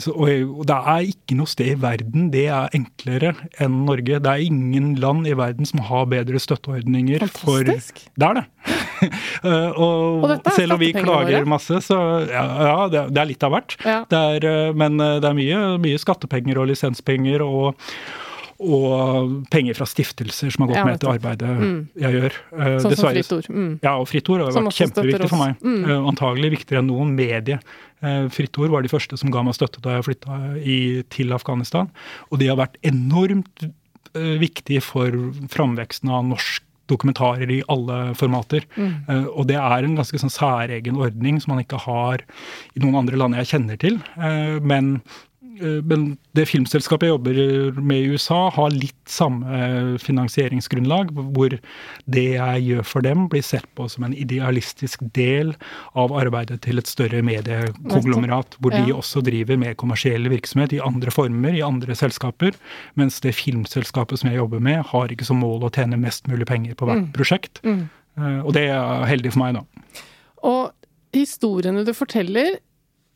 Så, 0.00 0.12
og, 0.14 0.28
og, 0.28 0.62
det 0.68 0.76
er 0.92 1.08
ikke 1.10 1.36
noe 1.36 1.50
sted 1.50 1.74
i 1.74 1.78
verden 1.80 2.30
det 2.32 2.46
er 2.52 2.72
enklere 2.76 3.34
enn 3.62 3.82
Norge. 3.86 4.20
Det 4.22 4.32
er 4.32 4.44
ingen 4.44 4.94
land 5.00 5.28
i 5.28 5.34
verden 5.36 5.68
som 5.68 5.82
har 5.88 6.08
bedre 6.10 6.40
støtteordninger 6.40 7.22
Fantastisk. 7.24 8.06
for 8.06 8.16
Det 8.16 8.28
er 8.28 8.40
det. 8.40 8.44
og, 9.82 10.26
og 10.26 10.52
selv 10.56 10.76
om 10.76 10.80
vi 10.82 10.92
klager 10.96 11.44
masse 11.48 11.56
masse, 11.56 11.86
så 11.88 11.96
ja, 12.28 12.44
ja 12.66 12.76
det, 12.92 13.18
er 13.20 13.28
litt 13.30 13.42
av 13.46 13.54
hvert. 13.54 13.76
Ja. 13.86 13.98
Det 14.10 14.20
er, 14.36 14.46
eh, 14.50 14.76
men 14.76 15.00
eh, 15.00 15.18
det 15.22 15.30
er 15.30 15.36
mye, 15.38 15.64
mye 15.82 16.00
skattepenger 16.02 16.62
og 16.62 16.70
lisenspenger 16.72 17.44
og 17.46 17.74
og 18.56 19.42
penger 19.52 19.76
fra 19.76 19.84
stiftelser 19.84 20.48
som 20.48 20.62
har 20.64 20.70
gått 20.70 20.78
Ja, 20.78 20.84
med 20.88 21.00
til 21.02 21.10
arbeidet 21.10 21.48
Mm. 21.60 21.88
jeg 22.00 22.14
gjør. 22.14 22.36
Eh, 22.56 22.78
Sånn 22.80 22.80
som 22.80 22.90
dessverre- 22.94 23.20
Fritt 23.20 23.32
Ord. 23.36 23.48
Mm. 23.52 23.78
Ja, 23.82 23.92
og 24.00 24.08
Fritt 24.08 24.30
Ord 24.30 24.40
har 24.40 24.48
vært 24.56 24.78
kjempeviktig 24.78 25.28
for 25.28 25.36
meg. 25.42 25.58
Mm. 25.60 25.84
Eh, 25.84 26.06
Antagelig 26.08 26.50
viktigere 26.54 26.78
enn 26.80 26.88
noen 26.88 27.12
medie. 27.14 27.58
Eh, 28.02 28.28
Fritt 28.32 28.56
Ord 28.56 28.70
var 28.70 28.80
de 28.80 28.88
første 28.88 29.18
som 29.18 29.30
ga 29.30 29.42
meg 29.42 29.52
støtte 29.52 29.82
da 29.84 29.98
jeg 30.00 30.06
flytta 30.08 31.04
til 31.10 31.32
Afghanistan. 31.36 31.90
Og 32.32 32.38
de 32.40 32.46
har 32.48 32.56
vært 32.56 32.80
enormt 32.82 33.68
eh, 34.14 34.38
viktige 34.40 34.80
for 34.80 35.12
framveksten 35.52 36.08
av 36.08 36.24
norsk 36.24 36.62
dokumentarer 36.90 37.50
i 37.50 37.62
alle 37.72 38.14
formater. 38.18 38.66
Eh, 38.78 39.26
og 39.26 39.46
det 39.50 39.58
er 39.60 39.86
en 39.86 39.96
ganske 39.98 40.20
sånn 40.22 40.32
særegen 40.32 41.00
ordning 41.02 41.40
som 41.42 41.54
man 41.54 41.64
ikke 41.64 41.82
har 41.86 42.24
i 42.74 42.82
noen 42.84 43.00
andre 43.02 43.20
land 43.20 43.38
jeg 43.40 43.52
kjenner 43.54 43.80
til. 43.80 43.98
Uh, 44.18 44.58
men 44.62 44.96
Men 45.88 46.02
det 46.36 46.44
filmselskapet 46.50 47.06
jeg 47.08 47.14
jobber 47.14 47.80
med 47.80 48.02
i 48.04 48.10
USA, 48.12 48.50
har 48.52 48.70
litt 48.74 48.96
samme 49.08 49.46
eh, 49.56 49.92
finansieringsgrunnlag, 50.02 51.12
hvor 51.34 51.54
det 52.06 52.24
jeg 52.34 52.64
gjør 52.66 52.82
for 52.84 53.06
dem, 53.06 53.26
blir 53.32 53.44
sett 53.46 53.66
på 53.78 53.86
som 53.88 54.04
en 54.04 54.14
idealistisk 54.16 55.00
del 55.16 55.54
av 55.96 56.12
arbeidet 56.16 56.60
til 56.66 56.78
et 56.82 56.90
større 56.90 57.22
mediekonglomerat, 57.26 58.56
hvor 58.60 58.74
de 58.74 58.92
også 58.94 59.22
driver 59.24 59.56
med 59.60 59.76
kommersiell 59.80 60.28
virksomhet 60.32 60.74
i 60.76 60.80
andre 60.84 61.10
former, 61.14 61.54
i 61.56 61.62
andre 61.64 61.94
selskaper, 61.96 62.56
mens 62.98 63.20
det 63.24 63.34
filmselskapet 63.38 64.20
som 64.20 64.30
jeg 64.30 64.40
jobber 64.40 64.60
med, 64.60 64.82
har 64.92 65.08
ikke 65.12 65.26
som 65.28 65.40
mål 65.42 65.66
å 65.68 65.72
tjene 65.72 65.98
mest 66.00 66.26
mulig 66.30 66.46
penger 66.48 66.74
på 66.78 66.88
hvert 66.88 67.08
prosjekt. 67.16 67.62
Eh, 67.64 68.40
Og 68.44 68.52
det 68.56 68.68
er 68.72 69.06
heldig 69.08 69.32
for 69.34 69.44
meg, 69.44 69.58
da. 69.58 70.02
Og 70.46 70.72
historiene 71.16 71.84
du 71.86 71.92
forteller, 71.96 72.58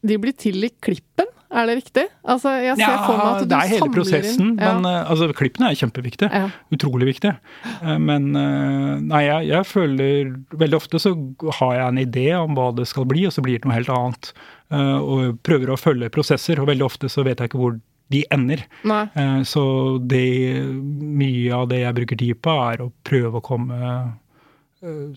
de 0.02 0.16
blir 0.16 0.32
til 0.32 0.64
i 0.64 0.70
klippen, 0.80 1.28
er 1.50 1.66
det 1.66 1.74
riktig? 1.80 2.04
Altså, 2.22 2.52
jeg 2.62 2.76
ser 2.78 3.00
for 3.02 3.18
meg 3.18 3.26
at 3.26 3.42
du 3.42 3.48
det 3.50 3.58
er 3.58 3.70
hele 3.72 3.88
prosessen, 3.90 4.52
inn 4.52 4.60
ja. 4.62 4.70
men 4.76 4.86
eh, 4.86 5.10
altså, 5.10 5.26
klippene 5.34 5.70
er 5.70 5.78
kjempeviktige. 5.80 6.30
Ja. 6.30 6.50
Utrolig 6.76 7.08
viktige. 7.08 7.32
Eh, 7.80 7.96
Men 7.98 8.28
eh, 8.38 8.92
nei, 9.02 9.22
jeg, 9.26 9.48
jeg 9.50 9.66
føler 9.66 10.30
Veldig 10.60 10.78
ofte 10.78 11.00
så 11.02 11.12
har 11.58 11.74
jeg 11.74 11.86
en 11.88 12.00
idé 12.04 12.26
om 12.38 12.54
hva 12.54 12.68
det 12.76 12.86
skal 12.90 13.08
bli, 13.10 13.24
og 13.26 13.34
så 13.34 13.42
blir 13.42 13.58
det 13.58 13.66
noe 13.66 13.78
helt 13.78 13.92
annet. 13.94 14.32
Og 14.70 15.40
prøver 15.42 15.72
å 15.72 15.78
følge 15.80 16.12
prosesser, 16.14 16.60
og 16.62 16.68
veldig 16.70 16.84
ofte 16.86 17.08
så 17.10 17.24
vet 17.26 17.40
jeg 17.42 17.50
ikke 17.50 17.58
hvor 17.58 17.74
de 18.14 18.20
ender. 18.34 18.62
Nei. 18.86 19.02
Så 19.48 19.62
det, 19.98 20.22
mye 20.70 21.56
av 21.56 21.66
det 21.72 21.80
jeg 21.80 21.96
bruker 21.96 22.20
tid 22.20 22.38
på, 22.44 22.54
er 22.70 22.84
å 22.84 22.90
prøve 23.06 23.40
å 23.40 23.44
komme 23.46 23.90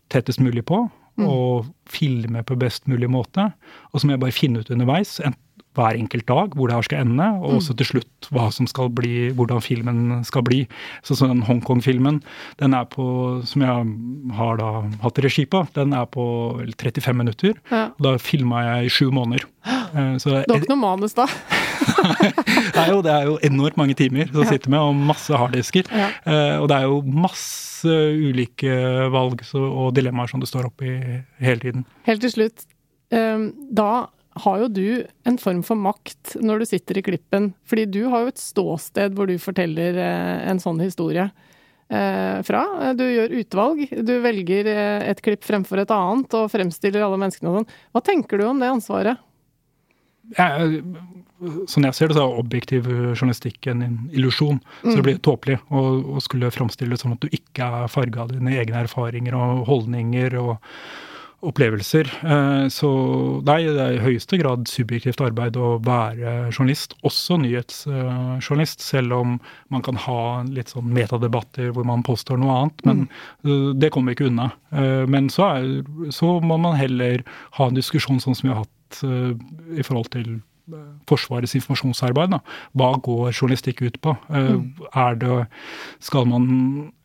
tettest 0.09 0.41
mulig 0.41 0.65
på. 0.69 0.81
Og 1.21 1.69
filme 1.86 2.41
på 2.41 2.57
best 2.57 2.89
mulig 2.89 3.11
måte. 3.13 3.51
Og 3.91 4.01
så 4.01 4.07
må 4.09 4.15
jeg 4.15 4.23
bare 4.23 4.34
finne 4.34 4.63
ut 4.63 4.71
underveis, 4.73 5.19
en, 5.21 5.38
hver 5.78 5.97
enkelt 5.97 6.26
dag, 6.30 6.53
hvor 6.57 6.69
det 6.69 6.76
her 6.78 6.86
skal 6.88 7.03
ende. 7.05 7.28
Og 7.41 7.57
også 7.59 7.76
til 7.80 7.89
slutt 7.89 8.30
hva 8.34 8.49
som 8.53 8.67
skal 8.69 8.91
bli, 8.93 9.32
hvordan 9.36 9.63
filmen 9.63 10.21
skal 10.28 10.45
bli. 10.45 10.63
Så 11.05 11.17
sånn 11.17 11.34
den 11.34 11.45
Hongkong-filmen, 11.47 12.21
den 12.61 12.76
er 12.78 12.86
på, 12.89 13.05
som 13.49 13.65
jeg 13.65 13.88
har 14.38 14.59
da 14.61 14.69
hatt 15.03 15.24
regi 15.26 15.45
på, 15.49 15.63
den 15.78 15.95
er 15.97 16.05
på 16.13 16.26
vel 16.59 16.74
35 16.78 17.17
minutter. 17.17 17.57
Ja. 17.71 17.88
Da 18.01 18.15
filma 18.21 18.63
jeg 18.67 18.89
i 18.89 18.93
sju 18.93 19.09
måneder. 19.13 19.47
Eh, 19.65 20.15
Så 20.21 20.30
Du 20.45 20.53
har 20.53 20.59
ikke 20.61 20.74
noe 20.74 20.82
manus 20.84 21.13
da? 21.17 21.28
er 22.84 22.91
jo, 22.91 23.01
det 23.05 23.11
er 23.13 23.28
jo 23.30 23.38
enormt 23.45 23.78
mange 23.80 23.95
timer 23.97 24.30
som 24.32 24.45
sitter 24.47 24.71
med, 24.74 24.80
og 24.82 24.95
masse 25.11 25.34
harddisker. 25.39 25.89
Ja. 25.93 26.09
Eh, 26.26 26.57
og 26.61 26.69
det 26.71 26.78
er 26.80 26.88
jo 26.89 27.01
masse 27.07 27.89
ulike 27.89 28.74
valg 29.13 29.43
og 29.59 29.93
dilemmaer 29.97 30.32
som 30.32 30.43
du 30.43 30.47
står 30.49 30.69
oppe 30.69 30.88
i 30.88 31.21
hele 31.43 31.59
tiden. 31.63 31.86
Helt 32.07 32.24
til 32.24 32.32
slutt, 32.34 32.65
eh, 33.11 33.49
da 33.71 33.89
har 34.36 34.59
jo 34.63 34.67
du 34.67 34.88
en 35.29 35.38
form 35.38 35.61
for 35.65 35.79
makt 35.79 36.36
når 36.41 36.63
du 36.63 36.69
sitter 36.69 36.99
i 36.99 37.05
klippen. 37.05 37.51
Fordi 37.69 37.86
du 37.86 38.03
har 38.11 38.23
jo 38.23 38.34
et 38.34 38.41
ståsted 38.41 39.17
hvor 39.17 39.29
du 39.29 39.36
forteller 39.41 39.97
eh, 40.01 40.45
en 40.49 40.61
sånn 40.61 40.81
historie 40.81 41.27
eh, 41.27 42.39
fra. 42.47 42.63
Du 42.97 43.05
gjør 43.05 43.36
utvalg. 43.41 43.84
Du 43.93 44.15
velger 44.23 44.69
eh, 44.71 45.09
et 45.11 45.21
klipp 45.25 45.45
fremfor 45.45 45.84
et 45.84 45.93
annet 45.93 46.39
og 46.39 46.49
fremstiller 46.53 47.05
alle 47.05 47.21
menneskene 47.21 47.51
og 47.51 47.61
sånn. 47.61 47.77
Hva 47.93 48.03
tenker 48.09 48.41
du 48.41 48.47
om 48.49 48.63
det 48.63 48.73
ansvaret? 48.73 49.21
Jeg, 50.34 50.81
sånn 51.67 51.86
jeg 51.89 51.95
ser 51.97 52.09
det, 52.09 52.15
så 52.15 52.25
er 52.25 52.38
objektiv 52.39 52.86
journalistikk 52.88 53.67
en 53.69 53.86
illusjon. 54.15 54.61
Så 54.81 54.95
det 54.97 55.05
blir 55.05 55.17
tåpelig 55.21 55.59
å, 55.67 55.81
å 56.15 56.23
skulle 56.23 56.53
framstille 56.55 56.95
det 56.95 57.01
sånn 57.03 57.17
at 57.17 57.25
du 57.25 57.34
ikke 57.36 57.67
er 57.84 57.91
farga 57.91 58.23
av 58.23 58.31
dine 58.31 58.55
egne 58.55 58.86
erfaringer 58.86 59.36
og 59.38 59.65
holdninger 59.67 60.39
og 60.41 60.55
opplevelser. 61.43 62.09
Eh, 62.23 62.67
Så 62.73 62.89
nei, 63.45 63.59
det 63.67 63.81
er 63.83 63.97
i 63.97 64.03
høyeste 64.03 64.39
grad 64.39 64.67
subjektivt 64.71 65.21
arbeid 65.23 65.57
å 65.59 65.75
være 65.83 66.49
journalist, 66.51 66.95
også 67.03 67.37
nyhetsjournalist, 67.43 68.83
selv 68.83 69.17
om 69.17 69.35
man 69.73 69.83
kan 69.85 69.99
ha 70.05 70.21
litt 70.47 70.73
sånn 70.73 70.91
metadebatter 70.95 71.73
hvor 71.75 71.87
man 71.87 72.05
påstår 72.05 72.39
noe 72.41 72.55
annet. 72.61 72.85
Men 72.87 73.05
mm. 73.43 73.79
det 73.79 73.91
kommer 73.93 74.13
vi 74.13 74.19
ikke 74.19 74.31
unna. 74.31 74.51
Eh, 74.71 75.03
Men 75.09 75.29
så, 75.29 75.49
er, 75.57 75.83
så 76.15 76.39
må 76.41 76.57
man 76.57 76.79
heller 76.79 77.23
ha 77.59 77.67
en 77.67 77.77
diskusjon 77.77 78.21
sånn 78.23 78.35
som 78.37 78.49
vi 78.49 78.53
har 78.55 78.63
hatt 78.63 79.03
eh, 79.03 79.33
i 79.79 79.85
forhold 79.85 80.11
til 80.15 80.29
eh, 80.37 80.41
Forsvarets 81.09 81.55
informasjonsarbeid. 81.59 82.32
Da. 82.36 82.39
Hva 82.80 82.93
går 83.03 83.34
journalistikk 83.34 83.82
ut 83.84 83.97
på? 84.03 84.14
Mm. 84.32 84.61
Er 84.95 85.18
det, 85.20 85.39
skal 86.03 86.28
man 86.30 86.45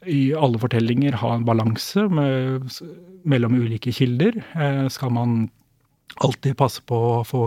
i 0.06 0.32
alle 0.38 0.60
fortellinger 0.62 1.18
ha 1.22 1.34
en 1.34 1.46
balanse 1.48 2.06
mellom 2.08 3.58
ulike 3.58 3.92
kilder? 3.92 4.38
Eh, 4.54 4.86
Skal 4.94 5.10
man 5.14 5.50
alltid 6.24 6.56
passe 6.56 6.82
på 6.86 6.96
å 6.96 7.24
få, 7.26 7.46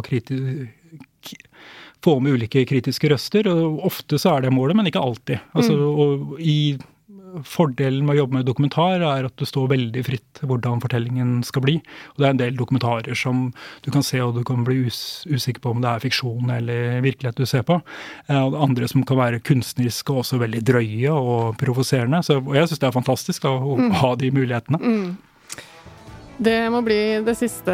få 2.04 2.20
med 2.20 2.34
ulike 2.38 2.66
kritiske 2.68 3.10
røster? 3.12 3.48
Ofte 3.82 4.20
så 4.22 4.36
er 4.36 4.46
det 4.46 4.54
målet, 4.56 4.76
men 4.78 4.92
ikke 4.92 5.02
alltid. 5.04 5.40
Altså, 5.56 5.76
og 5.80 6.36
i 6.40 6.78
Fordelen 7.48 8.06
med 8.06 8.16
å 8.16 8.20
jobbe 8.22 8.36
med 8.38 8.46
dokumentar 8.46 9.02
er 9.02 9.26
at 9.28 9.36
du 9.40 9.46
står 9.48 9.70
veldig 9.72 10.04
fritt 10.06 10.42
hvordan 10.44 10.82
fortellingen 10.84 11.42
skal 11.48 11.64
bli. 11.66 11.76
Og 12.14 12.18
det 12.22 12.28
er 12.28 12.34
en 12.36 12.42
del 12.42 12.58
dokumentarer 12.60 13.16
som 13.18 13.54
du 13.86 13.90
kan 13.94 14.04
se 14.04 14.20
og 14.22 14.36
du 14.36 14.44
kan 14.48 14.64
bli 14.68 14.82
us 14.88 15.24
usikker 15.30 15.62
på 15.64 15.72
om 15.72 15.82
det 15.82 15.90
er 15.94 16.04
fiksjon 16.04 16.52
eller 16.52 17.02
virkelighet 17.06 17.40
du 17.40 17.46
ser 17.46 17.64
på. 17.64 17.80
Eh, 18.28 18.42
Og 18.42 18.56
andre 18.62 18.88
som 18.88 19.04
kan 19.04 19.18
være 19.18 19.40
kunstneriske 19.40 20.10
og 20.12 20.24
også 20.26 20.40
veldig 20.42 20.64
drøye 20.68 21.12
og 21.14 21.58
provoserende. 21.58 22.24
Så- 22.24 22.42
Og 22.42 22.56
jeg 22.56 22.68
syns 22.68 22.80
det 22.80 22.88
er 22.88 23.00
fantastisk 23.00 23.42
da, 23.44 23.50
å 23.50 23.92
ha 24.02 24.16
de 24.16 24.32
mulighetene. 24.32 25.16
Det 26.42 26.72
må 26.72 26.84
bli 26.84 27.22
det 27.24 27.38
siste 27.38 27.70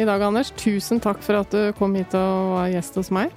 i 0.00 0.04
dag, 0.04 0.20
Anders. 0.22 0.50
Tusen 0.50 0.98
takk 1.00 1.22
for 1.22 1.34
at 1.38 1.50
du 1.50 1.72
kom 1.78 1.94
hit 1.94 2.12
og 2.14 2.54
var 2.56 2.68
gjest 2.68 2.94
hos 2.96 3.10
meg. 3.10 3.30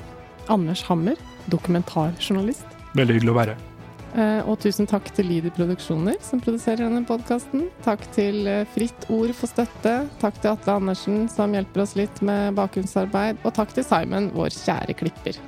Anders 0.49 0.81
Hammer, 0.83 1.15
dokumentarjournalist. 1.49 2.65
Veldig 2.95 3.19
hyggelig 3.21 3.29
å 3.29 3.37
være 3.37 3.53
her. 3.53 3.72
Eh, 4.13 4.45
Og 4.45 4.59
tusen 4.61 4.85
takk 4.89 5.07
til 5.17 5.25
Lydi 5.25 5.49
Produksjoner, 5.55 6.19
som 6.21 6.41
produserer 6.43 6.85
denne 6.85 7.01
podkasten. 7.07 7.65
Takk 7.85 8.05
til 8.13 8.45
eh, 8.49 8.61
Fritt 8.75 9.07
Ord 9.09 9.33
for 9.37 9.49
støtte. 9.49 9.95
Takk 10.21 10.37
til 10.41 10.53
Atle 10.53 10.77
Andersen, 10.77 11.25
som 11.33 11.55
hjelper 11.55 11.85
oss 11.85 11.95
litt 11.97 12.21
med 12.25 12.53
bakgrunnsarbeid. 12.59 13.41
Og 13.41 13.57
takk 13.57 13.73
til 13.73 13.87
Simon, 13.87 14.29
vår 14.37 14.53
kjære 14.53 14.97
klipper. 15.01 15.41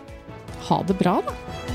Ha 0.72 0.82
det 0.90 0.98
bra, 0.98 1.20
da. 1.28 1.75